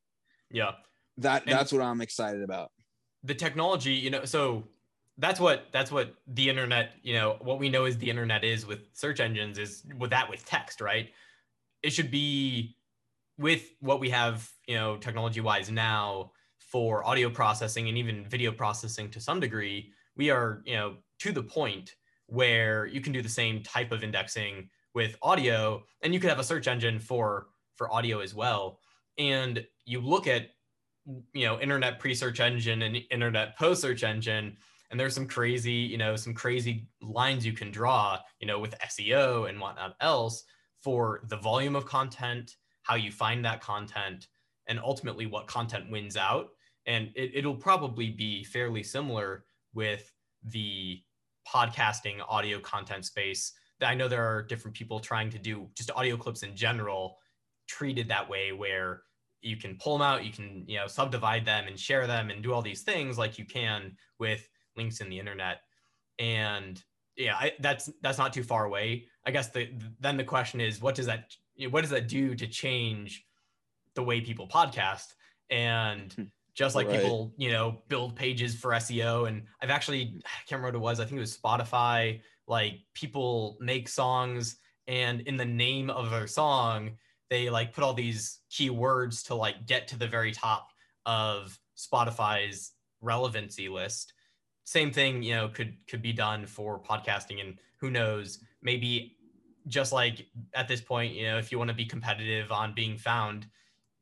Yeah. 0.51 0.71
That 1.17 1.43
and 1.43 1.51
that's 1.51 1.73
what 1.73 1.81
i'm 1.81 2.01
excited 2.01 2.43
about. 2.43 2.71
the 3.23 3.35
technology 3.35 3.93
you 3.93 4.09
know 4.09 4.25
so 4.25 4.63
that's 5.17 5.39
what 5.39 5.67
that's 5.71 5.91
what 5.91 6.15
the 6.27 6.49
internet 6.49 6.91
you 7.01 7.13
know 7.13 7.37
what 7.41 7.59
we 7.59 7.69
know 7.69 7.85
is 7.85 7.97
the 7.97 8.09
internet 8.09 8.43
is 8.43 8.65
with 8.65 8.79
search 8.93 9.19
engines 9.19 9.57
is 9.57 9.83
with 9.97 10.09
that 10.09 10.29
with 10.29 10.45
text 10.45 10.81
right 10.81 11.09
it 11.83 11.91
should 11.91 12.11
be 12.11 12.75
with 13.37 13.71
what 13.79 13.99
we 13.99 14.09
have 14.09 14.49
you 14.67 14.75
know 14.75 14.97
technology 14.97 15.41
wise 15.41 15.71
now 15.71 16.31
for 16.75 17.07
audio 17.07 17.29
processing 17.29 17.87
and 17.87 17.97
even 17.97 18.25
video 18.25 18.51
processing 18.51 19.09
to 19.09 19.21
some 19.21 19.39
degree, 19.39 19.91
we 20.17 20.29
are, 20.29 20.61
you 20.65 20.75
know, 20.75 20.95
to 21.19 21.31
the 21.31 21.41
point 21.41 21.95
where 22.27 22.85
you 22.87 22.99
can 22.99 23.13
do 23.13 23.21
the 23.21 23.29
same 23.29 23.63
type 23.63 23.93
of 23.93 24.03
indexing 24.03 24.69
with 24.93 25.15
audio 25.21 25.81
and 26.01 26.13
you 26.13 26.19
could 26.19 26.29
have 26.29 26.39
a 26.39 26.43
search 26.43 26.67
engine 26.67 26.99
for 26.99 27.47
for 27.75 27.93
audio 27.93 28.19
as 28.19 28.33
well. 28.35 28.79
And 29.17 29.65
you 29.85 30.01
look 30.01 30.27
at 30.27 30.49
you 31.33 31.45
know 31.45 31.59
internet 31.61 31.99
pre-search 31.99 32.41
engine 32.41 32.81
and 32.81 32.97
internet 33.09 33.57
post 33.57 33.81
search 33.81 34.03
engine 34.03 34.57
and 34.95 34.99
there's 34.99 35.13
some 35.13 35.27
crazy 35.27 35.73
you 35.73 35.97
know 35.97 36.15
some 36.15 36.33
crazy 36.33 36.87
lines 37.01 37.45
you 37.45 37.51
can 37.51 37.69
draw 37.69 38.17
you 38.39 38.47
know 38.47 38.59
with 38.59 38.73
seo 38.79 39.49
and 39.49 39.59
whatnot 39.59 39.95
else 39.99 40.45
for 40.81 41.21
the 41.27 41.37
volume 41.37 41.75
of 41.75 41.85
content 41.85 42.55
how 42.85 42.95
you 42.95 43.11
find 43.11 43.43
that 43.43 43.61
content 43.61 44.27
and 44.67 44.79
ultimately 44.79 45.25
what 45.25 45.47
content 45.47 45.89
wins 45.91 46.15
out. 46.15 46.49
And 46.85 47.11
it, 47.15 47.31
it'll 47.33 47.55
probably 47.55 48.11
be 48.11 48.43
fairly 48.43 48.83
similar 48.83 49.45
with 49.73 50.11
the 50.43 51.01
podcasting 51.51 52.19
audio 52.29 52.59
content 52.59 53.05
space. 53.05 53.53
That 53.79 53.89
i 53.89 53.95
know 53.95 54.07
there 54.07 54.23
are 54.23 54.41
different 54.41 54.77
people 54.77 54.99
trying 54.99 55.29
to 55.31 55.39
do 55.39 55.67
just 55.75 55.91
audio 55.91 56.15
clips 56.15 56.43
in 56.43 56.55
general 56.55 57.17
treated 57.67 58.07
that 58.07 58.29
way 58.29 58.53
where 58.53 59.01
you 59.41 59.57
can 59.57 59.75
pull 59.77 59.97
them 59.97 60.01
out, 60.01 60.23
you 60.23 60.31
can, 60.31 60.63
you 60.65 60.77
know, 60.77 60.87
subdivide 60.87 61.45
them 61.45 61.65
and 61.67 61.79
share 61.79 62.07
them 62.07 62.29
and 62.29 62.41
do 62.41 62.53
all 62.53 62.61
these 62.61 62.83
things 62.83 63.17
like 63.17 63.37
you 63.37 63.45
can 63.45 63.95
with 64.17 64.47
links 64.77 65.01
in 65.01 65.09
the 65.09 65.19
internet. 65.19 65.61
And 66.19 66.81
yeah, 67.17 67.35
I, 67.35 67.53
that's 67.59 67.89
that's 68.01 68.17
not 68.17 68.33
too 68.33 68.43
far 68.43 68.65
away. 68.65 69.05
I 69.25 69.31
guess 69.31 69.49
the 69.49 69.69
then 69.99 70.17
the 70.17 70.23
question 70.23 70.61
is, 70.61 70.81
what 70.81 70.95
does 70.95 71.05
that 71.05 71.33
what 71.69 71.81
does 71.81 71.89
that 71.91 72.07
do 72.07 72.35
to 72.35 72.47
change 72.47 73.25
the 73.95 74.03
way 74.03 74.21
people 74.21 74.47
podcast? 74.47 75.13
And 75.49 76.11
hmm. 76.13 76.23
just 76.53 76.75
like 76.75 76.87
right. 76.87 76.99
people, 76.99 77.33
you 77.37 77.51
know, 77.51 77.81
build 77.87 78.15
pages 78.15 78.55
for 78.55 78.71
SEO. 78.71 79.27
And 79.27 79.43
I've 79.61 79.69
actually 79.69 80.21
I 80.25 80.29
can't 80.47 80.61
remember 80.61 80.79
what 80.79 80.89
it 80.89 80.91
was. 80.91 80.99
I 80.99 81.05
think 81.05 81.17
it 81.17 81.21
was 81.21 81.37
Spotify. 81.37 82.21
Like 82.47 82.79
people 82.93 83.57
make 83.59 83.89
songs, 83.89 84.57
and 84.87 85.21
in 85.21 85.35
the 85.35 85.45
name 85.45 85.89
of 85.89 86.11
their 86.11 86.27
song, 86.27 86.91
they 87.29 87.49
like 87.49 87.73
put 87.73 87.83
all 87.83 87.93
these 87.93 88.39
keywords 88.51 89.25
to 89.27 89.35
like 89.35 89.65
get 89.65 89.87
to 89.87 89.97
the 89.97 90.07
very 90.07 90.31
top 90.31 90.69
of 91.05 91.57
Spotify's 91.77 92.73
relevancy 93.01 93.67
list. 93.67 94.13
Same 94.65 94.91
thing, 94.91 95.23
you 95.23 95.35
know, 95.35 95.47
could 95.47 95.75
could 95.87 96.01
be 96.01 96.11
done 96.11 96.45
for 96.45 96.79
podcasting 96.79 97.39
and 97.39 97.57
who 97.79 97.91
knows, 97.91 98.39
maybe 98.61 99.15
just 99.67 99.93
like 99.93 100.25
at 100.53 100.67
this 100.67 100.81
point, 100.81 101.13
you 101.13 101.23
know, 101.27 101.37
if 101.37 101.51
you 101.51 101.57
want 101.57 101.69
to 101.69 101.75
be 101.75 101.85
competitive 101.85 102.51
on 102.51 102.73
being 102.73 102.97
found 102.97 103.47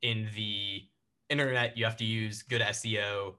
in 0.02 0.28
the 0.34 0.82
internet, 1.30 1.76
you 1.76 1.84
have 1.84 1.96
to 1.98 2.04
use 2.04 2.42
good 2.42 2.60
SEO. 2.62 3.34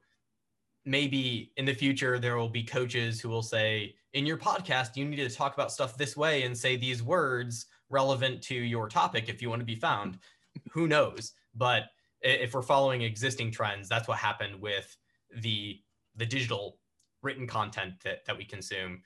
Maybe 0.85 1.51
in 1.57 1.65
the 1.65 1.73
future 1.73 2.19
there 2.19 2.37
will 2.37 2.49
be 2.49 2.63
coaches 2.63 3.19
who 3.19 3.29
will 3.29 3.41
say, 3.41 3.95
in 4.13 4.25
your 4.25 4.37
podcast, 4.37 4.95
you 4.95 5.05
need 5.05 5.17
to 5.17 5.29
talk 5.29 5.53
about 5.55 5.71
stuff 5.71 5.97
this 5.97 6.15
way 6.15 6.43
and 6.43 6.57
say 6.57 6.77
these 6.77 7.03
words 7.03 7.65
relevant 7.89 8.41
to 8.43 8.55
your 8.55 8.87
topic 8.87 9.29
if 9.29 9.41
you 9.41 9.49
want 9.49 9.61
to 9.61 9.65
be 9.65 9.75
found. 9.75 10.19
Who 10.71 10.87
knows? 10.87 11.33
But 11.55 11.85
if 12.21 12.53
we're 12.53 12.61
following 12.61 13.01
existing 13.01 13.51
trends, 13.51 13.89
that's 13.89 14.07
what 14.07 14.17
happened 14.17 14.61
with 14.61 14.95
the 15.41 15.79
the 16.15 16.25
digital 16.25 16.77
written 17.25 17.47
content 17.47 17.95
that, 18.03 18.25
that 18.25 18.37
we 18.37 18.45
consume 18.45 19.01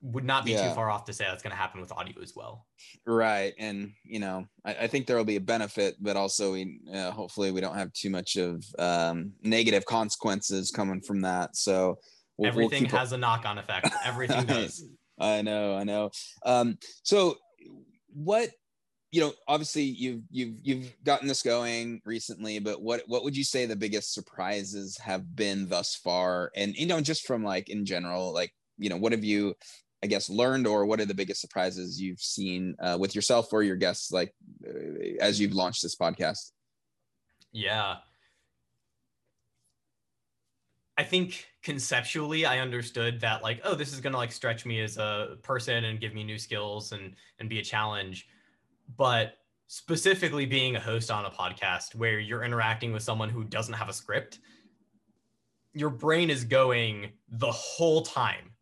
would 0.00 0.24
not 0.24 0.44
be 0.44 0.52
yeah. 0.52 0.68
too 0.68 0.74
far 0.74 0.90
off 0.90 1.04
to 1.04 1.12
say 1.12 1.24
that's 1.24 1.42
going 1.42 1.50
to 1.50 1.56
happen 1.56 1.80
with 1.80 1.90
audio 1.90 2.22
as 2.22 2.34
well. 2.36 2.66
Right. 3.04 3.52
And, 3.58 3.92
you 4.04 4.20
know, 4.20 4.46
I, 4.64 4.74
I 4.74 4.86
think 4.86 5.06
there 5.06 5.16
will 5.16 5.24
be 5.24 5.36
a 5.36 5.40
benefit, 5.40 5.96
but 6.00 6.16
also 6.16 6.52
we, 6.52 6.78
uh, 6.94 7.10
hopefully 7.10 7.50
we 7.50 7.60
don't 7.60 7.74
have 7.74 7.92
too 7.92 8.08
much 8.08 8.36
of 8.36 8.64
um, 8.78 9.32
negative 9.42 9.84
consequences 9.84 10.70
coming 10.70 11.00
from 11.00 11.20
that. 11.22 11.56
So 11.56 11.98
we'll, 12.36 12.48
everything 12.48 12.84
we'll 12.84 13.00
has 13.00 13.12
a 13.12 13.18
knock 13.18 13.44
on 13.44 13.58
effect. 13.58 13.90
Everything 14.04 14.44
does. 14.46 14.84
I 15.18 15.42
know. 15.42 15.74
I 15.74 15.82
know. 15.82 16.10
Um, 16.46 16.78
so 17.02 17.36
what 18.12 18.50
you 19.10 19.20
know 19.20 19.32
obviously 19.46 19.82
you've 19.82 20.22
you've 20.30 20.56
you've 20.62 21.04
gotten 21.04 21.28
this 21.28 21.42
going 21.42 22.00
recently 22.04 22.58
but 22.58 22.82
what 22.82 23.02
what 23.06 23.24
would 23.24 23.36
you 23.36 23.44
say 23.44 23.64
the 23.64 23.76
biggest 23.76 24.12
surprises 24.12 24.98
have 24.98 25.34
been 25.34 25.68
thus 25.68 25.94
far? 25.94 26.50
And 26.54 26.74
you 26.76 26.86
know 26.86 27.00
just 27.00 27.26
from 27.26 27.42
like 27.42 27.68
in 27.68 27.84
general 27.84 28.32
like 28.32 28.52
you 28.76 28.88
know 28.90 28.96
what 28.96 29.12
have 29.12 29.24
you 29.24 29.54
i 30.04 30.06
guess 30.06 30.30
learned 30.30 30.66
or 30.66 30.86
what 30.86 31.00
are 31.00 31.06
the 31.06 31.14
biggest 31.14 31.40
surprises 31.40 32.00
you've 32.00 32.20
seen 32.20 32.76
uh, 32.80 32.96
with 33.00 33.14
yourself 33.14 33.52
or 33.52 33.62
your 33.62 33.76
guests 33.76 34.12
like 34.12 34.32
uh, 34.66 35.16
as 35.20 35.40
you've 35.40 35.54
launched 35.54 35.82
this 35.82 35.96
podcast? 35.96 36.52
Yeah. 37.52 37.96
I 40.96 41.04
think 41.04 41.46
conceptually 41.62 42.44
I 42.44 42.58
understood 42.58 43.20
that 43.20 43.42
like, 43.42 43.60
oh, 43.64 43.74
this 43.74 43.92
is 43.92 44.00
gonna 44.00 44.16
like 44.16 44.32
stretch 44.32 44.66
me 44.66 44.80
as 44.80 44.98
a 44.98 45.38
person 45.42 45.84
and 45.84 46.00
give 46.00 46.12
me 46.12 46.24
new 46.24 46.38
skills 46.38 46.92
and 46.92 47.14
and 47.38 47.48
be 47.48 47.60
a 47.60 47.64
challenge. 47.64 48.28
But 48.96 49.34
specifically 49.68 50.46
being 50.46 50.76
a 50.76 50.80
host 50.80 51.10
on 51.10 51.26
a 51.26 51.30
podcast 51.30 51.94
where 51.94 52.18
you're 52.18 52.42
interacting 52.42 52.92
with 52.92 53.02
someone 53.02 53.28
who 53.28 53.44
doesn't 53.44 53.74
have 53.74 53.88
a 53.88 53.92
script, 53.92 54.38
your 55.74 55.90
brain 55.90 56.30
is 56.30 56.42
going 56.42 57.12
the 57.28 57.52
whole 57.52 58.02
time. 58.02 58.52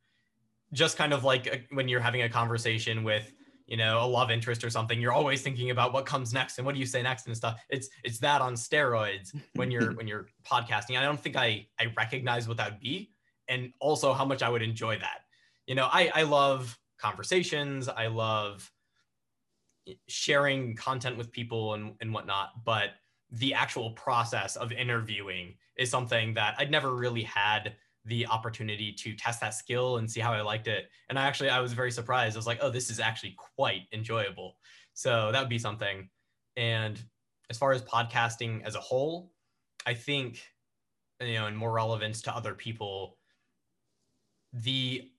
Just 0.72 0.99
kind 0.99 1.12
of 1.12 1.24
like 1.24 1.49
uh, 1.53 1.57
when 1.70 1.89
you're 1.89 2.01
having 2.01 2.22
a 2.22 2.29
conversation 2.29 3.05
with 3.05 3.33
you 3.66 3.77
know 3.77 4.05
a 4.05 4.07
love 4.07 4.31
interest 4.31 4.62
or 4.62 4.70
something 4.70 5.01
you're 5.01 5.12
always 5.12 5.43
thinking 5.43 5.70
about 5.70 5.93
what 5.93 6.07
comes 6.07 6.33
next 6.33 6.59
and 6.59 6.64
what 6.64 6.72
do 6.72 6.79
you 6.79 6.87
say 6.87 7.03
next 7.03 7.27
and 7.27 7.37
stuff. 7.37 7.61
It's 7.70 7.89
it's 8.05 8.18
that 8.18 8.41
on 8.41 8.55
steroids 8.55 9.35
when 9.55 9.70
you're 9.70 9.93
when 9.97 10.07
you're 10.07 10.27
podcasting. 10.45 10.99
I 10.99 11.03
don't 11.03 11.20
think 11.20 11.37
i 11.37 11.66
i 11.79 11.87
recognize 11.97 12.49
what 12.49 12.57
that 12.57 12.72
would 12.72 12.81
be 12.81 13.12
and 13.49 13.72
also 13.81 14.12
how 14.12 14.24
much 14.24 14.43
i 14.43 14.49
would 14.49 14.62
enjoy 14.62 14.99
that. 14.99 15.20
You 15.66 15.77
know 15.77 15.89
i 15.91 16.11
i 16.14 16.22
love 16.22 16.77
conversations. 16.99 17.89
I 17.89 18.09
love 18.09 18.70
sharing 20.09 20.74
content 20.74 21.16
with 21.16 21.30
people 21.32 21.74
and 21.74 21.95
and 22.01 22.12
whatnot 22.12 22.64
but 22.64 22.91
the 23.30 23.53
actual 23.55 23.91
process 23.93 24.57
of 24.57 24.72
interviewing 24.72 25.55
is 25.76 25.91
something 25.91 26.34
that 26.34 26.55
i'd 26.59 26.70
never 26.70 26.95
really 26.95 27.22
had 27.22 27.74
the 28.07 28.26
opportunity 28.28 28.93
to 28.93 29.14
test 29.14 29.41
that 29.41 29.53
skill 29.53 29.99
and 29.99 30.11
see 30.11 30.20
how 30.20 30.32
I 30.32 30.41
liked 30.41 30.68
it. 30.68 30.89
And 31.09 31.18
I 31.18 31.26
actually 31.26 31.51
I 31.51 31.61
was 31.61 31.72
very 31.72 31.91
surprised. 31.91 32.37
I 32.37 32.39
was 32.39 32.47
like, 32.47 32.61
oh, 32.62 32.70
this 32.70 32.89
is 32.89 33.01
actually 33.01 33.37
quite 33.57 33.82
enjoyable. 33.93 34.57
So 34.95 35.30
that 35.32 35.41
would 35.41 35.49
be 35.49 35.59
something. 35.59 36.09
And 36.57 37.03
as 37.51 37.59
far 37.59 37.72
as 37.72 37.82
podcasting 37.82 38.64
as 38.64 38.76
a 38.76 38.80
whole, 38.80 39.32
I 39.87 39.95
think 39.95 40.41
you 41.20 41.34
know, 41.34 41.47
and 41.47 41.57
more 41.57 41.72
relevance 41.72 42.22
to 42.22 42.34
other 42.34 42.55
people, 42.55 43.18
the 44.53 45.11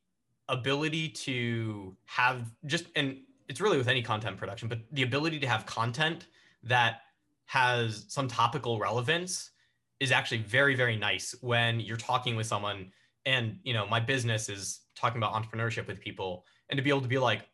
ability 0.48 1.10
to 1.10 1.96
have 2.06 2.50
just 2.66 2.86
and 2.96 3.18
it's 3.48 3.62
really 3.62 3.78
with 3.78 3.88
any 3.88 4.02
content 4.02 4.38
production, 4.38 4.68
but 4.68 4.80
the 4.92 5.04
ability 5.04 5.40
to 5.40 5.48
have 5.48 5.66
content 5.66 6.28
that 6.64 7.02
has 7.46 8.06
some 8.10 8.28
topical 8.28 8.80
relevance 8.80 9.52
is 10.00 10.12
actually 10.12 10.40
very 10.40 10.76
very 10.76 10.96
nice 10.96 11.34
when 11.42 11.80
you're 11.80 11.98
talking 11.98 12.36
with 12.36 12.46
someone 12.46 12.92
and 13.26 13.58
you 13.64 13.74
know 13.74 13.88
my 13.88 14.00
business 14.00 14.50
is 14.50 14.82
talking 14.96 15.18
about 15.18 15.34
entrepreneurship 15.34 15.88
with 15.88 16.00
people 16.00 16.46
and 16.70 16.78
to 16.78 16.84
be 16.84 16.90
able 16.90 17.02
to 17.02 17.08
be 17.08 17.18
like 17.18 17.48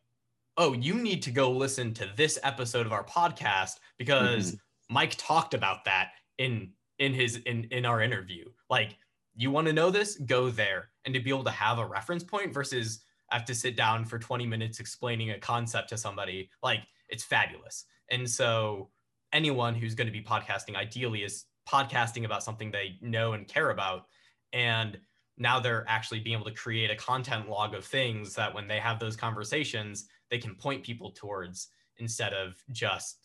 oh 0.57 0.73
you 0.73 0.95
need 0.95 1.21
to 1.21 1.31
go 1.31 1.51
listen 1.51 1.93
to 1.93 2.09
this 2.17 2.39
episode 2.43 2.85
of 2.85 2.91
our 2.91 3.05
podcast 3.05 3.79
because 3.97 4.53
mm-hmm. 4.53 4.93
mike 4.95 5.13
talked 5.17 5.53
about 5.53 5.85
that 5.85 6.09
in 6.37 6.71
in 6.99 7.13
his 7.13 7.37
in 7.37 7.65
in 7.65 7.85
our 7.85 8.01
interview. 8.01 8.45
Like 8.69 8.97
you 9.35 9.51
want 9.51 9.67
to 9.67 9.73
know 9.73 9.89
this? 9.89 10.17
Go 10.17 10.49
there. 10.49 10.89
And 11.05 11.13
to 11.13 11.19
be 11.19 11.29
able 11.29 11.43
to 11.43 11.51
have 11.51 11.79
a 11.79 11.85
reference 11.85 12.23
point 12.23 12.53
versus 12.53 13.01
Have 13.33 13.45
to 13.45 13.55
sit 13.55 13.75
down 13.75 14.05
for 14.05 14.19
20 14.19 14.45
minutes 14.45 14.79
explaining 14.79 15.31
a 15.31 15.39
concept 15.39 15.89
to 15.89 15.97
somebody 15.97 16.49
like 16.61 16.81
it's 17.09 17.23
fabulous 17.23 17.85
and 18.09 18.29
so 18.29 18.89
anyone 19.33 19.73
who's 19.73 19.95
going 19.95 20.07
to 20.07 20.13
be 20.13 20.21
podcasting 20.21 20.75
ideally 20.75 21.23
is 21.23 21.45
podcasting 21.67 22.25
about 22.25 22.43
something 22.43 22.71
they 22.71 22.97
know 23.01 23.33
and 23.33 23.47
care 23.47 23.71
about. 23.71 24.05
And 24.53 24.99
now 25.37 25.59
they're 25.59 25.85
actually 25.87 26.19
being 26.19 26.35
able 26.35 26.49
to 26.49 26.55
create 26.55 26.91
a 26.91 26.95
content 26.95 27.49
log 27.49 27.73
of 27.73 27.83
things 27.83 28.35
that 28.35 28.53
when 28.53 28.67
they 28.67 28.79
have 28.79 28.99
those 28.99 29.15
conversations, 29.15 30.05
they 30.29 30.37
can 30.37 30.55
point 30.55 30.83
people 30.83 31.11
towards 31.11 31.69
instead 31.97 32.33
of 32.33 32.53
just, 32.71 33.17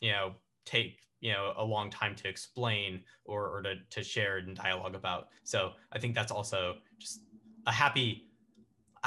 you 0.00 0.10
know, 0.10 0.32
take, 0.64 0.98
you 1.20 1.32
know, 1.32 1.52
a 1.56 1.64
long 1.64 1.90
time 1.90 2.16
to 2.16 2.28
explain 2.28 3.00
or, 3.24 3.48
or 3.48 3.62
to, 3.62 3.74
to 3.90 4.02
share 4.02 4.38
and 4.38 4.56
dialogue 4.56 4.96
about. 4.96 5.28
So 5.44 5.72
I 5.92 5.98
think 6.00 6.14
that's 6.14 6.32
also 6.32 6.76
just 6.98 7.20
a 7.66 7.72
happy, 7.72 8.25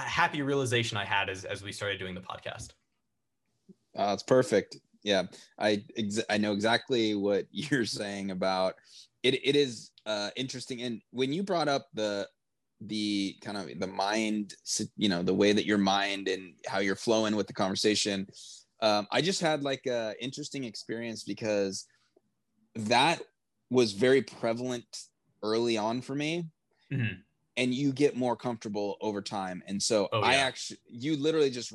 happy 0.02 0.42
realization 0.42 0.98
I 0.98 1.06
had 1.06 1.30
as, 1.30 1.46
as 1.46 1.64
we 1.64 1.72
started 1.72 2.00
doing 2.00 2.16
the 2.16 2.22
podcast. 2.22 2.72
Uh, 3.98 4.12
that's 4.12 4.24
perfect 4.24 4.78
yeah 5.04 5.24
i 5.58 5.84
ex- 5.98 6.24
i 6.30 6.38
know 6.38 6.54
exactly 6.54 7.16
what 7.16 7.46
you're 7.52 7.86
saying 7.86 8.32
about 8.32 8.76
it 9.24 9.36
it 9.46 9.56
is 9.56 9.92
uh 10.06 10.30
interesting 10.36 10.82
and 10.82 11.02
when 11.12 11.32
you 11.34 11.44
brought 11.44 11.68
up 11.68 11.88
the 11.94 12.28
the 12.82 13.36
kind 13.42 13.58
of 13.58 13.80
the 13.80 13.88
mind 13.88 14.54
you 14.96 15.10
know 15.10 15.22
the 15.22 15.34
way 15.34 15.52
that 15.52 15.66
your 15.66 15.78
mind 15.78 16.28
and 16.30 16.54
how 16.66 16.80
you're 16.80 16.96
flowing 16.96 17.36
with 17.36 17.48
the 17.48 17.54
conversation 17.54 18.26
um, 18.82 19.06
i 19.12 19.20
just 19.20 19.42
had 19.42 19.64
like 19.64 19.86
a 19.86 20.14
interesting 20.22 20.64
experience 20.64 21.24
because 21.24 21.86
that 22.76 23.22
was 23.70 23.92
very 23.92 24.22
prevalent 24.22 24.86
early 25.44 25.78
on 25.78 26.02
for 26.02 26.16
me 26.16 26.46
mm-hmm. 26.92 27.20
And 27.60 27.74
you 27.74 27.92
get 27.92 28.16
more 28.16 28.36
comfortable 28.36 28.98
over 29.02 29.22
time 29.22 29.62
and 29.68 29.82
so 29.82 30.10
oh, 30.12 30.22
yeah. 30.22 30.26
i 30.26 30.34
actually 30.36 30.80
you 30.88 31.16
literally 31.16 31.52
just 31.52 31.74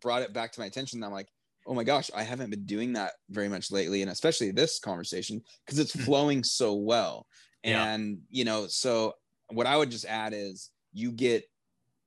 brought 0.00 0.22
it 0.22 0.32
back 0.32 0.52
to 0.52 0.60
my 0.60 0.66
attention 0.66 1.02
i'm 1.02 1.10
like 1.10 1.28
oh 1.66 1.74
my 1.74 1.84
gosh, 1.84 2.10
I 2.14 2.22
haven't 2.22 2.50
been 2.50 2.66
doing 2.66 2.92
that 2.94 3.12
very 3.30 3.48
much 3.48 3.70
lately, 3.70 4.02
and 4.02 4.10
especially 4.10 4.50
this 4.50 4.78
conversation 4.78 5.42
because 5.64 5.78
it's 5.78 5.98
flowing 6.04 6.44
so 6.44 6.74
well. 6.74 7.26
Yeah. 7.62 7.84
And 7.92 8.18
you 8.30 8.44
know, 8.44 8.66
so 8.66 9.14
what 9.48 9.66
I 9.66 9.76
would 9.76 9.90
just 9.90 10.04
add 10.04 10.32
is 10.34 10.70
you 10.92 11.12
get 11.12 11.44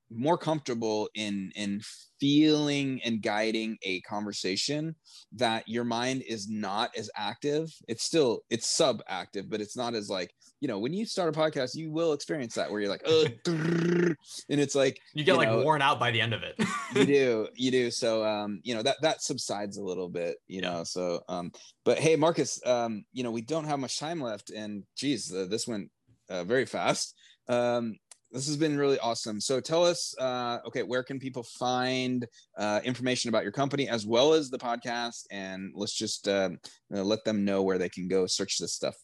more 0.09 0.37
comfortable 0.37 1.09
in 1.15 1.51
in 1.55 1.81
feeling 2.19 3.01
and 3.03 3.21
guiding 3.21 3.77
a 3.83 3.99
conversation 4.01 4.95
that 5.33 5.67
your 5.67 5.83
mind 5.83 6.23
is 6.25 6.47
not 6.49 6.89
as 6.97 7.09
active 7.17 7.69
it's 7.89 8.05
still 8.05 8.39
it's 8.49 8.73
sub 8.73 9.03
active 9.09 9.49
but 9.49 9.59
it's 9.59 9.75
not 9.75 9.93
as 9.93 10.09
like 10.09 10.33
you 10.59 10.67
know 10.67 10.79
when 10.79 10.93
you 10.93 11.05
start 11.05 11.33
a 11.35 11.37
podcast 11.39 11.75
you 11.75 11.91
will 11.91 12.13
experience 12.13 12.55
that 12.55 12.69
where 12.71 12.79
you're 12.81 12.89
like 12.89 13.03
oh 13.05 13.25
and 13.47 14.15
it's 14.49 14.75
like 14.75 14.99
You 15.13 15.23
get 15.23 15.33
You 15.33 15.37
like 15.37 15.49
know, 15.49 15.63
worn 15.63 15.81
out 15.81 15.99
by 15.99 16.11
the 16.11 16.21
end 16.21 16.33
of 16.33 16.43
it. 16.43 16.55
you 16.95 17.05
do 17.17 17.47
you 17.55 17.71
do. 17.71 17.91
So 17.91 18.23
um 18.25 18.59
you 18.63 18.73
know 18.75 18.81
that 18.83 18.97
that 19.01 19.21
subsides 19.21 19.77
a 19.77 19.83
little 19.83 20.09
bit 20.09 20.37
you 20.47 20.61
Yeah. 20.61 20.71
know 20.71 20.83
so 20.83 21.21
um 21.29 21.51
but 21.85 21.99
hey 21.99 22.15
marcus 22.15 22.59
um 22.65 23.03
you 23.13 23.23
know 23.23 23.31
we 23.31 23.41
don't 23.41 23.65
have 23.65 23.79
much 23.79 23.99
time 23.99 24.19
left 24.21 24.49
and 24.49 24.83
geez 24.95 25.33
uh, 25.33 25.45
this 25.49 25.67
went 25.67 25.89
uh, 26.29 26.43
very 26.43 26.65
fast. 26.65 27.15
Um 27.47 27.95
this 28.31 28.45
has 28.47 28.57
been 28.57 28.77
really 28.77 28.99
awesome. 28.99 29.39
So 29.39 29.61
tell 29.61 29.85
us 29.85 30.13
uh 30.19 30.57
okay 30.67 30.83
where 30.83 31.03
can 31.03 31.19
people 31.19 31.43
find 31.43 32.25
uh 32.57 32.81
information 32.83 33.29
about 33.29 33.43
your 33.43 33.53
company 33.53 33.87
as 33.87 34.05
well 34.05 34.33
as 34.33 34.49
the 34.49 34.57
podcast? 34.57 35.25
And 35.31 35.71
let's 35.75 35.93
just 35.93 36.27
uh, 36.27 36.49
uh, 36.93 37.03
let 37.03 37.23
them 37.23 37.45
know 37.45 37.63
where 37.63 37.77
they 37.77 37.89
can 37.89 38.07
go 38.09 38.25
search 38.27 38.57
this 38.57 38.73
stuff 38.73 38.95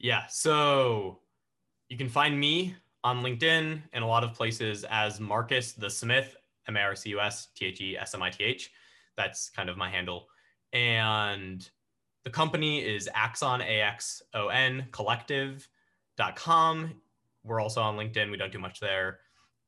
Yeah. 0.00 0.26
So 0.28 1.18
you 1.90 1.98
can 1.98 2.08
find 2.08 2.40
me 2.40 2.74
on 3.04 3.22
LinkedIn 3.22 3.82
and 3.92 4.04
a 4.04 4.06
lot 4.06 4.24
of 4.24 4.32
places 4.32 4.84
as 4.84 5.20
Marcus 5.20 5.72
the 5.72 5.90
Smith, 5.90 6.36
M 6.66 6.78
A 6.78 6.80
R 6.80 6.96
C 6.96 7.10
U 7.10 7.20
S 7.20 7.48
T 7.54 7.66
H 7.66 7.80
E 7.82 7.98
S 7.98 8.14
M 8.14 8.22
I 8.22 8.30
T 8.30 8.42
H. 8.42 8.70
That's 9.16 9.50
kind 9.50 9.68
of 9.68 9.76
my 9.76 9.90
handle. 9.90 10.26
And 10.72 11.68
the 12.24 12.30
company 12.30 12.80
is 12.80 13.10
Axon, 13.14 13.60
A 13.60 13.82
X 13.82 14.22
O 14.34 14.48
N 14.48 14.86
collective.com. 14.90 16.94
We're 17.44 17.60
also 17.60 17.82
on 17.82 17.96
LinkedIn. 17.96 18.30
We 18.30 18.38
don't 18.38 18.52
do 18.52 18.58
much 18.58 18.80
there. 18.80 19.18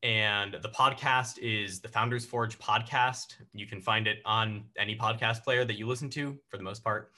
And 0.01 0.57
the 0.61 0.69
podcast 0.69 1.37
is 1.39 1.79
the 1.79 1.87
Founders 1.87 2.25
Forge 2.25 2.57
podcast. 2.57 3.35
You 3.53 3.67
can 3.67 3.81
find 3.81 4.07
it 4.07 4.17
on 4.25 4.65
any 4.77 4.95
podcast 4.95 5.43
player 5.43 5.63
that 5.63 5.77
you 5.77 5.87
listen 5.87 6.09
to 6.11 6.37
for 6.49 6.57
the 6.57 6.63
most 6.63 6.83
part. 6.83 7.11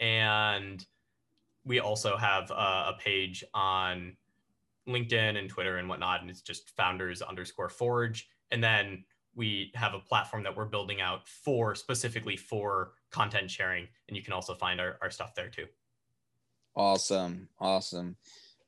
And 0.00 0.84
we 1.66 1.80
also 1.80 2.16
have 2.16 2.50
a, 2.50 2.54
a 2.54 2.96
page 2.98 3.44
on 3.52 4.16
LinkedIn 4.88 5.36
and 5.36 5.50
Twitter 5.50 5.78
and 5.78 5.88
whatnot, 5.88 6.20
and 6.20 6.30
it's 6.30 6.40
just 6.40 6.70
founders 6.76 7.20
underscore 7.20 7.68
forge. 7.68 8.28
And 8.52 8.62
then 8.62 9.04
we 9.34 9.72
have 9.74 9.92
a 9.92 9.98
platform 9.98 10.44
that 10.44 10.56
we're 10.56 10.64
building 10.64 11.00
out 11.00 11.28
for 11.28 11.74
specifically 11.74 12.36
for 12.36 12.92
content 13.10 13.50
sharing, 13.50 13.88
and 14.08 14.16
you 14.16 14.22
can 14.22 14.32
also 14.32 14.54
find 14.54 14.80
our, 14.80 14.96
our 15.02 15.10
stuff 15.10 15.34
there 15.34 15.48
too. 15.48 15.66
Awesome. 16.76 17.48
Awesome. 17.58 18.16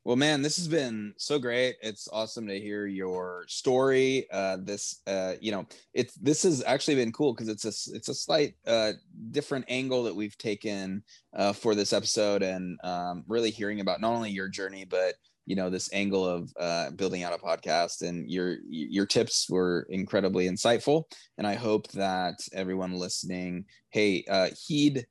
Well, 0.04 0.16
man, 0.16 0.40
this 0.40 0.56
has 0.56 0.68
been 0.68 1.12
so 1.18 1.38
great. 1.38 1.76
It's 1.82 2.08
awesome 2.10 2.46
to 2.46 2.58
hear 2.58 2.86
your 2.86 3.44
story. 3.46 4.26
Uh, 4.32 4.56
this, 4.62 5.02
uh, 5.06 5.34
you 5.40 5.52
know, 5.52 5.66
it's 5.92 6.14
this 6.14 6.42
has 6.44 6.64
actually 6.64 6.94
been 6.94 7.12
cool 7.12 7.34
because 7.34 7.48
it's 7.48 7.64
a 7.64 7.94
it's 7.94 8.08
a 8.08 8.14
slight 8.14 8.54
uh, 8.66 8.92
different 9.32 9.66
angle 9.68 10.02
that 10.04 10.14
we've 10.16 10.38
taken 10.38 11.02
uh, 11.36 11.52
for 11.52 11.74
this 11.74 11.92
episode, 11.92 12.42
and 12.42 12.78
um, 12.84 13.24
really 13.28 13.50
hearing 13.50 13.80
about 13.80 14.00
not 14.00 14.14
only 14.14 14.30
your 14.30 14.48
journey, 14.48 14.86
but 14.86 15.14
you 15.44 15.56
know 15.56 15.68
this 15.68 15.92
angle 15.92 16.24
of 16.26 16.50
uh, 16.58 16.90
building 16.92 17.22
out 17.22 17.34
a 17.34 17.38
podcast. 17.38 18.00
And 18.00 18.30
your 18.30 18.56
your 18.66 19.04
tips 19.04 19.50
were 19.50 19.86
incredibly 19.90 20.48
insightful, 20.48 21.04
and 21.36 21.46
I 21.46 21.54
hope 21.54 21.88
that 21.92 22.38
everyone 22.54 22.92
listening, 22.94 23.66
hey, 23.90 24.24
uh, 24.30 24.48
heed 24.66 25.06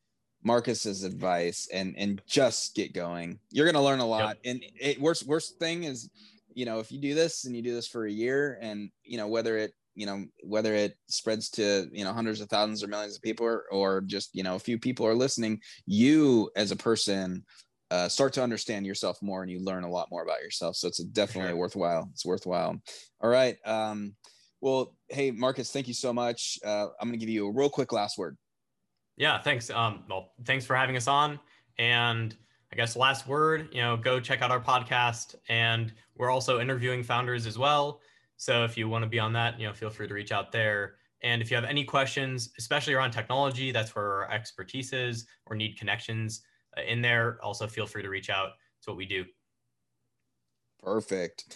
Marcus's 0.48 1.04
advice 1.04 1.68
and 1.74 1.94
and 1.98 2.22
just 2.26 2.74
get 2.74 2.94
going. 2.94 3.38
You're 3.52 3.66
gonna 3.66 3.84
learn 3.84 4.00
a 4.00 4.06
lot. 4.06 4.38
And 4.46 4.64
it 4.80 5.00
worst 5.00 5.28
worst 5.28 5.60
thing 5.60 5.84
is, 5.84 6.10
you 6.54 6.66
know, 6.66 6.80
if 6.80 6.92
you 6.92 7.00
do 7.00 7.14
this 7.14 7.46
and 7.46 7.56
you 7.56 7.62
do 7.62 7.76
this 7.76 7.88
for 7.88 8.06
a 8.06 8.12
year, 8.12 8.58
and 8.62 8.90
you 9.04 9.18
know 9.18 9.28
whether 9.28 9.58
it 9.58 9.74
you 9.94 10.06
know 10.06 10.26
whether 10.44 10.74
it 10.74 10.98
spreads 11.10 11.50
to 11.50 11.90
you 11.92 12.06
know 12.06 12.14
hundreds 12.14 12.40
of 12.40 12.50
thousands 12.50 12.82
or 12.82 12.88
millions 12.88 13.18
of 13.18 13.22
people 13.22 13.46
or, 13.46 13.66
or 13.72 14.02
just 14.02 14.30
you 14.34 14.44
know 14.44 14.56
a 14.56 14.60
few 14.60 14.80
people 14.80 15.06
are 15.06 15.14
listening, 15.14 15.60
you 15.86 16.50
as 16.56 16.72
a 16.72 16.78
person 16.78 17.44
uh, 17.92 18.08
start 18.08 18.34
to 18.34 18.44
understand 18.44 18.86
yourself 18.86 19.18
more 19.22 19.44
and 19.44 19.52
you 19.52 19.60
learn 19.60 19.84
a 19.84 19.90
lot 19.90 20.10
more 20.12 20.24
about 20.24 20.42
yourself. 20.42 20.76
So 20.76 20.88
it's 20.88 20.98
definitely 21.00 21.52
sure. 21.52 21.58
worthwhile. 21.58 22.10
It's 22.14 22.26
worthwhile. 22.26 22.76
All 23.22 23.30
right. 23.30 23.58
Um, 23.66 24.16
well, 24.62 24.96
hey 25.10 25.32
Marcus, 25.32 25.72
thank 25.72 25.88
you 25.88 25.94
so 25.94 26.14
much. 26.14 26.58
Uh, 26.66 26.88
I'm 27.00 27.08
gonna 27.10 27.18
give 27.18 27.30
you 27.30 27.48
a 27.48 27.52
real 27.52 27.70
quick 27.70 27.92
last 27.92 28.18
word. 28.18 28.38
Yeah, 29.18 29.42
thanks. 29.42 29.70
Um, 29.70 30.04
well, 30.10 30.32
thanks 30.46 30.66
for 30.66 30.76
having 30.76 30.96
us 30.96 31.08
on. 31.08 31.40
And 31.80 32.36
I 32.72 32.76
guess 32.76 32.96
last 32.96 33.28
word, 33.28 33.70
you 33.72 33.82
know, 33.82 33.98
go 33.98 34.20
check 34.20 34.42
out 34.42 34.52
our 34.52 34.60
podcast. 34.60 35.36
And 35.50 35.94
we're 36.16 36.30
also 36.30 36.60
interviewing 36.60 37.04
founders 37.04 37.46
as 37.46 37.58
well. 37.58 38.00
So 38.38 38.64
if 38.64 38.78
you 38.78 38.88
want 38.88 39.04
to 39.04 39.10
be 39.10 39.20
on 39.20 39.34
that, 39.34 39.60
you 39.60 39.68
know, 39.68 39.74
feel 39.74 39.90
free 39.90 40.08
to 40.08 40.14
reach 40.14 40.32
out 40.32 40.52
there. 40.52 40.96
And 41.24 41.42
if 41.42 41.50
you 41.50 41.56
have 41.56 41.66
any 41.66 41.84
questions, 41.84 42.52
especially 42.60 42.94
around 42.94 43.12
technology, 43.12 43.72
that's 43.72 43.96
where 43.96 44.06
our 44.06 44.32
expertise 44.32 44.94
is, 44.94 45.26
or 45.48 45.56
need 45.56 45.78
connections 45.78 46.42
uh, 46.78 46.82
in 46.82 47.02
there, 47.02 47.40
also 47.42 47.68
feel 47.68 47.88
free 47.88 48.04
to 48.04 48.10
reach 48.10 48.30
out. 48.30 48.50
It's 48.78 48.88
what 48.88 48.98
we 48.98 49.06
do. 49.06 49.26
Perfect. 50.84 51.56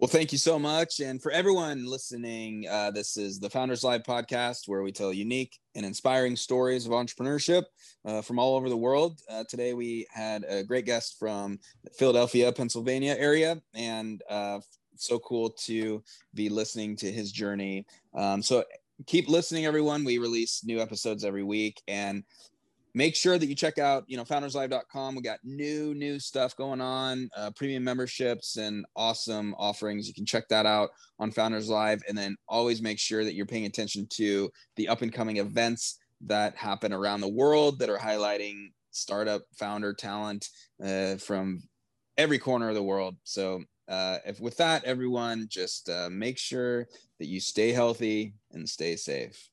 Well, 0.00 0.06
thank 0.06 0.30
you 0.30 0.38
so 0.38 0.60
much. 0.60 1.00
And 1.00 1.20
for 1.20 1.32
everyone 1.32 1.84
listening, 1.84 2.68
uh, 2.70 2.92
this 2.92 3.16
is 3.16 3.40
the 3.40 3.50
Founders 3.50 3.82
Live 3.82 4.04
podcast 4.04 4.68
where 4.68 4.84
we 4.84 4.92
tell 4.92 5.12
unique 5.12 5.58
and 5.74 5.84
inspiring 5.84 6.36
stories 6.36 6.86
of 6.86 6.92
entrepreneurship 6.92 7.64
uh, 8.04 8.22
from 8.22 8.38
all 8.38 8.54
over 8.54 8.68
the 8.68 8.76
world. 8.76 9.18
Uh, 9.28 9.42
today, 9.48 9.74
we 9.74 10.06
had 10.12 10.44
a 10.48 10.62
great 10.62 10.86
guest 10.86 11.16
from 11.18 11.58
Philadelphia, 11.96 12.52
Pennsylvania 12.52 13.16
area, 13.18 13.60
and 13.74 14.22
uh, 14.30 14.60
so 14.94 15.18
cool 15.18 15.50
to 15.64 16.00
be 16.32 16.48
listening 16.48 16.94
to 16.94 17.10
his 17.10 17.32
journey. 17.32 17.84
Um, 18.14 18.40
so 18.40 18.62
keep 19.06 19.28
listening, 19.28 19.66
everyone. 19.66 20.04
We 20.04 20.18
release 20.18 20.62
new 20.64 20.80
episodes 20.80 21.24
every 21.24 21.42
week. 21.42 21.82
And 21.88 22.22
make 22.94 23.14
sure 23.14 23.38
that 23.38 23.46
you 23.46 23.54
check 23.54 23.78
out 23.78 24.04
you 24.06 24.16
know 24.16 24.24
founderslive.com 24.24 25.14
we 25.14 25.22
got 25.22 25.38
new 25.44 25.94
new 25.94 26.18
stuff 26.18 26.56
going 26.56 26.80
on 26.80 27.28
uh, 27.36 27.50
premium 27.54 27.84
memberships 27.84 28.56
and 28.56 28.84
awesome 28.96 29.54
offerings. 29.58 30.08
You 30.08 30.14
can 30.14 30.26
check 30.26 30.48
that 30.48 30.66
out 30.66 30.90
on 31.18 31.30
founders 31.30 31.68
live. 31.68 32.02
And 32.08 32.16
then 32.16 32.36
always 32.48 32.82
make 32.82 32.98
sure 32.98 33.24
that 33.24 33.34
you're 33.34 33.46
paying 33.46 33.66
attention 33.66 34.06
to 34.12 34.50
the 34.76 34.88
up 34.88 35.02
and 35.02 35.12
coming 35.12 35.38
events 35.38 35.98
that 36.26 36.56
happen 36.56 36.92
around 36.92 37.20
the 37.20 37.28
world 37.28 37.78
that 37.78 37.90
are 37.90 37.98
highlighting 37.98 38.72
startup 38.90 39.42
founder 39.56 39.92
talent 39.92 40.48
uh, 40.84 41.16
from 41.16 41.62
every 42.16 42.38
corner 42.38 42.68
of 42.68 42.74
the 42.74 42.82
world. 42.82 43.16
So 43.24 43.62
uh, 43.88 44.18
if 44.26 44.40
with 44.40 44.56
that 44.56 44.84
everyone 44.84 45.46
just 45.48 45.88
uh, 45.88 46.08
make 46.10 46.38
sure 46.38 46.86
that 47.18 47.26
you 47.26 47.40
stay 47.40 47.72
healthy 47.72 48.34
and 48.52 48.68
stay 48.68 48.96
safe 48.96 49.50